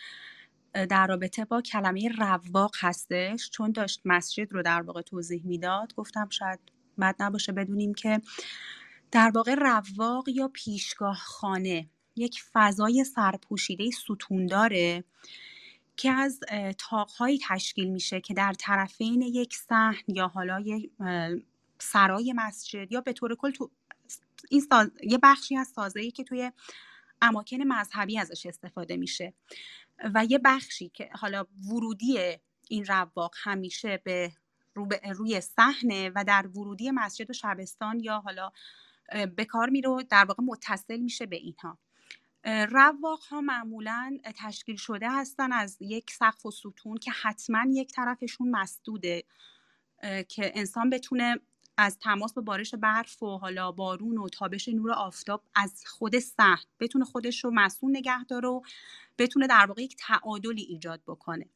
در 0.72 1.06
رابطه 1.06 1.44
با 1.44 1.60
کلمه 1.60 2.08
رواق 2.18 2.74
هستش. 2.80 3.50
چون 3.50 3.72
داشت 3.72 4.00
مسجد 4.04 4.52
رو 4.52 4.62
در 4.62 4.82
واقع 4.82 5.02
توضیح 5.02 5.42
می‌داد 5.44 5.94
گفتم 5.94 6.28
شاید 6.28 6.60
بد 7.00 7.16
نباشه 7.20 7.52
بدونیم 7.52 7.94
که 7.94 8.20
در 9.10 9.30
واقع 9.34 9.54
رواق 9.54 10.28
یا 10.28 10.48
پیشگاه 10.48 11.16
خانه 11.16 11.88
یک 12.16 12.42
فضای 12.52 13.04
سرپوشیده 13.04 13.90
ستون 13.90 14.46
داره 14.46 15.04
که 15.96 16.10
از 16.10 16.40
تاقهایی 16.78 17.40
تشکیل 17.48 17.88
میشه 17.88 18.20
که 18.20 18.34
در 18.34 18.52
طرفین 18.52 19.22
یک 19.22 19.54
صحن 19.54 20.04
یا 20.08 20.28
حالا 20.28 20.60
یک 20.60 20.90
سرای 21.78 22.32
مسجد 22.36 22.92
یا 22.92 23.00
به 23.00 23.12
طور 23.12 23.34
کل 23.34 23.50
تو 23.50 23.70
این 24.50 24.60
ساز... 24.60 24.90
یه 25.02 25.18
بخشی 25.22 25.56
از 25.56 25.68
سازه‌ای 25.68 26.10
که 26.10 26.24
توی 26.24 26.52
اماکن 27.22 27.56
مذهبی 27.56 28.18
ازش 28.18 28.46
استفاده 28.46 28.96
میشه 28.96 29.34
و 30.14 30.24
یه 30.24 30.38
بخشی 30.38 30.88
که 30.88 31.10
حالا 31.12 31.46
ورودی 31.70 32.38
این 32.68 32.84
رواق 32.84 33.34
همیشه 33.42 34.00
به 34.04 34.32
رو 34.74 34.88
روی 35.14 35.40
صحنه 35.40 36.10
و 36.14 36.24
در 36.24 36.46
ورودی 36.46 36.90
مسجد 36.90 37.30
و 37.30 37.32
شبستان 37.32 38.00
یا 38.00 38.20
حالا 38.20 38.52
به 39.36 39.44
کار 39.44 39.70
میره 39.70 39.88
در 40.10 40.24
واقع 40.24 40.42
متصل 40.42 40.96
میشه 40.96 41.26
به 41.26 41.36
اینها. 41.36 41.78
رواق 42.44 43.22
ها 43.22 43.40
معمولا 43.40 44.18
تشکیل 44.36 44.76
شده 44.76 45.10
هستن 45.10 45.52
از 45.52 45.76
یک 45.80 46.10
سقف 46.10 46.46
و 46.46 46.50
ستون 46.50 46.96
که 46.96 47.10
حتما 47.10 47.64
یک 47.70 47.92
طرفشون 47.92 48.50
مسدوده 48.50 49.24
که 50.28 50.52
انسان 50.54 50.90
بتونه 50.90 51.40
از 51.76 51.98
تماس 51.98 52.34
با 52.34 52.42
بارش 52.42 52.74
برف 52.74 53.22
و 53.22 53.38
حالا 53.38 53.72
بارون 53.72 54.18
و 54.18 54.28
تابش 54.28 54.68
نور 54.68 54.92
آفتاب 54.92 55.42
از 55.54 55.84
خود 55.86 56.18
صحن 56.18 56.64
بتونه 56.80 57.04
خودش 57.04 57.44
رو 57.44 57.50
مسئول 57.50 57.90
نگه 57.90 58.24
داره 58.24 58.48
و 58.48 58.60
بتونه 59.18 59.46
در 59.46 59.66
واقع 59.66 59.82
یک 59.82 59.96
تعادلی 59.98 60.62
ایجاد 60.62 61.00
بکنه. 61.06 61.46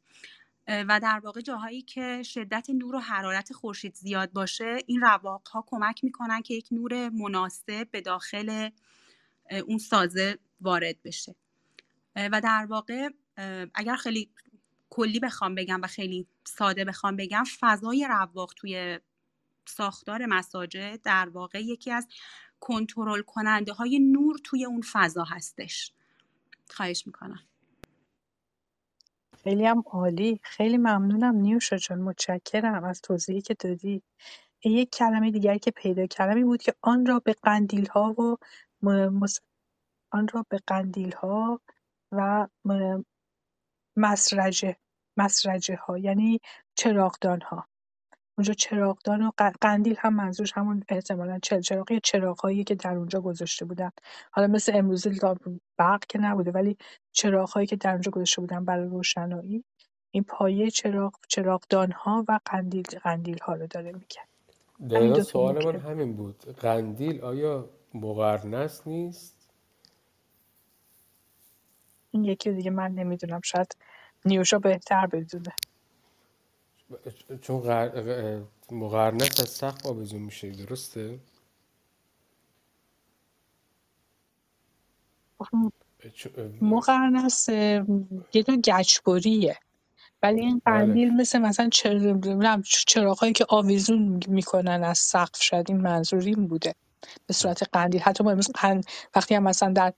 و 0.69 1.01
در 1.03 1.21
واقع 1.25 1.41
جاهایی 1.41 1.83
که 1.83 2.23
شدت 2.23 2.71
نور 2.71 2.95
و 2.95 2.99
حرارت 2.99 3.53
خورشید 3.53 3.95
زیاد 3.95 4.33
باشه 4.33 4.79
این 4.87 5.01
رواق 5.01 5.49
ها 5.49 5.65
کمک 5.67 6.05
می‌کنن 6.05 6.43
که 6.43 6.55
یک 6.55 6.69
نور 6.71 7.09
مناسب 7.09 7.91
به 7.91 8.01
داخل 8.01 8.71
اون 9.67 9.79
سازه 9.79 10.39
وارد 10.61 11.03
بشه. 11.05 11.35
و 12.17 12.41
در 12.41 12.67
واقع 12.71 13.09
اگر 13.75 13.97
خیلی 13.97 14.31
کلی 14.91 15.21
بخوام 15.21 15.55
بگم 15.55 15.81
و 15.83 15.87
خیلی 15.87 16.27
ساده 16.45 16.85
بخوام 16.85 17.17
بگم 17.17 17.45
فضای 17.61 18.07
رواق 18.11 18.53
توی 18.57 19.01
ساختار 19.67 20.27
مساجد 20.27 21.03
در 21.03 21.29
واقع 21.29 21.65
یکی 21.65 21.93
از 21.93 22.09
کنترل 22.61 23.23
کننده 23.23 23.73
های 23.73 23.99
نور 23.99 24.37
توی 24.45 24.65
اون 24.65 24.83
فضا 24.93 25.25
هستش. 25.25 25.93
خواهش 26.71 27.07
می‌کنم. 27.07 27.41
خیلی 29.45 29.67
هم 29.67 29.83
عالی. 29.87 30.41
خیلی 30.43 30.77
ممنونم 30.77 31.37
نیوشا 31.37 31.77
جان. 31.77 32.01
متشکرم 32.01 32.85
از 32.85 33.01
توضیحی 33.01 33.41
که 33.41 33.55
دادی. 33.55 34.03
یک 34.65 34.91
کلمه 34.91 35.31
دیگری 35.31 35.59
که 35.59 35.71
پیدا 35.71 36.07
کلمی 36.07 36.45
بود 36.45 36.63
که 36.63 36.75
آن 36.83 37.07
را 37.07 37.19
به 37.19 37.33
قندیل 37.43 37.87
ها 37.87 38.13
و 38.13 38.37
آن 40.11 40.29
را 40.29 40.47
به 40.49 40.59
قندیل 40.67 41.13
ها 41.13 41.61
و 42.13 42.49
مسرجه 43.97 44.77
مسرجه 45.17 45.77
ها 45.77 45.99
یعنی 45.99 46.41
چراغدان 46.75 47.41
ها 47.41 47.67
اونجا 48.39 48.55
چراغدان 48.55 49.23
و 49.23 49.31
قندیل 49.61 49.97
هم 49.99 50.15
منظورش 50.15 50.53
همون 50.53 50.85
احتمالا 50.89 51.39
چل 51.43 51.61
چراغ 51.61 51.91
یا 51.91 51.99
چراغهایی 51.99 52.65
که 52.65 52.75
در 52.75 52.97
اونجا 52.97 53.21
گذاشته 53.21 53.65
بودن. 53.65 53.91
حالا 54.31 54.47
مثل 54.47 54.73
امروزی 54.75 55.21
برق 55.77 56.07
که 56.09 56.19
نبوده 56.19 56.51
ولی 56.51 56.77
چراغهایی 57.13 57.67
که 57.67 57.77
در 57.77 57.93
اونجا 57.93 58.11
گذاشته 58.11 58.41
بودن 58.41 58.65
برای 58.65 58.89
روشنایی 58.89 59.65
این 60.11 60.25
پایه 60.25 60.71
چراغ 60.71 61.15
چراغدان 61.29 61.93
ها 61.93 62.25
و 62.29 62.41
قندیل 62.45 62.85
قندیل 63.03 63.39
ها 63.43 63.55
رو 63.55 63.67
داره 63.67 63.93
میگه 63.93 64.21
دقیقا 64.91 65.23
سوال 65.23 65.65
من 65.65 65.81
همین 65.81 66.17
بود. 66.17 66.45
قندیل 66.61 67.21
آیا 67.21 67.69
مقرنس 67.95 68.87
نیست؟ 68.87 69.36
این 72.17 72.25
یکی 72.25 72.53
دیگه 72.53 72.71
من 72.71 72.93
نمی‌دونم 72.93 73.41
شاید 73.45 73.77
نیوشا 74.25 74.59
بهتر 74.59 75.07
بدونه 75.07 75.53
چون 77.43 77.61
غر... 77.61 78.41
مقرنس 78.71 79.41
از 79.41 79.49
سقف 79.49 79.87
آویزون 79.87 80.23
میشه 80.23 80.51
درسته؟ 80.51 81.19
مقرنس 86.61 87.49
یه 87.49 88.45
نوع 88.49 88.57
گچبریه 88.65 89.59
ولی 90.23 90.41
این 90.41 90.63
قندیل 90.65 91.09
بله. 91.11 91.21
مثل 91.21 91.39
مثلا 91.39 91.69
چراغ 92.87 93.33
که 93.33 93.47
آویزون 93.49 94.21
می‌کنن 94.29 94.85
از 94.85 94.99
سقف 94.99 95.43
شاید 95.43 95.71
این 95.71 95.81
منظور 95.81 96.21
این 96.21 96.47
بوده 96.47 96.75
به 97.27 97.35
صورت 97.35 97.63
قندیل 97.73 98.01
حتی 98.01 98.25
ما 98.25 98.37
وقتی 99.17 99.35
هم 99.35 99.43
مثلا 99.43 99.73
در 99.73 99.93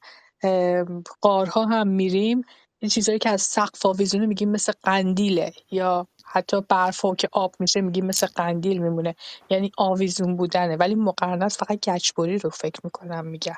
قارها 1.20 1.66
هم 1.66 1.88
میریم. 1.88 2.44
این 2.78 2.88
چیزهایی 2.88 3.18
که 3.18 3.30
از 3.30 3.42
سقف 3.42 3.86
آویزونه 3.86 4.26
میگیم 4.26 4.50
مثل 4.50 4.72
قندیله 4.82 5.52
یا 5.70 6.08
حتی 6.24 6.60
برف 6.60 7.04
که 7.18 7.28
آب 7.32 7.54
میشه 7.60 7.80
میگیم 7.80 8.06
مثل 8.06 8.26
قندیل 8.26 8.82
میمونه. 8.82 9.16
یعنی 9.50 9.72
آویزون 9.78 10.36
بودنه. 10.36 10.76
ولی 10.76 10.94
مقرنس 10.94 11.58
فقط 11.58 11.88
گچبری 11.88 12.38
رو 12.38 12.50
فکر 12.50 12.80
می‌کنم 12.84 13.26
میگن. 13.26 13.56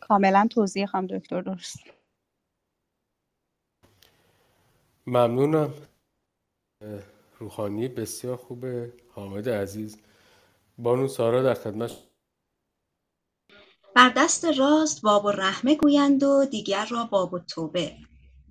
کاملا 0.00 0.48
توضیح 0.50 0.86
خواهم 0.86 1.06
دکتر 1.06 1.40
درست. 1.40 1.78
ممنونم. 5.06 5.74
روحانی 7.38 7.88
بسیار 7.88 8.36
خوبه. 8.36 8.92
حامد 9.12 9.48
عزیز. 9.48 9.98
بانو 10.78 11.08
سارا 11.08 11.42
در 11.42 11.54
خدمت 11.54 11.90
بر 13.94 14.08
دست 14.16 14.44
راست 14.44 15.02
باب 15.02 15.26
الرحمه 15.26 15.74
گویند 15.74 16.22
و 16.22 16.44
دیگر 16.44 16.86
را 16.86 17.04
باب 17.04 17.34
التوبه 17.34 17.96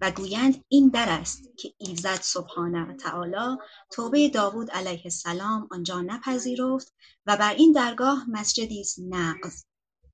و 0.02 0.12
گویند 0.12 0.64
این 0.68 0.90
در 0.90 1.10
است 1.10 1.44
که 1.58 1.74
ایزد 1.78 2.20
سبحانه 2.22 2.84
و 2.90 2.94
تعالی 2.94 3.58
توبه 3.92 4.30
داوود 4.30 4.72
علیه 4.72 5.02
السلام 5.06 5.68
آنجا 5.72 6.02
نپذیرفت 6.02 6.94
و 7.26 7.38
بر 7.38 7.54
این 7.54 7.72
درگاه 7.72 8.26
مسجدی 8.30 8.82
است 8.82 9.00
نقض. 9.00 9.64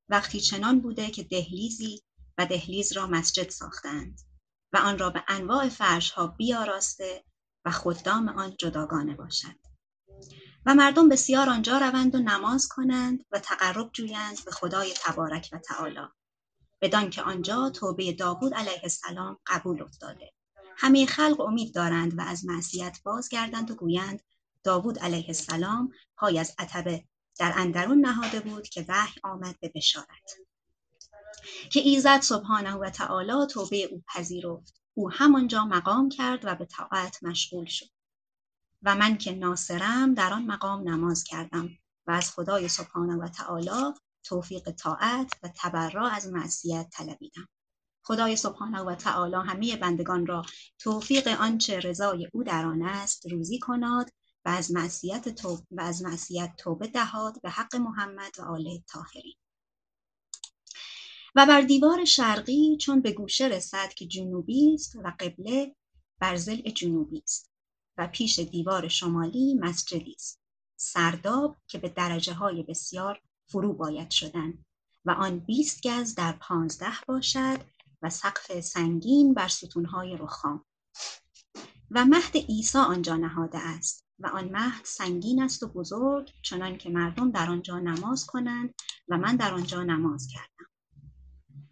وقتی 0.10 0.40
چنان 0.40 0.80
بوده 0.80 1.10
که 1.12 1.24
دهلیزی 1.24 2.02
و 2.38 2.46
دهلیز 2.46 2.94
را 2.94 3.08
مسجد 3.08 3.50
ساختند 3.50 4.20
و 4.74 4.78
آن 4.78 4.98
را 5.00 5.10
به 5.10 5.24
انواع 5.28 5.70
فرش 5.70 6.12
ها 6.12 6.28
بیاراسته 6.28 7.24
و 7.66 7.72
خدام 7.72 8.30
آن 8.30 8.56
جداگانه 8.60 9.16
باشد. 9.16 9.56
و 10.66 10.76
مردم 10.76 11.10
بسیار 11.10 11.50
آنجا 11.50 11.78
روند 11.78 12.16
و 12.16 12.20
نماز 12.20 12.68
کنند 12.68 13.26
و 13.32 13.40
تقرب 13.40 13.90
جویند 13.94 14.46
به 14.46 14.52
خدای 14.52 14.94
تبارک 15.04 15.50
و 15.52 15.58
تعالی 15.58 16.08
بدان 16.82 17.10
که 17.10 17.22
آنجا 17.22 17.70
توبه 17.70 18.14
داوود 18.14 18.54
علیه 18.54 18.80
السلام 18.84 19.38
قبول 19.46 19.82
افتاده. 19.82 20.34
همه 20.78 21.06
خلق 21.06 21.40
امید 21.40 21.76
دارند 21.76 22.18
و 22.18 22.22
از 22.22 22.46
معصیت 22.46 23.00
بازگردند 23.04 23.72
و 23.72 23.76
گویند 23.76 24.22
داوود 24.64 25.00
علیه 25.00 25.26
السلام 25.28 25.92
پای 26.18 26.40
از 26.40 26.56
عتبه 26.58 27.04
در 27.40 27.54
اندرون 27.56 28.00
نهاده 28.06 28.40
بود 28.40 28.70
که 28.70 28.86
وحی 28.88 29.22
آمد 29.24 29.60
به 29.60 29.72
بشارت. 29.76 30.38
که 31.72 31.80
ایزد 31.80 32.22
سبحانه 32.22 32.74
و 32.74 32.90
تعالی 32.90 33.48
توبه 33.50 33.84
او 33.84 34.04
پذیرفت 34.16 34.82
او 34.94 35.12
همانجا 35.12 35.66
مقام 35.66 36.10
کرد 36.10 36.40
و 36.44 36.56
به 36.56 36.66
طاعت 36.66 37.24
مشغول 37.24 37.66
شد. 37.66 37.99
و 38.84 38.96
من 38.96 39.18
که 39.18 39.32
ناصرم 39.32 40.14
در 40.14 40.34
آن 40.34 40.46
مقام 40.46 40.90
نماز 40.90 41.24
کردم 41.24 41.70
و 42.08 42.12
از 42.12 42.32
خدای 42.32 42.68
سبحانه 42.68 43.16
و 43.16 43.28
تعالی 43.28 43.94
توفیق 44.24 44.72
طاعت 44.72 45.34
و 45.44 45.50
تبرا 45.56 46.08
از 46.10 46.28
معصیت 46.28 46.90
طلبیدم. 46.92 47.48
خدای 48.04 48.36
سبحانه 48.36 48.80
و 48.80 48.96
تعالی 48.96 49.36
همه 49.36 49.76
بندگان 49.76 50.26
را 50.26 50.46
توفیق 50.80 51.28
آنچه 51.28 51.80
رضای 51.80 52.30
او 52.34 52.44
در 52.44 52.66
آن 52.66 52.82
است 52.82 53.32
روزی 53.32 53.60
کناد 53.60 54.10
و 54.46 54.50
از 54.50 54.72
معصیت 54.72 55.30
توب 55.30 55.60
و 55.72 55.82
از 55.82 56.02
معصیت 56.02 56.54
توبه 56.58 56.88
دهاد 56.88 57.42
به 57.42 57.50
حق 57.50 57.76
محمد 57.76 58.40
و 58.40 58.42
آل 58.42 58.80
طاهرین. 58.88 59.36
و 61.36 61.46
بر 61.46 61.62
دیوار 61.62 62.06
شرقی 62.06 62.78
چون 62.78 63.02
به 63.02 63.12
گوشه 63.12 63.48
رسد 63.48 63.94
که 63.94 64.08
جنوبی 64.08 64.74
است 64.74 64.96
و 64.96 65.14
قبله 65.20 65.76
بر 66.20 66.36
ضلع 66.36 66.72
جنوبی 66.72 67.22
است. 67.24 67.49
و 68.00 68.08
پیش 68.08 68.40
دیوار 68.40 68.88
شمالی 68.88 69.54
مسجدی 69.54 70.14
است. 70.16 70.42
سرداب 70.76 71.58
که 71.68 71.78
به 71.78 71.90
درجه 71.90 72.34
های 72.34 72.64
بسیار 72.64 73.22
فرو 73.48 73.74
باید 73.74 74.12
شدن 74.12 74.54
و 75.06 75.12
آن 75.12 75.40
20 75.40 75.88
گز 75.88 76.16
در 76.16 76.32
پانزده 76.32 76.94
باشد 77.08 77.60
و 78.02 78.10
سقف 78.10 78.60
سنگین 78.60 79.34
بر 79.34 79.48
ستونهای 79.48 80.18
رخام. 80.18 80.66
و 81.92 82.06
مهد 82.06 82.38
عیسی 82.38 82.78
آنجا 82.78 83.16
نهاده 83.16 83.58
است 83.58 84.06
و 84.20 84.28
آن 84.28 84.50
مهد 84.50 84.86
سنگین 84.86 85.42
است 85.44 85.64
و 85.64 85.68
بزرگ 85.68 86.34
چنان 86.42 86.78
که 86.78 86.90
مردم 86.90 87.32
در 87.32 87.50
آنجا 87.50 87.80
نماز 87.80 88.26
کنند 88.26 88.74
و 89.08 89.18
من 89.18 89.36
در 89.36 89.54
آنجا 89.54 89.84
نماز 89.84 90.28
کردم. 90.28 90.72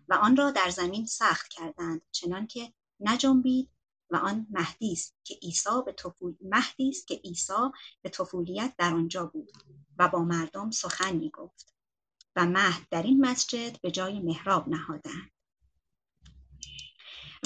و 0.09 0.13
آن 0.13 0.37
را 0.37 0.51
در 0.51 0.69
زمین 0.69 1.05
سخت 1.05 1.47
کردند 1.47 2.01
چنان 2.11 2.47
که 2.47 2.73
نجنبید 2.99 3.69
و 4.09 4.15
آن 4.15 4.47
مهدی 4.49 4.91
است 4.91 5.15
که 5.23 5.35
عیسی 5.41 5.81
به 5.85 5.91
طفول 5.91 6.35
مهدی 6.41 6.89
است 6.89 7.07
که 7.07 7.15
عیسی 7.15 7.71
به 8.01 8.09
طفولیت 8.09 8.73
در 8.77 8.93
آنجا 8.93 9.25
بود 9.25 9.51
و 9.99 10.07
با 10.07 10.23
مردم 10.23 10.71
سخن 10.71 11.15
می 11.15 11.29
گفت 11.29 11.73
و 12.35 12.45
مهد 12.45 12.87
در 12.91 13.03
این 13.03 13.25
مسجد 13.25 13.81
به 13.81 13.91
جای 13.91 14.19
محراب 14.19 14.69
نهادند. 14.69 15.31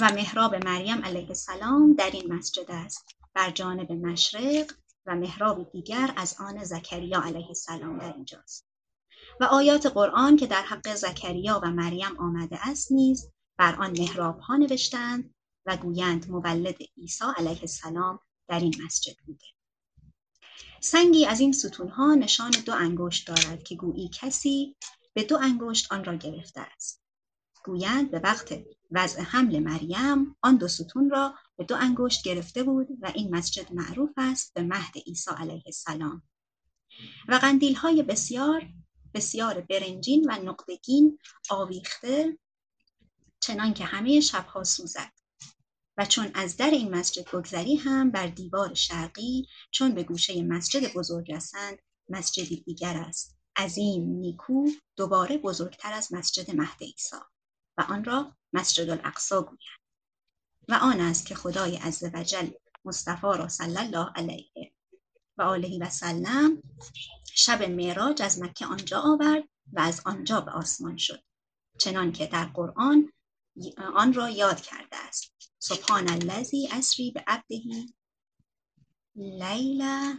و 0.00 0.12
محراب 0.12 0.54
مریم 0.54 1.04
علیه 1.04 1.28
السلام 1.28 1.94
در 1.94 2.10
این 2.10 2.32
مسجد 2.32 2.70
است 2.70 3.06
بر 3.34 3.50
جانب 3.50 3.92
مشرق 3.92 4.72
و 5.06 5.14
محراب 5.16 5.70
دیگر 5.72 6.12
از 6.16 6.36
آن 6.40 6.64
زکریا 6.64 7.22
علیه 7.22 7.48
السلام 7.48 7.98
در 7.98 8.12
اینجاست 8.12 8.66
و 9.40 9.44
آیات 9.44 9.86
قرآن 9.86 10.36
که 10.36 10.46
در 10.46 10.62
حق 10.62 10.94
زکریا 10.94 11.60
و 11.62 11.70
مریم 11.70 12.16
آمده 12.18 12.68
است 12.68 12.92
نیز 12.92 13.30
بر 13.58 13.74
آن 13.74 14.00
محراب 14.00 14.38
ها 14.38 14.56
نوشتند 14.56 15.31
و 15.66 15.76
گویند 15.76 16.30
مولد 16.30 16.76
عیسی 16.96 17.24
علیه 17.36 17.60
السلام 17.60 18.20
در 18.48 18.60
این 18.60 18.74
مسجد 18.84 19.16
بوده. 19.26 19.46
سنگی 20.80 21.26
از 21.26 21.40
این 21.40 21.52
ستون 21.52 21.88
ها 21.88 22.14
نشان 22.14 22.50
دو 22.50 22.74
انگشت 22.74 23.28
دارد 23.28 23.62
که 23.62 23.74
گویی 23.74 24.10
کسی 24.12 24.76
به 25.14 25.24
دو 25.24 25.38
انگشت 25.38 25.92
آن 25.92 26.04
را 26.04 26.14
گرفته 26.14 26.60
است. 26.60 27.02
گویند 27.64 28.10
به 28.10 28.18
وقت 28.18 28.54
وضع 28.90 29.22
حمل 29.22 29.58
مریم 29.58 30.36
آن 30.42 30.56
دو 30.56 30.68
ستون 30.68 31.10
را 31.10 31.34
به 31.56 31.64
دو 31.64 31.76
انگشت 31.76 32.22
گرفته 32.22 32.62
بود 32.62 32.88
و 33.00 33.12
این 33.14 33.34
مسجد 33.34 33.72
معروف 33.72 34.10
است 34.16 34.54
به 34.54 34.62
مهد 34.62 34.98
عیسی 35.06 35.30
علیه 35.36 35.62
السلام. 35.66 36.22
و 37.28 37.34
قندیل 37.34 37.74
های 37.74 38.02
بسیار 38.02 38.68
بسیار 39.14 39.60
برنجین 39.60 40.30
و 40.30 40.42
نقطگین 40.42 41.18
آویخته 41.50 42.38
چنان 43.40 43.74
که 43.74 43.84
همه 43.84 44.20
شبها 44.20 44.64
سوزد. 44.64 45.12
و 45.96 46.04
چون 46.04 46.30
از 46.34 46.56
در 46.56 46.70
این 46.70 46.94
مسجد 46.94 47.30
بگذری 47.30 47.76
هم 47.76 48.10
بر 48.10 48.26
دیوار 48.26 48.74
شرقی 48.74 49.48
چون 49.70 49.94
به 49.94 50.02
گوشه 50.02 50.42
مسجد 50.42 50.92
بزرگ 50.92 51.32
رسند 51.32 51.78
مسجدی 52.08 52.56
دیگر 52.56 52.96
است. 52.96 53.38
عظیم 53.56 54.04
نیکو 54.08 54.66
دوباره 54.96 55.38
بزرگتر 55.38 55.92
از 55.92 56.12
مسجد 56.12 56.56
مهد 56.56 56.82
عیسی 56.82 57.16
و 57.78 57.82
آن 57.88 58.04
را 58.04 58.36
مسجد 58.52 58.90
الاقصا 58.90 59.42
گویند 59.42 59.82
و 60.68 60.74
آن 60.74 61.00
است 61.00 61.26
که 61.26 61.34
خدای 61.34 61.76
عزوجل 61.76 62.50
مصطفی 62.84 63.26
را 63.26 63.48
صلی 63.48 63.78
الله 63.78 64.12
علیه 64.16 64.72
و 65.36 65.42
آله 65.42 65.78
و 65.80 65.90
سلم 65.90 66.62
شب 67.34 67.62
معراج 67.62 68.22
از 68.22 68.42
مکه 68.42 68.66
آنجا 68.66 69.00
آورد 69.00 69.44
و 69.72 69.80
از 69.80 70.02
آنجا 70.04 70.40
به 70.40 70.50
آسمان 70.50 70.96
شد. 70.96 71.22
چنان 71.78 72.12
که 72.12 72.26
در 72.26 72.44
قرآن 72.44 73.12
آن 73.94 74.12
را 74.12 74.30
یاد 74.30 74.60
کرده 74.60 74.96
است. 74.96 75.32
سبحان 75.58 76.08
الذی 76.08 76.68
اسری 76.72 77.10
به 77.10 77.24
عبده 77.26 77.60
لیلا 79.16 80.14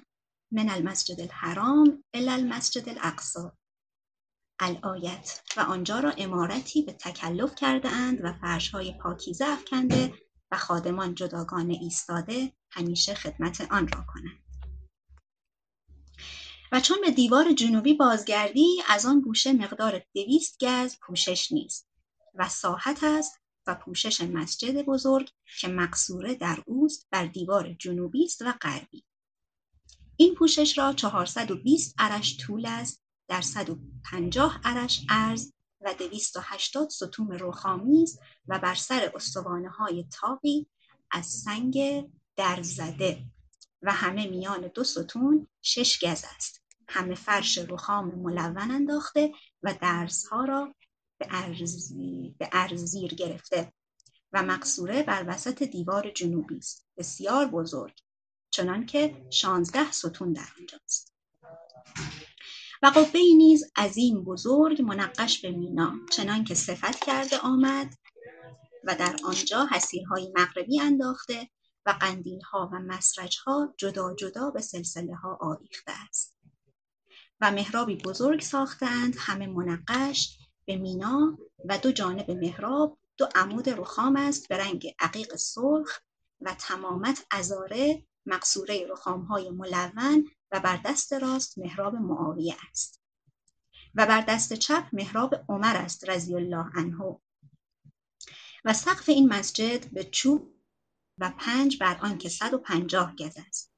من 0.51 0.69
المسجد 0.69 1.21
الحرام 1.21 2.03
الی 2.13 2.29
المسجد 2.29 2.89
الاقصی. 2.89 3.39
الآیت 4.59 5.41
و 5.57 5.59
آنجا 5.59 5.99
را 5.99 6.11
امارتی 6.11 6.81
به 6.81 6.93
تکلف 6.93 7.55
کرده 7.55 7.89
اند 7.89 8.19
و 8.23 8.33
فرش 8.33 8.69
های 8.69 8.93
پاکیزه 9.03 9.45
افکنده 9.45 10.13
و 10.51 10.57
خادمان 10.57 11.15
جداگانه 11.15 11.73
ایستاده 11.73 12.53
همیشه 12.71 13.13
خدمت 13.13 13.61
آن 13.61 13.87
را 13.87 14.05
کنند. 14.07 14.43
و 16.71 16.79
چون 16.79 16.97
به 17.01 17.11
دیوار 17.11 17.53
جنوبی 17.53 17.93
بازگردی 17.93 18.81
از 18.89 19.05
آن 19.05 19.21
گوشه 19.21 19.53
مقدار 19.53 20.05
دویست 20.13 20.63
گز 20.65 20.95
پوشش 21.01 21.51
نیست. 21.51 21.92
و 22.33 22.49
ساحت 22.49 23.03
است 23.03 23.39
و 23.67 23.75
پوشش 23.75 24.21
مسجد 24.21 24.81
بزرگ 24.81 25.29
که 25.59 25.67
مقصوره 25.67 26.35
در 26.35 26.63
اوست 26.65 27.07
بر 27.11 27.25
دیوار 27.25 27.73
جنوبی 27.73 28.25
است 28.25 28.41
و 28.41 28.53
غربی. 28.61 29.03
این 30.17 30.35
پوشش 30.35 30.77
را 30.77 30.93
420 30.93 31.95
عرش 31.97 32.37
طول 32.37 32.65
است 32.65 33.01
در 33.27 33.41
150 33.41 34.59
عرش 34.63 35.05
عرض 35.09 35.51
و 35.81 35.93
280 35.93 36.89
ستون 36.89 37.41
است 38.03 38.19
و 38.47 38.59
بر 38.59 38.75
سر 38.75 39.11
استوانه 39.15 39.69
های 39.69 40.05
تاقی 40.11 40.67
از 41.11 41.25
سنگ 41.25 42.05
درزده 42.35 43.25
و 43.81 43.91
همه 43.91 44.27
میان 44.27 44.67
دو 44.67 44.83
ستون 44.83 45.47
شش 45.61 46.03
گز 46.03 46.23
است. 46.35 46.63
همه 46.87 47.15
فرش 47.15 47.57
رخام 47.57 48.15
ملون 48.15 48.71
انداخته 48.71 49.33
و 49.63 49.73
درزها 49.81 50.45
را 50.45 50.75
به, 51.23 51.35
ارزی، 51.35 52.35
ارزیر 52.51 53.13
گرفته 53.15 53.73
و 54.33 54.43
مقصوره 54.43 55.03
بر 55.03 55.25
وسط 55.27 55.63
دیوار 55.63 56.09
جنوبی 56.09 56.57
است. 56.57 56.87
بسیار 56.97 57.47
بزرگ 57.47 57.99
چنان 58.49 58.85
که 58.85 59.27
شانزده 59.29 59.91
ستون 59.91 60.33
در 60.33 60.47
آنجاست 60.59 61.13
و 62.83 62.87
قبه 62.87 63.19
نیز 63.37 63.63
عظیم 63.75 64.23
بزرگ 64.23 64.81
منقش 64.81 65.41
به 65.41 65.51
مینا 65.51 65.93
چنان 66.11 66.43
که 66.43 66.55
صفت 66.55 67.05
کرده 67.05 67.37
آمد 67.37 67.93
و 68.83 68.95
در 68.95 69.15
آنجا 69.25 69.67
حسیرهای 69.71 70.33
مغربی 70.35 70.81
انداخته 70.81 71.49
و 71.85 71.89
قندیلها 72.01 72.69
و 72.73 72.79
مسرجها 72.79 73.73
جدا 73.77 74.15
جدا 74.15 74.51
به 74.51 74.61
سلسله 74.61 75.15
ها 75.15 75.37
آویخته 75.41 75.91
است. 76.09 76.37
و 77.41 77.51
محرابی 77.51 77.95
بزرگ 77.95 78.41
ساختند 78.41 79.15
همه 79.19 79.47
منقش 79.47 80.37
به 80.65 80.75
مینا 80.75 81.37
و 81.65 81.77
دو 81.77 81.91
جانب 81.91 82.31
محراب 82.31 82.97
دو 83.17 83.27
عمود 83.35 83.69
رخام 83.69 84.15
است 84.15 84.47
به 84.47 84.57
رنگ 84.57 84.95
عقیق 84.99 85.35
سرخ 85.35 85.99
و 86.41 86.55
تمامت 86.59 87.25
ازاره 87.31 88.05
مقصوره 88.25 88.87
های 89.29 89.49
ملون 89.49 90.29
و 90.51 90.59
بر 90.59 90.79
دست 90.85 91.13
راست 91.13 91.57
محراب 91.57 91.95
معاویه 91.95 92.55
است. 92.69 93.01
و 93.95 94.05
بر 94.05 94.21
دست 94.21 94.53
چپ 94.53 94.87
محراب 94.93 95.35
عمر 95.49 95.77
است 95.77 96.09
رضی 96.09 96.35
الله 96.35 96.65
عنه. 96.75 97.19
و 98.65 98.73
سقف 98.73 99.09
این 99.09 99.33
مسجد 99.33 99.91
به 99.91 100.03
چوب 100.03 100.53
و 101.17 101.33
پنج 101.37 101.77
بر 101.79 101.97
آن 102.01 102.17
که 102.17 102.29
صد 102.29 102.53
و 102.53 102.57
پنجاه 102.57 103.15
گز 103.15 103.37
است. 103.47 103.73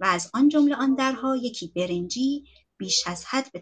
و 0.00 0.04
از 0.04 0.30
آن 0.34 0.48
جمله 0.48 0.74
آن 0.74 0.94
درها 0.94 1.36
یکی 1.36 1.68
برنجی 1.68 2.44
بیش 2.84 3.06
از 3.06 3.24
حد 3.24 3.52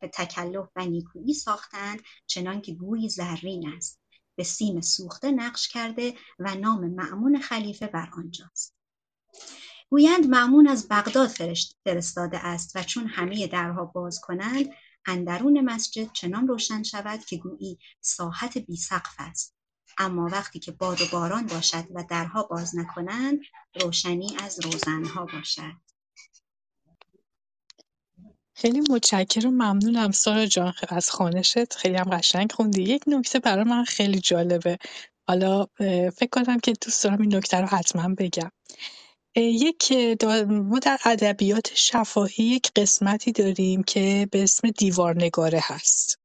به 0.00 0.08
تکلف 0.08 0.68
و 0.76 0.86
نیکویی 0.86 1.34
ساختند 1.34 2.02
چنان 2.26 2.60
که 2.60 2.74
گویی 2.74 3.08
زرین 3.08 3.68
است. 3.68 4.00
به 4.36 4.44
سیم 4.44 4.80
سوخته 4.80 5.30
نقش 5.30 5.68
کرده 5.68 6.14
و 6.38 6.54
نام 6.54 6.90
معمون 6.90 7.40
خلیفه 7.40 7.86
بر 7.86 8.08
آنجاست. 8.16 8.74
گویند 9.90 10.26
معمون 10.26 10.68
از 10.68 10.88
بغداد 10.90 11.28
فرستاده 11.84 12.38
است 12.38 12.76
و 12.76 12.82
چون 12.82 13.06
همه 13.06 13.46
درها 13.46 13.84
باز 13.84 14.20
کنند 14.20 14.68
اندرون 15.06 15.60
مسجد 15.60 16.12
چنان 16.12 16.48
روشن 16.48 16.82
شود 16.82 17.24
که 17.24 17.36
گویی 17.36 17.78
ساحت 18.00 18.58
بی 18.58 18.76
سقف 18.76 19.14
است. 19.18 19.56
اما 19.98 20.28
وقتی 20.32 20.58
که 20.58 20.72
باد 20.72 21.00
و 21.00 21.04
باران 21.12 21.46
باشد 21.46 21.84
و 21.94 22.04
درها 22.10 22.42
باز 22.42 22.76
نکنند 22.76 23.40
روشنی 23.82 24.36
از 24.38 24.64
روزنها 24.64 25.24
باشد. 25.24 25.90
خیلی 28.60 28.80
متشکرم. 28.90 29.50
ممنونم 29.50 30.10
سارا 30.10 30.46
جان 30.46 30.72
از 30.88 31.10
خانشت 31.10 31.74
خیلی 31.74 31.96
هم 31.96 32.10
قشنگ 32.10 32.52
خوندی. 32.52 32.82
یک 32.82 33.02
نکته 33.06 33.38
برای 33.38 33.64
من 33.64 33.84
خیلی 33.84 34.20
جالبه. 34.20 34.78
حالا 35.28 35.66
فکر 36.16 36.28
کنم 36.32 36.60
که 36.60 36.72
دوست 36.72 37.04
دارم 37.04 37.20
این 37.20 37.34
نکته 37.34 37.60
رو 37.60 37.66
حتما 37.66 38.14
بگم. 38.18 38.50
یک 39.36 39.92
ما 40.48 40.78
در 40.78 40.98
ادبیات 41.04 41.70
شفاهی 41.74 42.44
یک 42.44 42.70
قسمتی 42.76 43.32
داریم 43.32 43.82
که 43.82 44.28
به 44.30 44.42
اسم 44.42 44.70
دیوارنگاره 44.70 45.60
هست. 45.62 46.18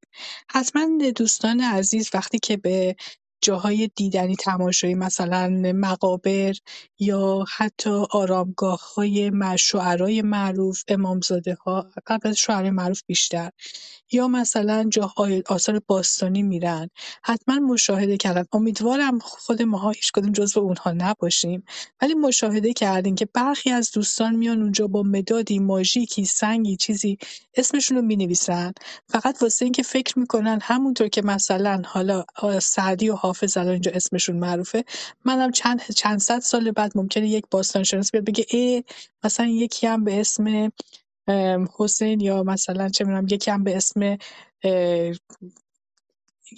حتما 0.49 1.11
دوستان 1.15 1.61
عزیز 1.61 2.09
وقتی 2.13 2.39
که 2.39 2.57
به 2.57 2.95
جاهای 3.45 3.89
دیدنی 3.95 4.35
تماشایی 4.35 4.95
مثلا 4.95 5.49
مقابر 5.75 6.53
یا 6.99 7.45
حتی 7.57 7.89
آرامگاه 8.11 8.93
های 8.95 9.31
شعرای 9.59 10.21
معروف 10.21 10.83
امامزاده 10.87 11.53
ها 11.53 11.87
قبل 12.07 12.29
از 12.29 12.37
شعرهای 12.37 12.71
معروف 12.71 13.01
بیشتر. 13.07 13.49
یا 14.11 14.27
مثلا 14.27 14.89
جاهای 14.89 15.43
آثار 15.47 15.81
باستانی 15.87 16.43
میرن. 16.43 16.89
حتما 17.23 17.55
مشاهده 17.55 18.17
کردن. 18.17 18.45
امیدوارم 18.53 19.19
خود 19.19 19.61
ماها 19.61 19.89
هیچ 19.89 20.11
کدوم 20.11 20.31
جزو 20.31 20.59
اونها 20.59 20.91
نباشیم. 20.91 21.63
ولی 22.01 22.13
مشاهده 22.13 22.73
کردیم 22.73 23.15
که 23.15 23.27
برخی 23.33 23.71
از 23.71 23.91
دوستان 23.91 24.35
میان 24.35 24.61
اونجا 24.61 24.87
با 24.87 25.03
مدادی 25.03 25.59
ماژیکی 25.59 26.25
سنگی 26.25 26.75
چیزی 26.75 27.17
اسمشون 27.55 27.97
رو 27.97 28.03
می‌نویسن. 28.03 28.73
فقط 29.09 29.41
واسه 29.41 29.65
اینکه 29.65 29.83
فکر 29.83 30.19
می‌کنن 30.19 30.59
همونطور 30.61 31.07
که 31.07 31.21
مثلا 31.21 31.81
حالا 31.85 32.23
سعدی 32.61 33.09
و 33.09 33.15
حافظ 33.35 33.57
الان 33.57 33.71
اینجا 33.73 33.91
اسمشون 33.95 34.37
معروفه. 34.37 34.85
منم 35.25 35.51
چند 35.51 35.81
چند 35.81 36.19
صد 36.19 36.39
سال 36.39 36.71
بعد 36.71 36.91
ممکنه 36.97 37.29
یک 37.29 37.45
باستانشناس 37.51 38.11
بیاد 38.11 38.25
بگه 38.25 38.45
ای 38.49 38.83
مثلا 39.23 39.47
یکی 39.47 39.87
هم 39.87 40.03
به 40.03 40.19
اسم 40.19 40.71
حسین 41.77 42.21
یا 42.21 42.43
مثلا 42.43 42.89
چه 42.89 43.05
می‌دونم 43.05 43.27
یکی 43.31 43.51
هم 43.51 43.63
به 43.63 43.77
اسم 43.77 44.17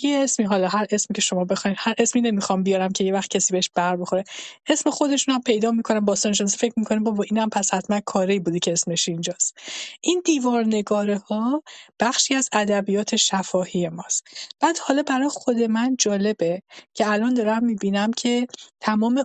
یه 0.03 0.19
اسمی 0.19 0.45
حالا 0.45 0.67
هر 0.67 0.85
اسمی 0.91 1.13
که 1.15 1.21
شما 1.21 1.45
بخواید 1.45 1.77
هر 1.79 1.93
اسمی 1.97 2.21
نمی‌خوام 2.21 2.63
بیارم 2.63 2.91
که 2.91 3.03
یه 3.03 3.13
وقت 3.13 3.29
کسی 3.29 3.53
بهش 3.53 3.69
بر 3.75 3.95
بخوره. 3.95 4.23
اسم 4.67 4.89
خودشون 4.89 5.35
هم 5.35 5.41
پیدا 5.41 5.71
می‌کنن 5.71 5.99
باستانشناسی 5.99 6.57
فکر 6.57 6.73
می‌کنن 6.77 7.03
بابا 7.03 7.23
اینم 7.23 7.49
پس 7.49 7.73
حتما 7.73 7.99
کاری 7.99 8.39
بودی 8.39 8.59
که 8.59 8.71
اسمش 8.71 9.09
اینجاست. 9.09 9.57
این 10.01 10.21
دیوار 10.25 10.65
نگاره 10.65 11.17
ها 11.17 11.63
بخشی 11.99 12.35
از 12.35 12.49
ادبیات 12.53 13.15
شفاهی 13.15 13.89
ماست. 13.89 14.23
بعد 14.59 14.77
حالا 14.77 15.03
برای 15.03 15.29
خود 15.29 15.57
من 15.57 15.95
جالبه 15.99 16.61
که 16.93 17.11
الان 17.11 17.33
دارم 17.33 17.65
می‌بینم 17.65 18.11
که 18.13 18.47
تمام 18.79 19.23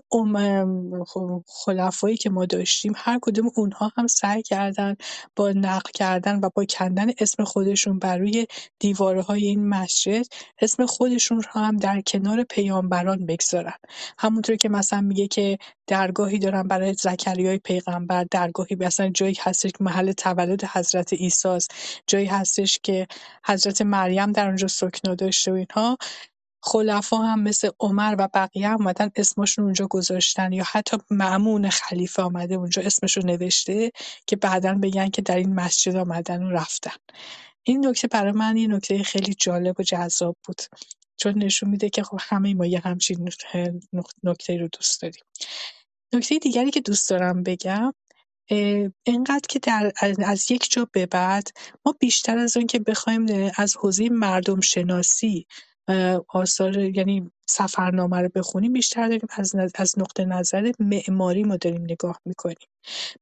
خلفایی 1.46 2.16
که 2.16 2.30
ما 2.30 2.46
داشتیم 2.46 2.92
هر 2.96 3.18
کدوم 3.22 3.50
اونها 3.56 3.92
هم 3.96 4.06
سعی 4.06 4.42
کردن 4.42 4.96
با 5.36 5.52
نقل 5.52 5.90
کردن 5.94 6.40
و 6.42 6.50
با 6.54 6.64
کندن 6.64 7.10
اسم 7.18 7.44
خودشون 7.44 7.98
بر 7.98 8.18
روی 8.18 8.46
دیواره 8.78 9.22
های 9.22 9.46
این 9.46 9.68
مسجد 9.68 10.26
اسم 10.62 10.86
خودشون 10.86 11.42
رو 11.42 11.60
هم 11.60 11.76
در 11.76 12.00
کنار 12.00 12.42
پیامبران 12.42 13.26
بگذارن. 13.26 13.74
همونطور 14.18 14.56
که 14.56 14.68
مثلا 14.68 15.00
میگه 15.00 15.28
که 15.28 15.58
درگاهی 15.86 16.38
دارن 16.38 16.62
برای 16.62 16.94
زکریای 16.94 17.58
پیغمبر 17.58 18.26
درگاهی 18.30 18.76
مثلا 18.76 19.08
جایی 19.08 19.36
هستش 19.40 19.70
که 19.70 19.84
محل 19.84 20.12
تولد 20.12 20.64
حضرت 20.64 21.12
عیسی 21.12 21.58
جایی 22.06 22.26
هستش 22.26 22.78
که 22.82 23.06
حضرت 23.46 23.82
مریم 23.82 24.32
در 24.32 24.46
اونجا 24.46 24.68
سکنا 24.68 25.14
داشته 25.14 25.52
و 25.52 25.54
اینها. 25.54 25.98
خلفا 26.64 27.16
هم 27.16 27.42
مثل 27.42 27.70
عمر 27.80 28.16
و 28.18 28.28
بقیه 28.34 28.68
هم 28.68 28.76
اومدن 28.76 29.10
اسمشون 29.16 29.64
اونجا 29.64 29.86
گذاشتن 29.86 30.52
یا 30.52 30.64
حتی 30.72 30.96
معمون 31.10 31.70
خلیفه 31.70 32.22
آمده 32.22 32.54
اونجا 32.54 32.82
اسمش 32.82 33.16
رو 33.16 33.22
نوشته 33.26 33.92
که 34.26 34.36
بعدا 34.36 34.74
بگن 34.74 35.08
که 35.10 35.22
در 35.22 35.36
این 35.36 35.54
مسجد 35.54 35.96
آمدن 35.96 36.42
و 36.42 36.50
رفتن. 36.50 36.96
این 37.64 37.86
نکته 37.86 38.08
برای 38.08 38.32
من 38.32 38.56
یه 38.56 38.66
نکته 38.66 39.02
خیلی 39.02 39.34
جالب 39.34 39.80
و 39.80 39.82
جذاب 39.82 40.36
بود. 40.44 40.62
چون 41.16 41.42
نشون 41.42 41.70
میده 41.70 41.90
که 41.90 42.02
خب 42.02 42.18
همه 42.20 42.54
ما 42.54 42.66
یه 42.66 42.80
همچین 42.84 43.28
نکته 44.22 44.56
رو 44.56 44.68
دوست 44.68 45.02
داریم. 45.02 45.24
نکته 46.14 46.38
دیگری 46.38 46.70
که 46.70 46.80
دوست 46.80 47.10
دارم 47.10 47.42
بگم 47.42 47.92
اینقدر 49.06 49.46
که 49.48 49.58
در 49.58 49.92
از 50.18 50.50
یک 50.50 50.70
جا 50.70 50.88
به 50.92 51.06
بعد 51.06 51.48
ما 51.86 51.94
بیشتر 52.00 52.38
از 52.38 52.56
اون 52.56 52.66
که 52.66 52.78
بخوایم 52.78 53.50
از 53.56 53.76
حوزه 53.76 54.08
مردم 54.08 54.60
شناسی 54.60 55.46
آثار 56.28 56.78
یعنی 56.78 57.30
سفرنامه 57.48 58.20
رو 58.20 58.28
بخونیم 58.34 58.72
بیشتر 58.72 59.08
داریم 59.08 59.28
از, 59.30 59.54
از 59.74 59.98
نقطه 59.98 60.24
نظر 60.24 60.72
معماری 60.78 61.44
ما 61.44 61.56
داریم 61.56 61.82
نگاه 61.82 62.20
می‌کنیم. 62.24 62.68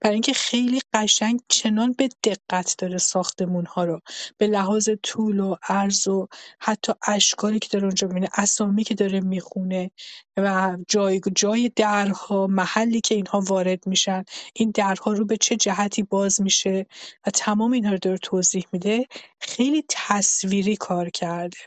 برای 0.01 0.15
اینکه 0.15 0.33
خیلی 0.33 0.81
قشنگ 0.93 1.41
چنان 1.49 1.93
به 1.99 2.09
دقت 2.25 2.75
داره 2.79 2.99
ساختمون 2.99 3.67
ها 3.67 3.85
رو. 3.85 4.01
به 4.39 4.47
لحاظ 4.47 4.89
طول 5.03 5.41
و 5.41 5.57
عرض 5.69 6.09
و 6.09 6.29
حتی 6.61 6.93
اشکالی 7.09 7.59
که 7.59 7.69
داره 7.73 7.85
اونجا 7.85 8.09
می‌بینه 8.09 8.29
اسامی 8.35 8.85
که 8.85 8.95
داره 8.95 9.21
می‌خونه 9.21 9.91
و 10.37 10.77
جای 10.89 11.21
جای 11.37 11.71
درها 11.77 12.47
محلی 12.47 13.01
که 13.01 13.15
اینها 13.15 13.41
وارد 13.41 13.87
میشن 13.87 14.25
این 14.55 14.71
درها 14.75 15.13
رو 15.13 15.25
به 15.27 15.37
چه 15.37 15.57
جهتی 15.57 16.03
باز 16.03 16.41
میشه 16.41 16.87
و 17.27 17.31
تمام 17.31 17.73
اینها 17.73 17.93
رو 17.93 17.99
داره 17.99 18.19
توضیح 18.19 18.67
میده 18.73 19.07
خیلی 19.41 19.85
تصویری 19.89 20.77
کار 20.77 21.11
کرده. 21.11 21.59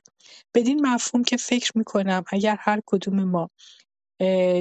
بدین 0.55 0.87
مفهوم 0.87 1.23
که 1.23 1.37
فکر 1.37 1.71
می‌کنم 1.75 2.23
اگر 2.27 2.57
هر 2.59 2.81
کدوم 2.85 3.23
ما 3.23 3.49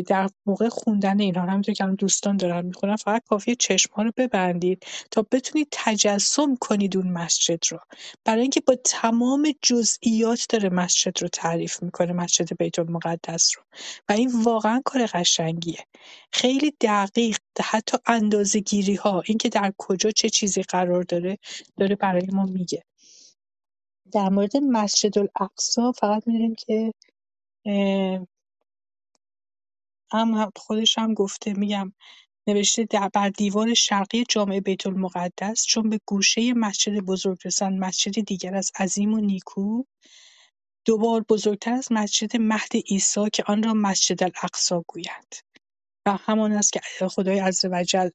در 0.06 0.28
موقع 0.46 0.68
خوندن 0.68 1.20
اینها 1.20 1.42
همونطور 1.42 1.74
که 1.74 1.84
دوستان 1.84 2.36
دارن 2.36 2.66
می‌خونن 2.66 2.96
فقط 2.96 3.24
کافیه 3.28 3.56
ها 3.92 4.02
رو 4.02 4.12
ببندید 4.16 4.86
تا 5.10 5.26
بتونید 5.32 5.68
تجسم 5.72 6.56
کنید 6.60 6.96
اون 6.96 7.08
مسجد 7.08 7.60
رو. 7.70 7.78
برای 8.24 8.40
اینکه 8.42 8.60
با 8.60 8.76
تمام 8.84 9.54
جزئیات 9.62 10.46
داره 10.48 10.68
مسجد 10.68 11.22
رو 11.22 11.28
تعریف 11.28 11.82
می‌کنه 11.82 12.12
مسجد 12.12 12.56
بیت 12.58 12.78
المقدس 12.78 13.52
رو. 13.56 13.62
و 14.08 14.12
این 14.12 14.42
واقعا 14.42 14.82
کار 14.84 15.06
قشنگیه. 15.06 15.86
خیلی 16.32 16.74
دقیق 16.80 17.38
حتی 17.60 17.98
اندازه 18.06 18.60
گیری 18.60 18.94
ها 18.94 19.22
اینکه 19.26 19.48
در 19.48 19.72
کجا 19.78 20.10
چه 20.10 20.30
چیزی 20.30 20.62
قرار 20.62 21.02
داره 21.02 21.38
داره 21.76 21.96
برای 21.96 22.26
ما 22.32 22.44
میگه. 22.44 22.84
در 24.12 24.28
مورد 24.28 24.56
مسجد 24.56 25.18
الاقصا 25.18 25.92
فقط 25.92 26.22
می‌دونیم 26.26 26.54
که 26.54 26.94
هم 30.12 30.50
خودش 30.56 30.98
هم 30.98 31.14
گفته 31.14 31.52
میگم 31.52 31.92
نوشته 32.46 32.86
بر 33.14 33.28
دیوار 33.28 33.74
شرقی 33.74 34.24
جامع 34.28 34.60
بیت 34.60 34.86
المقدس 34.86 35.64
چون 35.66 35.90
به 35.90 36.00
گوشه 36.06 36.52
مسجد 36.52 36.98
بزرگ 37.00 37.38
رسند 37.44 37.78
مسجد 37.78 38.20
دیگر 38.20 38.54
از 38.54 38.70
عظیم 38.78 39.14
و 39.14 39.20
نیکو. 39.20 39.84
دوبار 40.84 41.24
بزرگتر 41.28 41.72
از 41.72 41.88
مسجد 41.90 42.36
مهد 42.36 42.76
عیسی 42.90 43.30
که 43.32 43.44
آن 43.46 43.62
را 43.62 43.74
مسجد 43.74 44.22
الاقصا 44.22 44.84
گویند 44.86 45.34
و 46.06 46.16
همان 46.20 46.52
است 46.52 46.72
که 46.72 46.80
خدای 47.08 47.38
عزوجل 47.38 48.10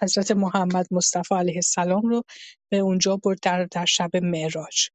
حضرت 0.00 0.30
محمد 0.30 0.86
مصطفی 0.90 1.34
علیه 1.34 1.56
السلام 1.56 2.02
رو 2.02 2.22
به 2.70 2.78
اونجا 2.78 3.16
برد 3.16 3.38
در, 3.42 3.64
در 3.64 3.84
شب 3.84 4.16
معراج. 4.16 4.88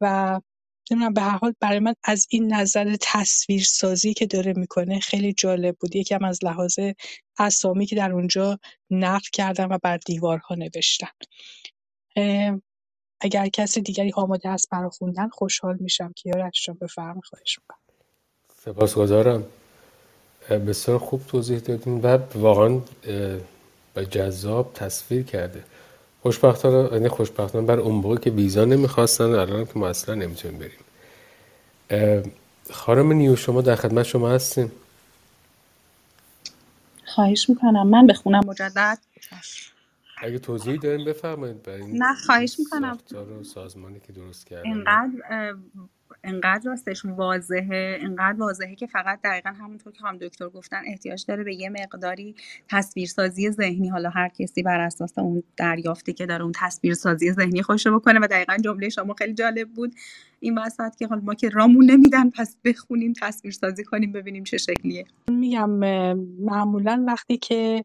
و 0.00 0.40
نمی‌دونم 0.90 1.14
به 1.14 1.20
هر 1.20 1.38
حال 1.38 1.54
برای 1.60 1.78
من 1.78 1.94
از 2.04 2.26
این 2.30 2.54
نظر 2.54 2.96
تصویرسازی 3.00 4.14
که 4.14 4.26
داره 4.26 4.52
می‌کنه 4.56 5.00
خیلی 5.00 5.32
جالب 5.32 5.76
بود. 5.80 5.96
یکم 5.96 6.24
از 6.24 6.44
لحاظ 6.44 6.78
اسامی 7.38 7.86
که 7.86 7.96
در 7.96 8.12
اونجا 8.12 8.58
نقل 8.90 9.28
کردن 9.32 9.64
و 9.64 9.78
بر 9.82 9.96
دیوارها 9.96 10.54
نوشتن. 10.54 11.08
اگر 13.20 13.48
کسی 13.48 13.80
دیگری 13.80 14.12
آماده 14.14 14.50
هست 14.50 14.68
برای 14.70 14.90
خوندن 14.90 15.28
خوشحال 15.28 15.76
میشم. 15.80 16.12
که 16.16 16.30
یارش 16.34 16.64
جان 16.66 16.78
بفرم 16.80 17.20
خواهش 17.20 17.58
می‌کنم. 17.58 17.78
سپاسگزارم. 18.64 19.44
بسیار 20.50 20.98
خوب 20.98 21.26
توضیح 21.26 21.58
دادیم 21.58 22.04
و 22.04 22.18
واقعا 22.34 22.80
جذاب 24.10 24.72
تصویر 24.74 25.22
کرده. 25.22 25.64
خوشبختانه 26.22 26.92
یعنی 26.92 27.08
خوشبختانه 27.08 27.66
بر 27.66 27.80
اون 27.80 27.94
موقع 27.94 28.16
که 28.16 28.30
ویزا 28.30 28.64
نمی‌خواستن 28.64 29.24
الان 29.24 29.66
که 29.66 29.72
ما 29.74 29.88
اصلا 29.88 30.14
نمی‌تونیم 30.14 30.58
بریم. 30.58 32.32
خانم 32.70 33.12
نیو 33.12 33.36
شما 33.36 33.60
در 33.60 33.76
خدمت 33.76 34.04
شما 34.04 34.30
هستیم 34.30 34.72
خواهش 37.06 37.50
می‌کنم. 37.50 37.86
من 37.86 38.06
بخونم 38.06 38.40
مجدد. 38.46 38.98
اگه 40.20 40.38
توضیحی 40.38 40.78
داریم 40.78 41.06
بفرمایید 41.06 41.62
برای 41.62 41.92
نه 41.92 42.14
خواهش 42.26 42.56
می‌کنم. 42.58 42.98
سازمانی 43.42 44.00
که 44.00 44.12
درست 44.12 44.46
کردن. 44.46 44.66
اینقدر 44.66 45.54
انقدر 46.24 46.70
راستش 46.70 47.04
واضحه 47.04 47.98
انقدر 48.00 48.38
واضحه 48.38 48.74
که 48.74 48.86
فقط 48.86 49.20
دقیقا 49.24 49.50
همونطور 49.50 49.92
که 49.92 50.04
هم 50.04 50.18
دکتر 50.18 50.48
گفتن 50.48 50.82
احتیاج 50.86 51.24
داره 51.28 51.44
به 51.44 51.54
یه 51.54 51.68
مقداری 51.68 52.34
تصویرسازی 52.70 53.50
ذهنی 53.50 53.88
حالا 53.88 54.10
هر 54.10 54.28
کسی 54.28 54.62
بر 54.62 54.80
اساس 54.80 55.18
اون 55.18 55.42
دریافتی 55.56 56.12
که 56.12 56.26
داره 56.26 56.42
اون 56.42 56.52
تصویرسازی 56.56 57.32
ذهنی 57.32 57.62
خوش 57.62 57.86
بکنه 57.86 58.20
و 58.22 58.26
دقیقا 58.30 58.56
جمله 58.64 58.88
شما 58.88 59.14
خیلی 59.14 59.34
جالب 59.34 59.68
بود. 59.68 59.94
این 60.40 60.58
وسط 60.58 60.96
که 60.96 61.06
حالا 61.06 61.20
ما 61.20 61.34
که 61.34 61.48
رامون 61.48 61.90
نمیدن 61.90 62.30
پس 62.30 62.56
بخونیم 62.64 63.12
تصویرسازی 63.20 63.84
کنیم 63.84 64.12
ببینیم 64.12 64.44
چه 64.44 64.58
شکلیه. 64.58 65.04
میگم 65.30 65.70
معمولا 66.40 67.04
وقتی 67.06 67.36
که 67.36 67.84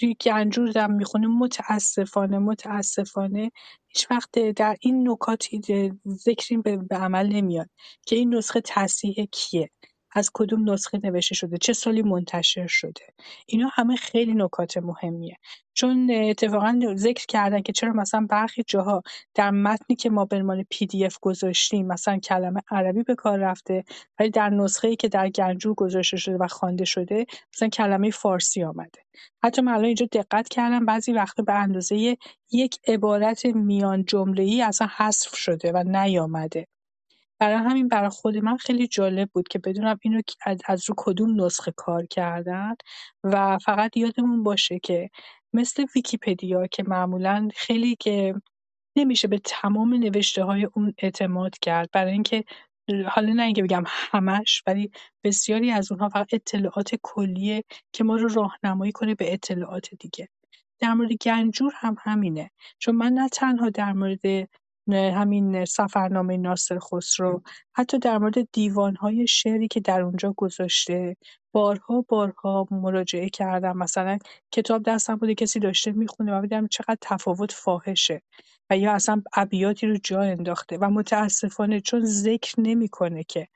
توی 0.00 0.14
گنجور 0.20 0.70
دارم 0.70 0.92
می‌خونیم 0.92 1.30
متاسفانه 1.30 2.38
متاسفانه 2.38 3.52
هیچ 3.88 4.10
وقت 4.10 4.38
در 4.38 4.76
این 4.80 5.08
نکاتی 5.08 5.60
ذکری 6.08 6.58
به, 6.58 6.80
عمل 6.90 7.26
نمیاد 7.26 7.70
که 8.06 8.16
این 8.16 8.34
نسخه 8.34 8.60
تصحیح 8.64 9.26
کیه. 9.32 9.70
از 10.16 10.30
کدوم 10.34 10.70
نسخه 10.70 11.00
نوشته 11.04 11.34
شده؟ 11.34 11.58
چه 11.58 11.72
سالی 11.72 12.02
منتشر 12.02 12.66
شده؟ 12.66 13.04
اینا 13.46 13.68
همه 13.72 13.96
خیلی 13.96 14.34
نکات 14.34 14.76
مهمیه. 14.76 15.36
چون 15.74 16.10
اتفاقا 16.10 16.80
ذکر 16.94 17.26
کردن 17.26 17.62
که 17.62 17.72
چرا 17.72 17.92
مثلا 17.92 18.26
برخی 18.30 18.62
جاها 18.66 19.02
در 19.34 19.50
متنی 19.50 19.96
که 19.96 20.10
ما 20.10 20.24
به 20.24 20.36
عنوان 20.36 20.64
پی 20.70 20.86
دی 20.86 21.06
اف 21.06 21.18
گذاشتیم 21.20 21.86
مثلا 21.86 22.18
کلمه 22.18 22.60
عربی 22.70 23.02
به 23.02 23.14
کار 23.14 23.38
رفته 23.38 23.84
ولی 24.18 24.30
در 24.30 24.50
نسخه 24.50 24.88
ای 24.88 24.96
که 24.96 25.08
در 25.08 25.28
گنجور 25.28 25.74
گذاشته 25.74 26.16
شده 26.16 26.36
و 26.36 26.48
خوانده 26.48 26.84
شده 26.84 27.26
مثلا 27.54 27.68
کلمه 27.68 28.10
فارسی 28.10 28.64
آمده. 28.64 29.00
حتی 29.42 29.62
من 29.62 29.72
الان 29.72 29.84
اینجا 29.84 30.06
دقت 30.12 30.48
کردم 30.48 30.86
بعضی 30.86 31.12
وقتا 31.12 31.42
به 31.42 31.54
اندازه 31.54 32.16
یک 32.52 32.78
عبارت 32.88 33.46
میان 33.46 34.04
ای 34.38 34.62
اصلا 34.62 34.88
حذف 34.96 35.36
شده 35.36 35.72
و 35.72 35.84
نیامده. 35.86 36.66
برای 37.38 37.56
همین 37.56 37.88
برای 37.88 38.08
خود 38.08 38.36
من 38.36 38.56
خیلی 38.56 38.86
جالب 38.88 39.30
بود 39.32 39.48
که 39.48 39.58
بدونم 39.58 39.98
اینو 40.02 40.20
از 40.66 40.88
رو 40.88 40.94
کدوم 40.98 41.40
نسخه 41.44 41.72
کار 41.76 42.06
کردن 42.06 42.74
و 43.24 43.58
فقط 43.58 43.96
یادمون 43.96 44.42
باشه 44.42 44.78
که 44.78 45.10
مثل 45.52 45.86
ویکیپدیا 45.94 46.66
که 46.66 46.82
معمولا 46.82 47.48
خیلی 47.54 47.96
که 47.96 48.34
نمیشه 48.96 49.28
به 49.28 49.38
تمام 49.38 49.94
نوشته 49.94 50.44
های 50.44 50.68
اون 50.74 50.94
اعتماد 50.98 51.58
کرد. 51.58 51.90
برای 51.92 52.12
اینکه 52.12 52.44
حالا 53.08 53.32
نه 53.32 53.42
اینکه 53.42 53.62
بگم 53.62 53.84
همش 53.86 54.62
ولی 54.66 54.90
بسیاری 55.24 55.70
از 55.70 55.92
اونها 55.92 56.08
فقط 56.08 56.34
اطلاعات 56.34 56.94
کلیه 57.02 57.64
که 57.92 58.04
ما 58.04 58.16
رو 58.16 58.28
راهنمایی 58.28 58.92
کنه 58.92 59.14
به 59.14 59.32
اطلاعات 59.32 59.94
دیگه. 59.94 60.28
در 60.78 60.94
مورد 60.94 61.12
گنجور 61.12 61.72
هم 61.76 61.96
همینه. 62.00 62.50
چون 62.78 62.96
من 62.96 63.12
نه 63.12 63.28
تنها 63.28 63.70
در 63.70 63.92
مورد 63.92 64.48
همین 64.92 65.64
سفرنامه 65.64 66.36
ناصر 66.36 66.78
خسرو. 66.78 67.42
حتی 67.74 67.98
در 67.98 68.18
مورد 68.18 68.50
دیوانهای 68.52 69.26
شعری 69.26 69.68
که 69.68 69.80
در 69.80 70.02
اونجا 70.02 70.34
گذاشته. 70.36 71.16
بارها 71.52 72.04
بارها 72.08 72.66
مراجعه 72.70 73.28
کردم. 73.28 73.76
مثلا 73.76 74.18
کتاب 74.52 74.82
دستم 74.82 75.16
بوده 75.16 75.34
کسی 75.34 75.60
داشته 75.60 75.92
می‌خونه 75.92 76.38
و 76.38 76.40
دیدم 76.42 76.66
چقدر 76.66 76.96
تفاوت 77.00 77.52
فاحشه 77.52 78.22
و 78.70 78.76
یا 78.78 78.92
اصلا 78.92 79.22
ابیاتی 79.36 79.86
رو 79.86 79.96
جا 80.04 80.20
انداخته 80.22 80.78
و 80.78 80.90
متاسفانه 80.90 81.80
چون 81.80 82.04
ذکر 82.04 82.60
نمی‌کنه 82.60 83.24
که 83.24 83.48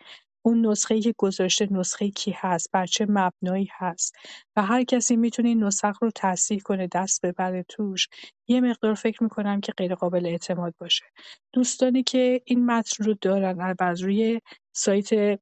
اون 0.43 0.67
نسخه‌ای 0.67 1.01
که 1.01 1.15
گذاشته 1.19 1.69
نسخه 1.71 2.11
کی 2.11 2.35
هست 2.37 2.71
بر 2.73 2.87
چه 2.87 3.07
مبنایی 3.09 3.69
هست 3.73 4.17
و 4.57 4.63
هر 4.63 4.85
کسی 4.85 5.17
می‌تونه 5.17 5.49
این 5.49 5.65
نسخ 5.65 6.03
رو 6.03 6.11
تصحیح 6.15 6.61
کنه 6.61 6.89
دست 6.95 7.27
ببره 7.27 7.65
توش 7.69 8.09
یه 8.49 8.61
مقدار 8.61 8.95
فکر 8.95 9.23
می‌کنم 9.23 9.61
که 9.61 9.73
غیر 9.73 9.95
قابل 9.95 10.27
اعتماد 10.27 10.75
باشه. 10.81 11.05
دوستانی 11.53 12.03
که 12.03 12.41
این 12.45 12.67
متن 12.67 13.05
رو 13.05 13.15
دارن 13.21 13.75
از 13.81 14.01
روی 14.01 14.41
سایت 14.77 15.39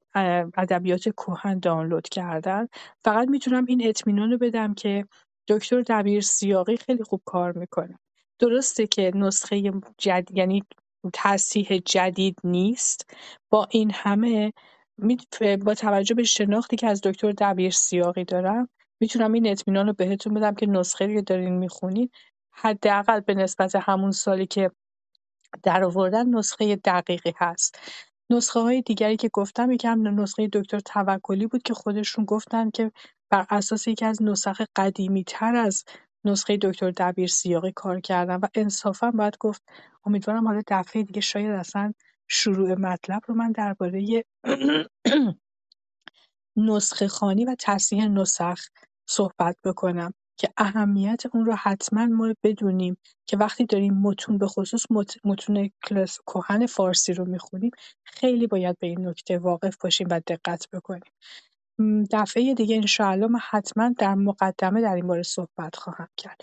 ادبیات 0.57 1.03
کهن 1.09 1.59
دانلود 1.59 2.09
کردن 2.09 2.66
فقط 3.05 3.28
می‌تونم 3.28 3.64
این 3.68 3.88
اطمینان 3.88 4.30
رو 4.30 4.38
بدم 4.38 4.74
که 4.74 5.05
دکتر 5.49 5.82
دبیر 5.82 6.20
سیاقی 6.20 6.76
خیلی 6.76 7.05
خوب 7.05 7.22
کار 7.24 7.53
می‌کنه. 7.53 7.99
درسته 8.38 8.86
که 8.86 9.12
نسخه 9.14 9.72
جدید 9.99 10.38
یعنی 10.38 10.62
تصحیح 11.14 11.78
جدید 11.86 12.36
نیست. 12.44 13.11
با 13.51 13.68
این 13.70 13.90
همه 13.94 14.53
با 15.64 15.74
توجه 15.74 16.14
به 16.14 16.24
شناختی 16.24 16.76
که 16.76 16.86
از 16.86 17.01
دکتر 17.05 17.32
دبیر 17.32 17.70
سیاقی 17.70 18.24
دارم 18.24 18.68
می‌تونم 19.01 19.32
این 19.32 19.46
اطمینان 19.49 19.86
رو 19.86 19.92
بهتون 19.92 20.34
بدم 20.34 20.55
که 20.55 20.66
نسخه 20.66 21.14
که 21.14 21.22
دارین 21.22 21.59
می‌خونین 21.59 22.11
حداقل 22.53 23.20
به 23.20 23.34
نسبت 23.34 23.76
همون 23.76 24.11
سالی 24.11 24.46
که 24.46 24.70
در 25.62 25.84
آوردن 25.84 26.28
نسخه 26.28 26.76
دقیقی 26.76 27.32
هست. 27.38 27.78
نسخه 28.30 28.61
های 28.61 28.82
دیگری 28.82 29.16
که 29.16 29.30
گفتم 29.32 29.70
یکم 29.70 30.20
نسخه 30.20 30.49
دکتر 30.53 30.80
توکلی 30.80 31.46
بود 31.46 31.62
که 31.62 31.74
خودشون 31.74 32.24
گفتن 32.24 32.70
که 32.70 32.92
بر 33.30 33.46
اساس 33.51 33.88
یکی 33.88 34.05
از 34.05 34.22
نسخ 34.22 34.62
قدیمی 34.76 35.24
تر 35.24 35.57
از 35.57 35.84
نسخه 36.24 36.59
دکتر 36.62 36.90
دبیر 36.90 37.28
سیاقی 37.28 37.72
کار 37.72 38.01
کردن 38.01 38.36
و 38.36 38.46
انصافا 38.55 39.11
باید 39.11 39.36
گفت 39.40 39.62
امیدوارم 40.07 40.46
حالا 40.49 40.62
دفعه 40.68 41.03
دیگه 41.03 41.20
شاید 41.20 41.51
اصلا 41.51 41.92
شروع 42.29 42.74
مطلب 42.74 43.22
رو 43.26 43.35
من 43.35 43.53
درباره 43.53 44.24
نسخه 46.57 47.09
خانی 47.09 47.45
و 47.45 47.57
تصحیح 47.61 48.09
نسخ 48.09 48.61
صحبت 49.09 49.57
بکنم 49.64 50.14
که 50.39 50.49
اهمیت 50.57 51.22
اون 51.35 51.47
رو 51.47 51.55
حتما 51.55 52.07
ما 52.07 52.35
بدونیم 52.43 52.97
که 53.26 53.37
وقتی 53.37 53.66
داریم 53.66 53.95
متون 53.95 54.39
به 54.39 54.47
خصوص 54.47 54.85
متون 55.24 55.70
کلاس 55.87 56.18
کهن 56.26 56.66
فارسی 56.66 57.12
رو 57.12 57.24
می‌خونیم 57.24 57.70
خیلی 58.05 58.47
باید 58.47 58.79
به 58.81 58.87
این 58.87 59.09
نکته 59.09 59.39
واقف 59.39 59.76
باشیم 59.81 60.07
و 60.11 60.20
دقت 60.26 60.68
بکنیم. 60.72 61.12
دفعه 62.12 62.55
دیگه 62.55 62.76
انشاءالله 62.76 63.26
من 63.26 63.41
حتما 63.51 63.95
در 63.99 64.14
مقدمه 64.14 64.81
در 64.83 64.95
این 64.95 65.07
باره 65.07 65.22
صحبت 65.22 65.76
خواهم 65.76 66.09
کرد. 66.16 66.41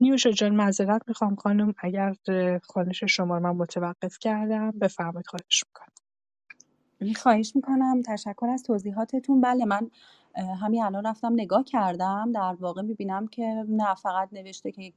نیوشا 0.00 0.30
جان 0.30 0.54
معذرت 0.54 1.02
می‌خوام 1.08 1.34
خانم. 1.36 1.74
اگر 1.78 2.14
خانش 2.62 3.04
شما 3.04 3.38
رو 3.38 3.42
من 3.42 3.56
متوقف 3.56 4.18
کردم 4.18 4.70
بفرمایید 4.70 5.26
خواهش 5.26 5.64
می‌کنم. 5.66 5.92
خواهش 7.16 7.56
می‌کنم. 7.56 8.02
تشکر 8.02 8.46
از 8.46 8.62
توضیحاتتون. 8.62 9.40
بله 9.40 9.64
من 9.64 9.90
همین 10.60 10.82
الان 10.82 11.06
رفتم 11.06 11.32
نگاه 11.32 11.64
کردم. 11.64 12.32
در 12.32 12.56
واقع 12.60 12.82
می‌بینم 12.82 13.26
که 13.26 13.64
نه 13.68 13.94
فقط 13.94 14.28
نوشته 14.32 14.72
که 14.72 14.92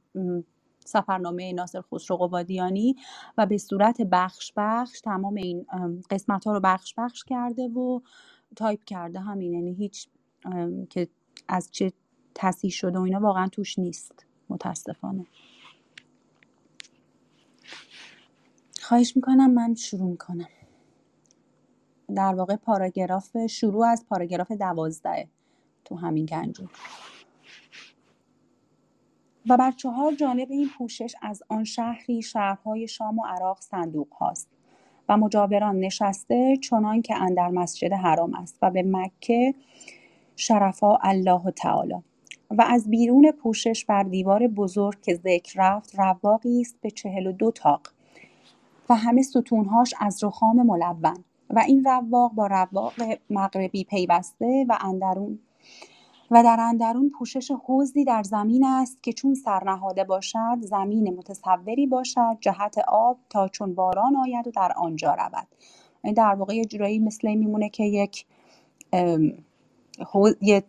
سفرنامه 0.86 1.52
ناصر 1.52 1.80
خسرو 1.80 2.16
قبادیانی 2.16 2.96
و 3.38 3.46
به 3.46 3.58
صورت 3.58 4.00
بخش 4.02 4.52
بخش 4.56 5.00
تمام 5.00 5.34
این 5.34 5.66
قسمت 6.10 6.46
ها 6.46 6.52
رو 6.52 6.60
بخش 6.60 6.94
بخش 6.98 7.24
کرده 7.24 7.68
و 7.68 8.00
تایپ 8.56 8.84
کرده. 8.84 9.20
همین 9.20 9.52
یعنی 9.52 9.74
هیچ 9.74 10.08
که 10.90 11.08
از 11.48 11.70
چه 11.70 11.92
تصحیح 12.34 12.70
شده 12.70 12.98
و 12.98 13.02
اینا 13.02 13.20
واقعا 13.20 13.48
توش 13.48 13.78
نیست. 13.78 14.26
متاسفانه. 14.48 15.26
خواهش 18.82 19.16
می‌کنم 19.16 19.50
من 19.50 19.74
شروع 19.74 20.10
می‌کنم. 20.10 20.48
در 22.16 22.34
واقع 22.34 22.56
پاراگراف 22.56 23.46
شروع 23.46 23.86
از 23.86 24.06
پاراگراف 24.08 24.52
دوازده 24.52 25.28
تو 25.84 25.96
همین 25.96 26.26
گنجور 26.26 26.70
و 29.48 29.56
بر 29.56 29.70
چهار 29.70 30.14
جانب 30.14 30.50
این 30.50 30.70
پوشش 30.78 31.14
از 31.22 31.42
آن 31.48 31.64
شهری 31.64 32.22
شهرهای 32.22 32.88
شام 32.88 33.18
و 33.18 33.26
عراق 33.26 33.60
صندوق 33.60 34.12
هاست. 34.12 34.48
و 35.08 35.16
مجاوران 35.16 35.80
نشسته 35.80 36.56
چنان 36.56 37.02
که 37.02 37.16
اندر 37.16 37.48
مسجد 37.48 37.92
حرام 37.92 38.34
است 38.34 38.58
و 38.62 38.70
به 38.70 38.82
مکه 38.82 39.54
شرفا 40.36 40.96
الله 40.96 41.50
تعالی. 41.50 42.02
و 42.50 42.64
از 42.68 42.90
بیرون 42.90 43.32
پوشش 43.32 43.84
بر 43.84 44.02
دیوار 44.02 44.48
بزرگ 44.48 45.00
که 45.02 45.14
ذکر 45.14 45.54
رفت 45.56 45.98
رواقی 45.98 46.60
است 46.60 46.76
به 46.80 46.90
چهل 46.90 47.26
و 47.26 47.32
دو 47.32 47.50
تاق 47.50 47.80
و 48.88 48.94
همه 48.94 49.22
ستونهاش 49.22 49.94
از 50.00 50.24
رخام 50.24 50.66
ملون 50.66 51.24
و 51.50 51.58
این 51.66 51.84
رواق 51.84 52.32
با 52.32 52.46
رواق 52.46 52.92
مغربی 53.30 53.84
پیوسته 53.84 54.66
و 54.68 54.78
اندرون 54.80 55.38
و 56.30 56.42
در 56.42 56.56
اندرون 56.60 57.10
پوشش 57.18 57.50
حوزی 57.50 58.04
در 58.04 58.22
زمین 58.22 58.64
است 58.64 59.02
که 59.02 59.12
چون 59.12 59.34
سرنهاده 59.34 60.04
باشد 60.04 60.58
زمین 60.60 61.14
متصوری 61.14 61.86
باشد 61.86 62.36
جهت 62.40 62.78
آب 62.88 63.18
تا 63.30 63.48
چون 63.48 63.74
باران 63.74 64.16
آید 64.16 64.46
و 64.46 64.50
در 64.50 64.72
آنجا 64.76 65.14
رود. 65.14 65.46
در 66.16 66.34
واقع 66.34 66.54
یه 66.54 66.64
جورایی 66.64 66.98
مثل 66.98 67.34
میمونه 67.34 67.68
که 67.68 67.84
یک 67.84 68.26
یه 70.40 70.64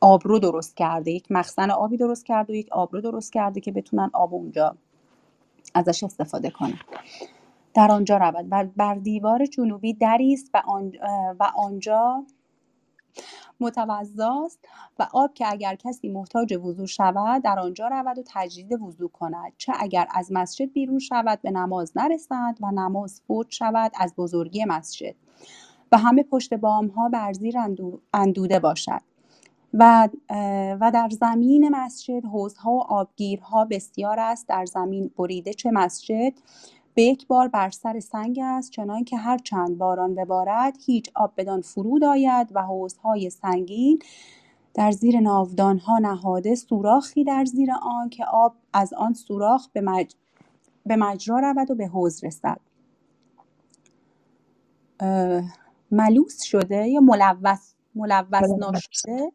آبرو 0.00 0.38
درست 0.38 0.76
کرده 0.76 1.10
یک 1.10 1.32
مخزن 1.32 1.70
آبی 1.70 1.96
درست 1.96 2.26
کرده 2.26 2.52
و 2.52 2.56
یک 2.56 2.72
آبرو 2.72 3.00
درست 3.00 3.32
کرده 3.32 3.60
که 3.60 3.72
بتونن 3.72 4.10
آب 4.12 4.34
اونجا 4.34 4.76
ازش 5.74 6.04
استفاده 6.04 6.50
کنن. 6.50 6.78
در 7.74 7.90
آنجا 7.90 8.16
رود. 8.16 8.46
و 8.50 8.66
بر 8.76 8.94
دیوار 8.94 9.46
جنوبی 9.46 9.92
دری 9.94 10.32
است 10.34 10.50
و, 10.54 10.62
آن 10.66 10.92
و 11.40 11.52
آنجا 11.56 12.24
متوضاست 13.60 14.58
و 14.98 15.08
آب 15.12 15.34
که 15.34 15.52
اگر 15.52 15.74
کسی 15.74 16.08
محتاج 16.08 16.54
وضوع 16.54 16.86
شود 16.86 17.42
در 17.42 17.58
آنجا 17.58 17.88
رود 17.88 18.18
و 18.18 18.22
تجدید 18.26 18.82
وضوع 18.82 19.10
کند. 19.10 19.52
چه 19.56 19.72
اگر 19.80 20.08
از 20.10 20.32
مسجد 20.32 20.72
بیرون 20.72 20.98
شود 20.98 21.42
به 21.42 21.50
نماز 21.50 21.92
نرسد 21.96 22.56
و 22.60 22.70
نماز 22.70 23.22
فوت 23.26 23.50
شود 23.50 23.92
از 24.00 24.14
بزرگی 24.16 24.64
مسجد. 24.64 25.14
و 25.92 25.98
همه 25.98 26.22
پشت 26.22 26.54
بام 26.54 26.86
ها 26.86 27.08
بر 27.08 27.32
زیر 27.32 27.54
اندوده 28.14 28.58
باشد. 28.58 29.00
و, 29.74 30.08
و 30.80 30.90
در 30.94 31.08
زمین 31.10 31.68
مسجد 31.68 32.24
حوزها 32.24 32.72
و 32.72 32.82
آبگیرها 32.82 33.64
بسیار 33.64 34.20
است 34.20 34.48
در 34.48 34.66
زمین 34.66 35.10
بریده 35.18 35.54
چه 35.54 35.70
مسجد 35.70 36.32
به 36.94 37.02
یک 37.02 37.26
بار 37.26 37.48
بر 37.48 37.70
سر 37.70 38.00
سنگ 38.00 38.38
است 38.42 38.70
چنان 38.70 39.04
که 39.04 39.16
هر 39.16 39.38
چند 39.38 39.78
باران 39.78 40.14
ببارد 40.14 40.76
هیچ 40.86 41.10
آب 41.14 41.32
بدان 41.36 41.60
فرود 41.60 42.04
آید 42.04 42.48
و 42.54 42.62
حوزهای 42.62 43.30
سنگین 43.30 43.98
در 44.74 44.90
زیر 44.90 45.20
ناودانها 45.20 45.98
نهاده 45.98 46.54
سوراخی 46.54 47.24
در 47.24 47.44
زیر 47.44 47.72
آن 47.82 48.08
که 48.08 48.24
آب 48.24 48.54
از 48.72 48.92
آن 48.94 49.14
سوراخ 49.14 49.68
به, 49.72 49.80
مج... 49.80 50.14
به 50.86 50.96
مجرا 50.96 51.38
رود 51.38 51.70
و 51.70 51.74
به 51.74 51.86
حوز 51.86 52.24
رسد. 52.24 52.60
ملوس 55.90 56.42
شده 56.42 56.88
یا 56.88 57.00
ملوث 57.00 57.74
ملوث 57.94 58.54
ناشده 58.58 59.32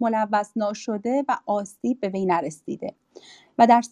ملوث 0.00 0.52
ناشده 0.56 1.24
و 1.28 1.36
آسیب 1.46 2.00
به 2.00 2.08
وی 2.08 2.26
نرسیده. 2.26 2.94
و 3.58 3.66
در 3.66 3.82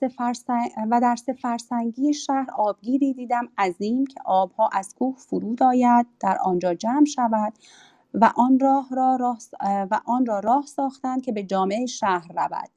و 0.91 1.01
در 1.01 1.17
سه 1.17 1.33
فرسنگی 1.33 2.15
شهر 2.15 2.47
آبگیری 2.57 3.15
دیدم 3.15 3.49
عظیم 3.59 4.07
که 4.07 4.21
آبها 4.25 4.71
از 4.73 4.95
کوه 4.99 5.17
فرود 5.19 5.63
آید 5.63 6.07
در 6.21 6.39
آنجا 6.45 6.75
جمع 6.75 7.05
شود 7.05 7.53
و 8.15 8.33
آن 8.37 8.61
راه 8.61 8.89
را 8.91 9.17
راه 9.17 9.39
و 9.63 10.01
آن 10.07 10.27
را 10.27 10.41
راه 10.41 10.67
ساختند 10.67 11.23
که 11.23 11.33
به 11.33 11.43
جامعه 11.43 11.87
شهر 11.87 12.33
رود. 12.37 12.71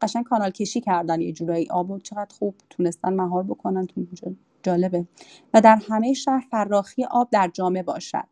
قشنگ 0.00 0.24
کانال 0.24 0.50
کشی 0.50 0.80
کردن 0.80 1.20
یه 1.20 1.32
جورایی. 1.32 1.68
آب 1.70 1.98
چقدر 1.98 2.34
خوب 2.38 2.54
تونستن 2.70 3.14
مهار 3.14 3.42
بکنن 3.42 3.86
تو 3.86 4.06
جالبه. 4.62 5.06
و 5.54 5.60
در 5.60 5.76
همه 5.88 6.12
شهر 6.12 6.46
فراخی 6.50 7.04
آب 7.04 7.28
در 7.30 7.48
جامعه 7.48 7.82
باشد. 7.82 8.24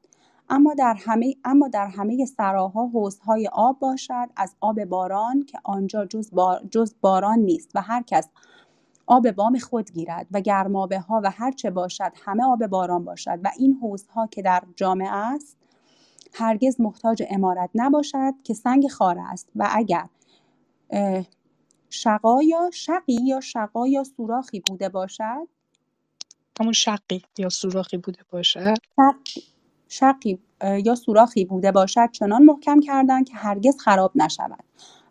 اما 0.51 0.75
در 0.75 0.95
همه 0.99 1.37
اما 1.45 1.69
در 1.69 1.87
همه 1.87 2.27
سراها 2.27 2.87
حوضهای 2.87 3.49
آب 3.53 3.79
باشد 3.79 4.29
از 4.37 4.57
آب 4.61 4.85
باران 4.85 5.43
که 5.43 5.59
آنجا 5.65 6.07
جز, 6.07 6.31
بار 6.31 6.63
جز 6.71 6.95
باران 7.01 7.39
نیست 7.39 7.71
و 7.75 7.83
هر 7.83 8.03
کس 8.03 8.29
آب 9.07 9.31
بام 9.31 9.59
خود 9.59 9.93
گیرد 9.93 10.27
و 10.31 10.41
گرمابه 10.41 11.01
ها 11.01 11.21
و 11.25 11.31
هر 11.31 11.53
چه 11.53 11.71
باشد 11.71 12.13
همه 12.25 12.45
آب 12.45 12.67
باران 12.67 13.05
باشد 13.05 13.41
و 13.45 13.51
این 13.59 13.79
حوضها 13.83 14.27
که 14.27 14.43
در 14.43 14.63
جامعه 14.77 15.13
است 15.15 15.57
هرگز 16.35 16.81
محتاج 16.81 17.23
امارت 17.31 17.71
نباشد 17.75 18.35
که 18.45 18.55
سنگ 18.55 18.89
خاره 18.89 19.23
است 19.33 19.49
و 19.57 19.69
اگر 19.73 20.09
شقا 21.91 22.43
یا 22.43 22.71
شقی 22.73 23.19
یا 23.25 23.41
شقا 23.41 23.89
یا 23.89 24.05
سوراخی 24.05 24.63
بوده 24.67 24.89
باشد 24.89 25.49
همون 26.61 26.73
شقی 26.73 27.23
یا 27.39 27.49
سوراخی 27.49 27.97
بوده 27.97 28.23
باشد. 28.31 28.75
شقی 29.91 30.39
یا 30.85 30.95
سوراخی 30.95 31.45
بوده 31.45 31.73
باشد 31.73 32.11
چنان 32.13 32.43
محکم 32.43 32.81
کردند 32.81 33.29
که 33.29 33.35
هرگز 33.35 33.79
خراب 33.79 34.13
نشود. 34.15 34.65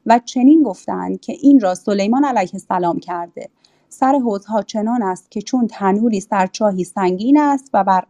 و 0.05 0.19
چنین 0.19 0.63
گفتند 0.63 1.19
که 1.19 1.33
این 1.41 1.59
را 1.59 1.75
سلیمان 1.75 2.25
علیه 2.25 2.49
السلام 2.53 2.99
کرده. 2.99 3.49
سر 3.89 4.19
حوزها 4.19 4.61
چنان 4.61 5.03
است 5.03 5.31
که 5.31 5.41
چون 5.41 5.67
تنوری 5.67 6.19
سر 6.19 6.47
چاهی 6.47 6.83
سنگین 6.83 7.39
است 7.39 7.69
و 7.73 7.83
بر 7.83 8.03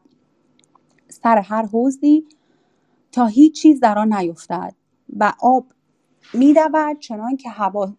سر 1.09 1.37
هر 1.37 1.65
حوزی 1.65 2.25
تا 3.11 3.25
هیچ 3.25 3.61
چیز 3.61 3.79
در 3.79 3.99
آن 3.99 4.13
نیفتد 4.13 4.75
و 5.17 5.33
آب 5.41 5.65
میدود 6.33 6.99
چنان 6.99 7.37
که 7.37 7.49
هوا 7.49 7.93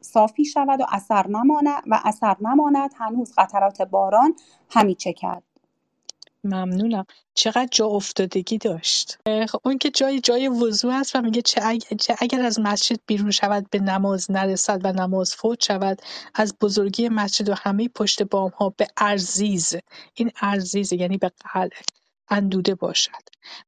صافی 0.00 0.44
شود 0.44 0.80
و 0.80 0.84
اثر 0.88 1.26
نماند 1.26 1.82
و 1.86 2.00
اثر 2.04 2.36
نماند 2.40 2.90
هنوز 2.96 3.32
قطرات 3.38 3.82
باران 3.82 4.34
همی 4.70 4.94
چکد 4.94 5.42
ممنونم. 6.44 7.06
چقدر 7.34 7.68
جا 7.72 7.86
افتادگی 7.86 8.58
داشت. 8.58 9.18
خب 9.48 9.60
اون 9.64 9.78
که 9.78 9.90
جای 9.90 10.20
جای 10.20 10.48
وضوع 10.48 10.94
است 10.94 11.16
و 11.16 11.20
میگه 11.22 11.42
چه 11.42 11.60
اگر, 11.64 11.96
چه 12.00 12.16
اگر 12.18 12.40
از 12.40 12.60
مسجد 12.60 13.00
بیرون 13.06 13.30
شود 13.30 13.70
به 13.70 13.78
نماز 13.78 14.30
نرسد 14.30 14.80
و 14.84 14.92
نماز 14.92 15.34
فوت 15.34 15.64
شود 15.64 16.02
از 16.34 16.54
بزرگی 16.60 17.08
مسجد 17.08 17.48
و 17.48 17.54
همه 17.54 17.88
پشت 17.88 18.22
بام 18.22 18.50
ها 18.50 18.74
به 18.76 18.88
ارزیز. 18.96 19.74
این 20.14 20.30
ارزیز 20.40 20.92
یعنی 20.92 21.18
به 21.18 21.32
قلعه. 21.54 21.82
اندوده 22.32 22.74
باشد. 22.74 23.22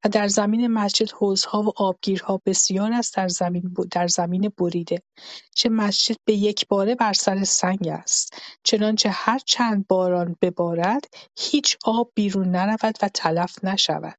و 0.04 0.08
در 0.08 0.28
زمین 0.28 0.66
مسجد 0.66 1.12
حوزها 1.12 1.62
و 1.62 1.72
آبگیرها 1.76 2.40
بسیار 2.46 2.92
است 2.92 3.16
در 3.16 3.28
زمین 3.28 3.74
در 3.90 4.06
زمین 4.06 4.52
بریده 4.58 5.02
چه 5.54 5.68
مسجد 5.68 6.16
به 6.24 6.32
یک 6.32 6.68
باره 6.68 6.94
بر 6.94 7.12
سر 7.12 7.44
سنگ 7.44 7.88
است 7.88 8.34
چنانچه 8.62 9.10
هر 9.10 9.38
چند 9.38 9.86
باران 9.88 10.36
ببارد 10.42 11.04
هیچ 11.38 11.76
آب 11.84 12.12
بیرون 12.14 12.50
نرود 12.50 12.98
و 13.02 13.08
تلف 13.14 13.64
نشود. 13.64 14.18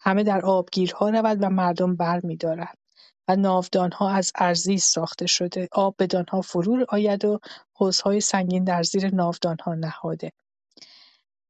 همه 0.00 0.22
در 0.22 0.46
آبگیرها 0.46 1.08
رود 1.08 1.38
و 1.42 1.48
مردم 1.48 1.96
برمیدارند 1.96 2.78
و 3.28 3.36
ناودانها 3.36 4.10
از 4.10 4.32
ارزی 4.34 4.78
ساخته 4.78 5.26
شده 5.26 5.68
آب 5.72 5.94
بدانها 5.98 6.40
فرو 6.40 6.86
آید 6.88 7.24
و 7.24 7.40
حوزهای 7.74 8.20
سنگین 8.20 8.64
در 8.64 8.82
زیر 8.82 9.14
ناودانها 9.14 9.74
نهاده. 9.74 10.32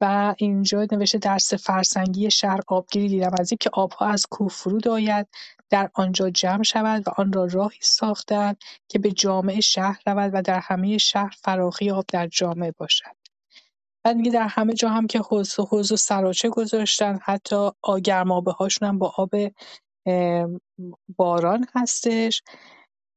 و 0.04 0.34
اینجا 0.38 0.86
نوشته 0.92 1.18
در 1.18 1.38
سه 1.38 1.56
فرسنگی 1.56 2.30
شهر 2.30 2.60
آبگیری 2.66 3.08
دیدم 3.08 3.30
از 3.40 3.52
اینکه 3.52 3.70
آبها 3.72 4.06
از 4.06 4.26
کوه 4.30 4.48
فرود 4.48 4.88
آید 4.88 5.26
در 5.70 5.90
آنجا 5.94 6.30
جمع 6.30 6.62
شود 6.62 7.08
و 7.08 7.10
آن 7.16 7.32
را 7.32 7.44
راهی 7.44 7.78
ساختند 7.82 8.56
که 8.88 8.98
به 8.98 9.12
جامعه 9.12 9.60
شهر 9.60 10.00
رود 10.06 10.30
و 10.34 10.42
در 10.42 10.60
همه 10.62 10.98
شهر 10.98 11.34
فراخی 11.42 11.90
آب 11.90 12.04
در 12.08 12.26
جامعه 12.26 12.72
باشد. 12.72 13.16
بعد 14.04 14.16
میگه 14.16 14.30
در 14.30 14.48
همه 14.48 14.74
جا 14.74 14.88
هم 14.88 15.06
که 15.06 15.18
حوض 15.18 15.58
و 15.58 15.64
حوض 15.64 15.92
و 15.92 15.96
سراچه 15.96 16.48
گذاشتن 16.48 17.18
حتی 17.22 17.70
گرمابه 18.04 18.52
هاشون 18.52 18.88
هم 18.88 18.98
با 18.98 19.12
آب 19.16 19.34
باران 21.16 21.66
هستش. 21.74 22.42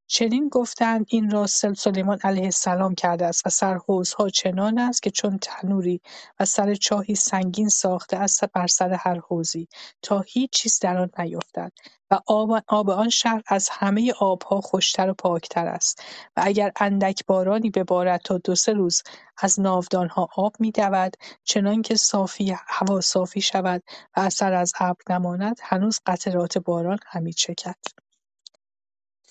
چنین 0.09 0.49
گفتند 0.49 1.05
این 1.09 1.31
را 1.31 1.47
سلیمان 1.47 2.19
علیه 2.23 2.43
السلام 2.43 2.95
کرده 2.95 3.25
است 3.25 3.47
و 3.47 3.49
سر 3.49 3.77
حوضها 3.77 4.29
چنان 4.29 4.79
است 4.79 5.03
که 5.03 5.11
چون 5.11 5.39
تنوری 5.41 6.01
و 6.39 6.45
سر 6.45 6.75
چاهی 6.75 7.15
سنگین 7.15 7.69
ساخته 7.69 8.17
است 8.17 8.45
بر 8.45 8.67
سر 8.67 8.93
هر 8.93 9.19
حوزی 9.19 9.67
تا 10.01 10.19
هیچ 10.19 10.51
چیز 10.51 10.79
در 10.79 10.97
آن 10.97 11.09
نیفتد 11.19 11.71
و 12.11 12.19
آب, 12.67 12.89
آن 12.89 13.09
شهر 13.09 13.41
از 13.47 13.69
همه 13.71 14.13
آبها 14.19 14.61
خوشتر 14.61 15.09
و 15.09 15.13
پاکتر 15.13 15.67
است 15.67 16.03
و 16.37 16.41
اگر 16.45 16.71
اندک 16.79 17.25
بارانی 17.25 17.69
ببارد 17.69 18.21
تا 18.21 18.37
دو 18.37 18.55
سه 18.55 18.73
روز 18.73 19.03
از 19.37 19.59
ناودانها 19.59 20.29
آب 20.35 20.55
میدود 20.59 21.17
چنانکه 21.43 21.95
صافی 21.95 22.55
هوا 22.67 23.01
صافی 23.01 23.41
شود 23.41 23.83
و 24.17 24.19
اثر 24.19 24.53
از 24.53 24.73
ابر 24.79 25.01
نماند 25.09 25.59
هنوز 25.63 25.99
قطرات 26.05 26.57
باران 26.57 26.99
همی 27.05 27.33
چکد. 27.33 28.06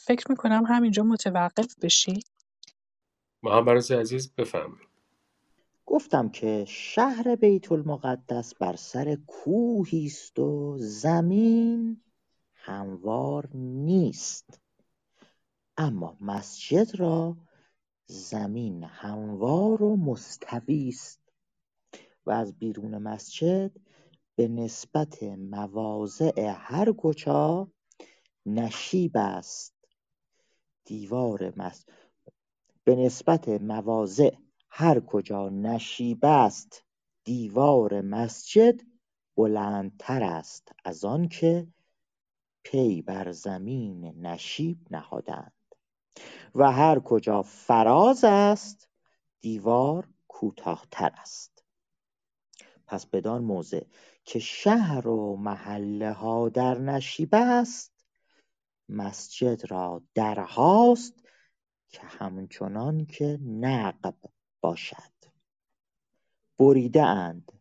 فکر 0.07 0.31
می‌کنم 0.31 0.65
همینجا 0.67 1.03
متوقف 1.03 1.75
بشی. 1.83 2.21
محمد 3.43 3.93
عزیز 3.93 4.35
بفرمایید. 4.35 4.89
گفتم 5.87 6.29
که 6.29 6.65
شهر 6.69 7.37
بیت 7.37 7.73
المقدس 7.73 8.55
بر 8.55 8.77
سر 8.77 9.19
کوهی 9.27 10.07
است 10.07 10.39
و 10.39 10.77
زمین 10.79 12.03
هموار 12.55 13.49
نیست. 13.55 14.61
اما 15.77 16.16
مسجد 16.20 16.97
را 16.97 17.37
زمین 18.07 18.85
هموار 18.85 19.83
و 19.83 19.97
مستوی 19.97 20.89
است 20.89 21.20
و 22.27 22.31
از 22.31 22.59
بیرون 22.59 22.99
مسجد 22.99 23.73
به 24.37 24.49
نسبت 24.49 25.23
مواضع 25.23 26.55
هر 26.59 26.93
کجا 26.93 27.70
نشیب 28.47 29.12
است. 29.15 29.76
دیوار 30.87 31.53
مسجد 31.57 31.93
به 32.85 32.97
نسبت 32.97 33.49
مواضع 33.49 34.35
هر 34.71 35.01
کجا 35.01 35.49
نشیب 35.49 36.25
است 36.25 36.85
دیوار 37.25 38.01
مسجد 38.01 38.81
بلندتر 39.37 40.23
است 40.23 40.73
از 40.85 41.05
آنکه 41.05 41.67
پی 42.65 43.03
بر 43.03 43.33
زمین 43.33 44.05
نشیب 44.27 44.79
نهادند. 44.91 45.53
و 46.55 46.73
هر 46.73 47.01
کجا 47.01 47.43
فراز 47.43 48.25
است 48.25 48.89
دیوار 49.41 50.09
کوتاهتر 50.29 51.11
است. 51.19 51.65
پس 52.87 53.07
بدان 53.07 53.45
موضع 53.45 53.85
که 54.25 54.39
شهر 54.39 55.09
و 55.09 55.37
محله 55.37 56.13
ها 56.13 56.49
در 56.49 56.79
نشیب 56.79 57.29
است 57.33 57.95
مسجد 58.89 59.71
را 59.71 60.03
درهاست 60.15 61.27
که 61.89 62.01
همچنان 62.03 63.07
که 63.07 63.39
نقب 63.43 64.17
باشد. 64.61 65.17
بریده 66.59 67.03
اند 67.03 67.53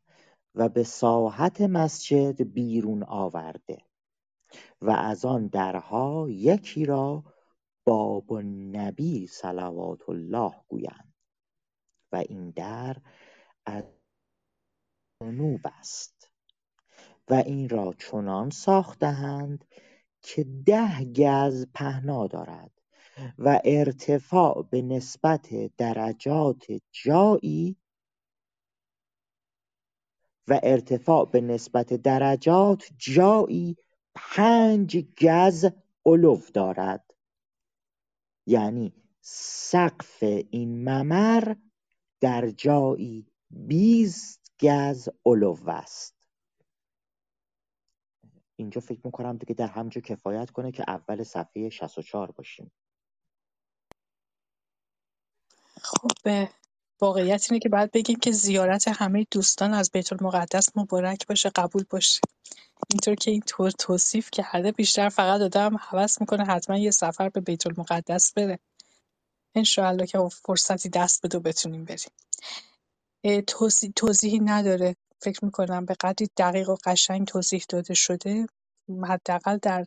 و 0.55 0.69
به 0.69 0.83
ساحت 0.83 1.61
مسجد 1.61 2.41
بیرون 2.41 3.03
آورده 3.03 3.85
و 4.81 4.91
از 4.91 5.25
آن 5.25 5.47
درها 5.47 6.27
یکی 6.29 6.85
را 6.85 7.23
باب 7.83 8.33
النبی 8.33 9.27
صلوات 9.27 10.09
الله 10.09 10.53
گویند 10.67 11.13
و 12.11 12.15
این 12.15 12.49
در 12.49 12.97
از 13.65 13.83
جنوب 15.23 15.61
است 15.63 16.31
و 17.29 17.33
این 17.33 17.69
را 17.69 17.93
چنان 17.93 18.49
ساختهاند 18.49 19.65
که 20.27 20.43
ده 20.65 21.05
گز 21.05 21.65
پهنا 21.73 22.27
دارد 22.27 22.71
و 23.37 23.61
ارتفاع 23.65 24.67
به 24.71 24.81
نسبت 24.81 25.75
درجات 25.77 26.65
جایی 26.91 27.77
و 30.47 30.59
ارتفاع 30.63 31.29
به 31.31 31.41
نسبت 31.41 31.93
درجات 31.93 32.83
جایی 32.97 33.77
پنج 34.15 34.97
گز 35.21 35.65
علو 36.05 36.41
دارد. 36.53 37.13
یعنی 38.45 38.93
سقف 39.21 40.23
این 40.49 40.89
ممر 40.89 41.55
در 42.21 42.49
جایی 42.49 43.27
بیست 43.49 44.51
گز 44.61 45.09
علو 45.25 45.57
است. 45.67 46.14
اینجا 48.55 48.81
فکر 48.81 49.01
می‌کنم 49.03 49.37
دیگه 49.37 49.53
در 49.53 49.67
همجا 49.67 50.01
کفایت 50.01 50.51
کنه 50.51 50.71
که 50.71 50.83
اول 50.87 51.23
صفحه 51.23 51.69
64 51.69 52.31
باشیم. 52.31 52.71
خب 55.81 56.47
واقعیت 57.01 57.47
اینه 57.51 57.59
که 57.59 57.69
باید 57.69 57.91
بگیم 57.91 58.19
که 58.19 58.31
زیارت 58.31 58.87
همه 58.87 59.27
دوستان 59.31 59.73
از 59.73 59.91
بیت 59.91 60.13
المقدس 60.13 60.77
مبارک 60.77 61.27
باشه 61.27 61.49
قبول 61.49 61.83
باشه. 61.89 62.21
اینطور 62.91 63.15
که 63.15 63.31
اینطور 63.31 63.71
توصیف 63.71 64.29
کرده 64.31 64.71
بیشتر 64.71 65.09
فقط 65.09 65.41
آدم 65.41 65.77
حوض 65.77 66.21
می‌کنه 66.21 66.45
حتما 66.45 66.77
یه 66.77 66.91
سفر 66.91 67.29
به 67.29 67.41
بیت 67.41 67.67
المقدس 67.67 68.33
بره. 68.33 68.59
انشاءالله 69.55 70.07
که 70.07 70.19
فرصتی 70.29 70.89
دست 70.89 71.25
بده 71.25 71.39
بتونیم 71.39 71.85
بریم. 71.85 72.11
توضیحی 73.95 74.39
نداره. 74.39 74.95
فکر 75.25 75.45
می‌کنم 75.45 75.85
به 75.85 75.95
قدری 76.01 76.29
دقیق 76.37 76.69
و 76.69 76.77
قشنگ 76.85 77.27
توضیح 77.27 77.65
داده 77.69 77.93
شده. 77.93 78.47
حداقل 79.03 79.57
در 79.61 79.85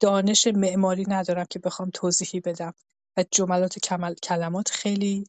دانش 0.00 0.46
معماری 0.46 1.04
ندارم 1.08 1.46
که 1.50 1.58
بخوام 1.58 1.90
توضیحی 1.94 2.40
بدم. 2.40 2.74
و 3.16 3.24
جملات 3.30 3.76
و 3.76 4.14
کلمات 4.22 4.70
خیلی 4.70 5.26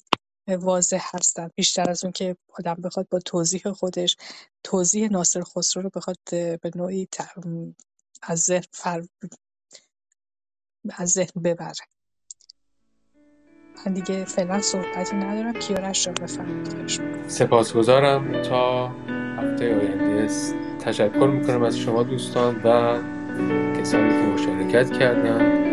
واضح 0.47 1.03
هستن. 1.13 1.49
بیشتر 1.55 1.89
از 1.89 2.03
اون 2.03 2.13
که 2.13 2.37
آدم 2.59 2.73
بخواد 2.73 3.07
با 3.09 3.19
توضیح 3.19 3.71
خودش 3.71 4.17
توضیح 4.63 5.09
ناصر 5.11 5.43
خسرو 5.43 5.83
رو 5.83 5.89
بخواد 5.95 6.17
به 6.31 6.71
نوعی 6.75 7.07
از 8.21 8.39
ذهن 8.39 8.65
فر... 8.71 9.05
از 10.89 11.09
ذهن 11.11 11.41
ببره. 11.43 11.85
من 13.85 13.93
دیگه 13.93 14.25
فعلا 14.25 14.59
صحبتی 14.59 15.15
ندارم. 15.15 15.53
کیارش 15.53 16.07
را 16.07 16.13
بفرمایید. 16.13 16.91
سپاسگزارم. 17.27 18.25
تا 18.49 18.91
هفته 19.37 19.75
آینده 19.75 20.27
تشکر 20.79 21.27
می‌کنم 21.27 21.63
از 21.63 21.77
شما 21.77 22.03
دوستان 22.03 22.55
و 22.55 22.97
کسانی 23.79 24.09
که 24.09 24.25
مشارکت 24.33 24.99
کردن. 24.99 25.63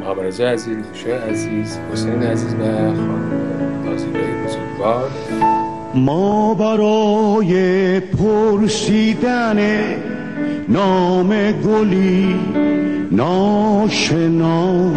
محمد 0.00 0.42
عزیز 0.42 0.76
دوشه 0.88 1.14
عزیز 1.14 1.78
حسین 1.92 2.22
عزیز 2.22 2.54
و 2.54 2.58
خانم 2.58 3.84
نازیبای 3.84 4.22
بزرگوار. 4.46 5.10
ما 5.94 6.54
برای 6.54 8.00
پرسیدن 8.00 9.60
نام 10.68 11.52
گلی 11.52 12.40
ناشناس 13.12 14.96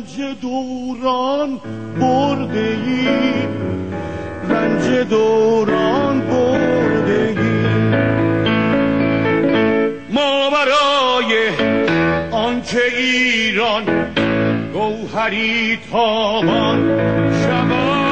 رنج 0.00 0.16
دوران 0.40 1.60
برده 2.00 2.78
ای 2.86 3.08
رنج 4.48 5.08
دوران 5.08 6.20
برده 6.20 7.34
ای 7.40 7.48
ما 10.10 10.50
برای 10.50 11.48
آنکه 12.32 12.96
ایران 12.98 13.84
گوهری 14.72 15.78
تابان 15.92 17.00
شود. 17.42 18.10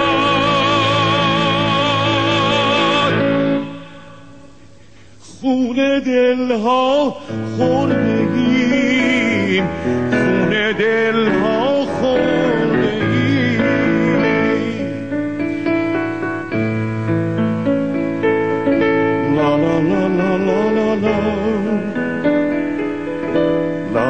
خون 5.41 5.77
دلها 6.07 7.17
خوردگیم 7.57 8.89
خون 10.11 10.73
دلها 10.73 11.68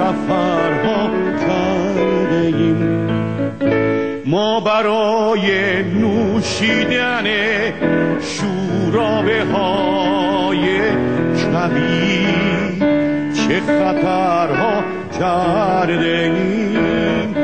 سفرها 0.00 1.10
کرده 1.40 2.56
ایم 2.56 3.08
ما 4.26 4.60
برای 4.60 5.82
نوشیدن 5.82 7.24
شورابه 8.20 9.44
های 9.44 10.80
کبی 11.36 12.26
چه 13.32 13.60
خطرها 13.60 14.84
کرده 15.18 16.32
ایم 16.34 17.34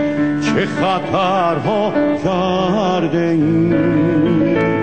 چه 0.41 0.67
خطرها 0.67 1.93
کرده 2.25 3.19
ایم 3.19 4.76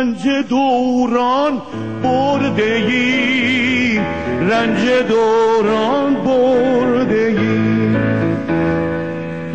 رنج 0.00 0.28
دوران 0.48 1.62
برده 2.02 2.62
ایم 2.62 4.06
رنج 4.50 4.88
دوران 5.08 6.14
برده 6.14 7.14
ای 7.14 7.58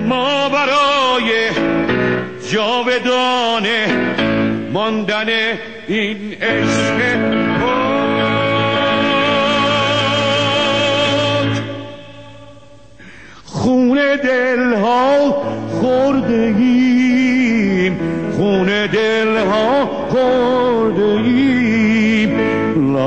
ما 0.07 0.49
برای 0.49 1.49
جاودانه 2.51 3.87
ماندن 4.73 5.27
این 5.87 6.33
عشق 6.41 6.99
خون 13.45 13.99
دلها 14.23 15.31
خورده 15.81 16.55
ایم 16.57 16.64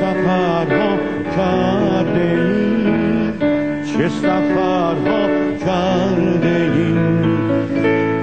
سفرها 0.00 0.98
کرده 1.36 2.20
ایم 2.20 3.38
چه 3.84 4.08
سفرها 4.08 5.28
کرده 5.66 6.70
ایم 6.74 7.28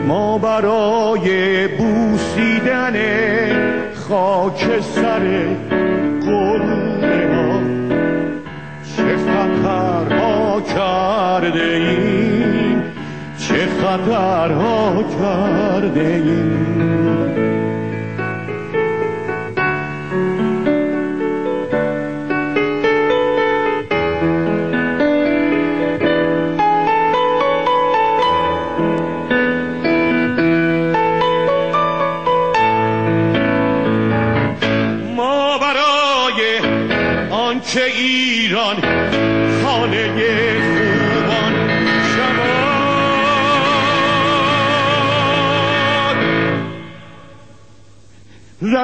ما 0.08 0.38
برای 0.38 1.68
بوسیدن 1.68 2.94
خاک 3.94 4.80
سر 4.82 5.22
گله 6.28 7.36
ها 7.36 7.60
چه 8.98 9.18
خطرها 9.18 10.62
کرده 10.62 11.64
ایم 11.64 12.84
چه 13.38 13.68
خطرها 13.82 15.04
کرده 15.20 16.00
ایم 16.26 17.55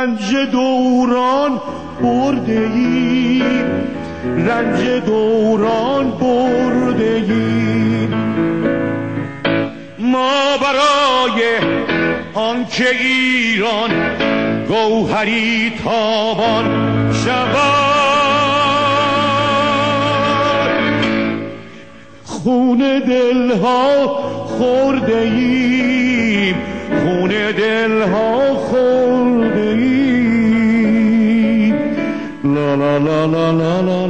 رنج 0.02 0.36
دوران 0.52 1.62
برده 2.02 2.70
ایم 2.74 3.66
رنج 4.48 5.04
دوران 5.06 6.12
برده 6.12 7.24
ایم 7.30 8.14
ما 10.00 10.58
برای 10.58 11.42
آنکه 12.34 12.90
ایران 12.90 13.90
گوهری 14.68 15.72
تابان 15.84 16.66
شود. 17.26 17.92
خون 22.26 23.00
دلها 23.08 24.08
خورده 24.46 25.18
ایم 25.18 26.56
خون 27.00 27.32
دلها 27.58 28.54
خورده 28.54 29.60
ایم 29.60 31.76
لا 32.44 32.76
لا 32.76 32.98
لا 32.98 33.26
لا 33.26 33.52
لا 33.52 33.82
لا 33.82 34.08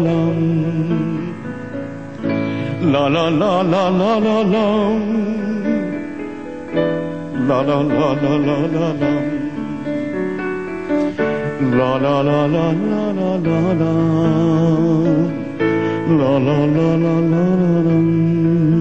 لا 2.93 3.09
لا 3.09 3.29
لا 3.29 3.63
لا 3.63 3.89
لا 3.89 4.19
لا 4.19 4.43
لا 4.43 4.91
La 7.47 7.67
la 7.67 7.91
la 7.91 8.15
la 8.15 8.31
la 8.31 8.41
la 8.41 8.83
la 8.83 8.95
La 11.81 11.93
la 12.01 12.21
la 12.21 12.47
la 12.47 12.71
la 12.71 13.11
la 13.11 13.11
la 13.11 13.19
la 17.87 18.80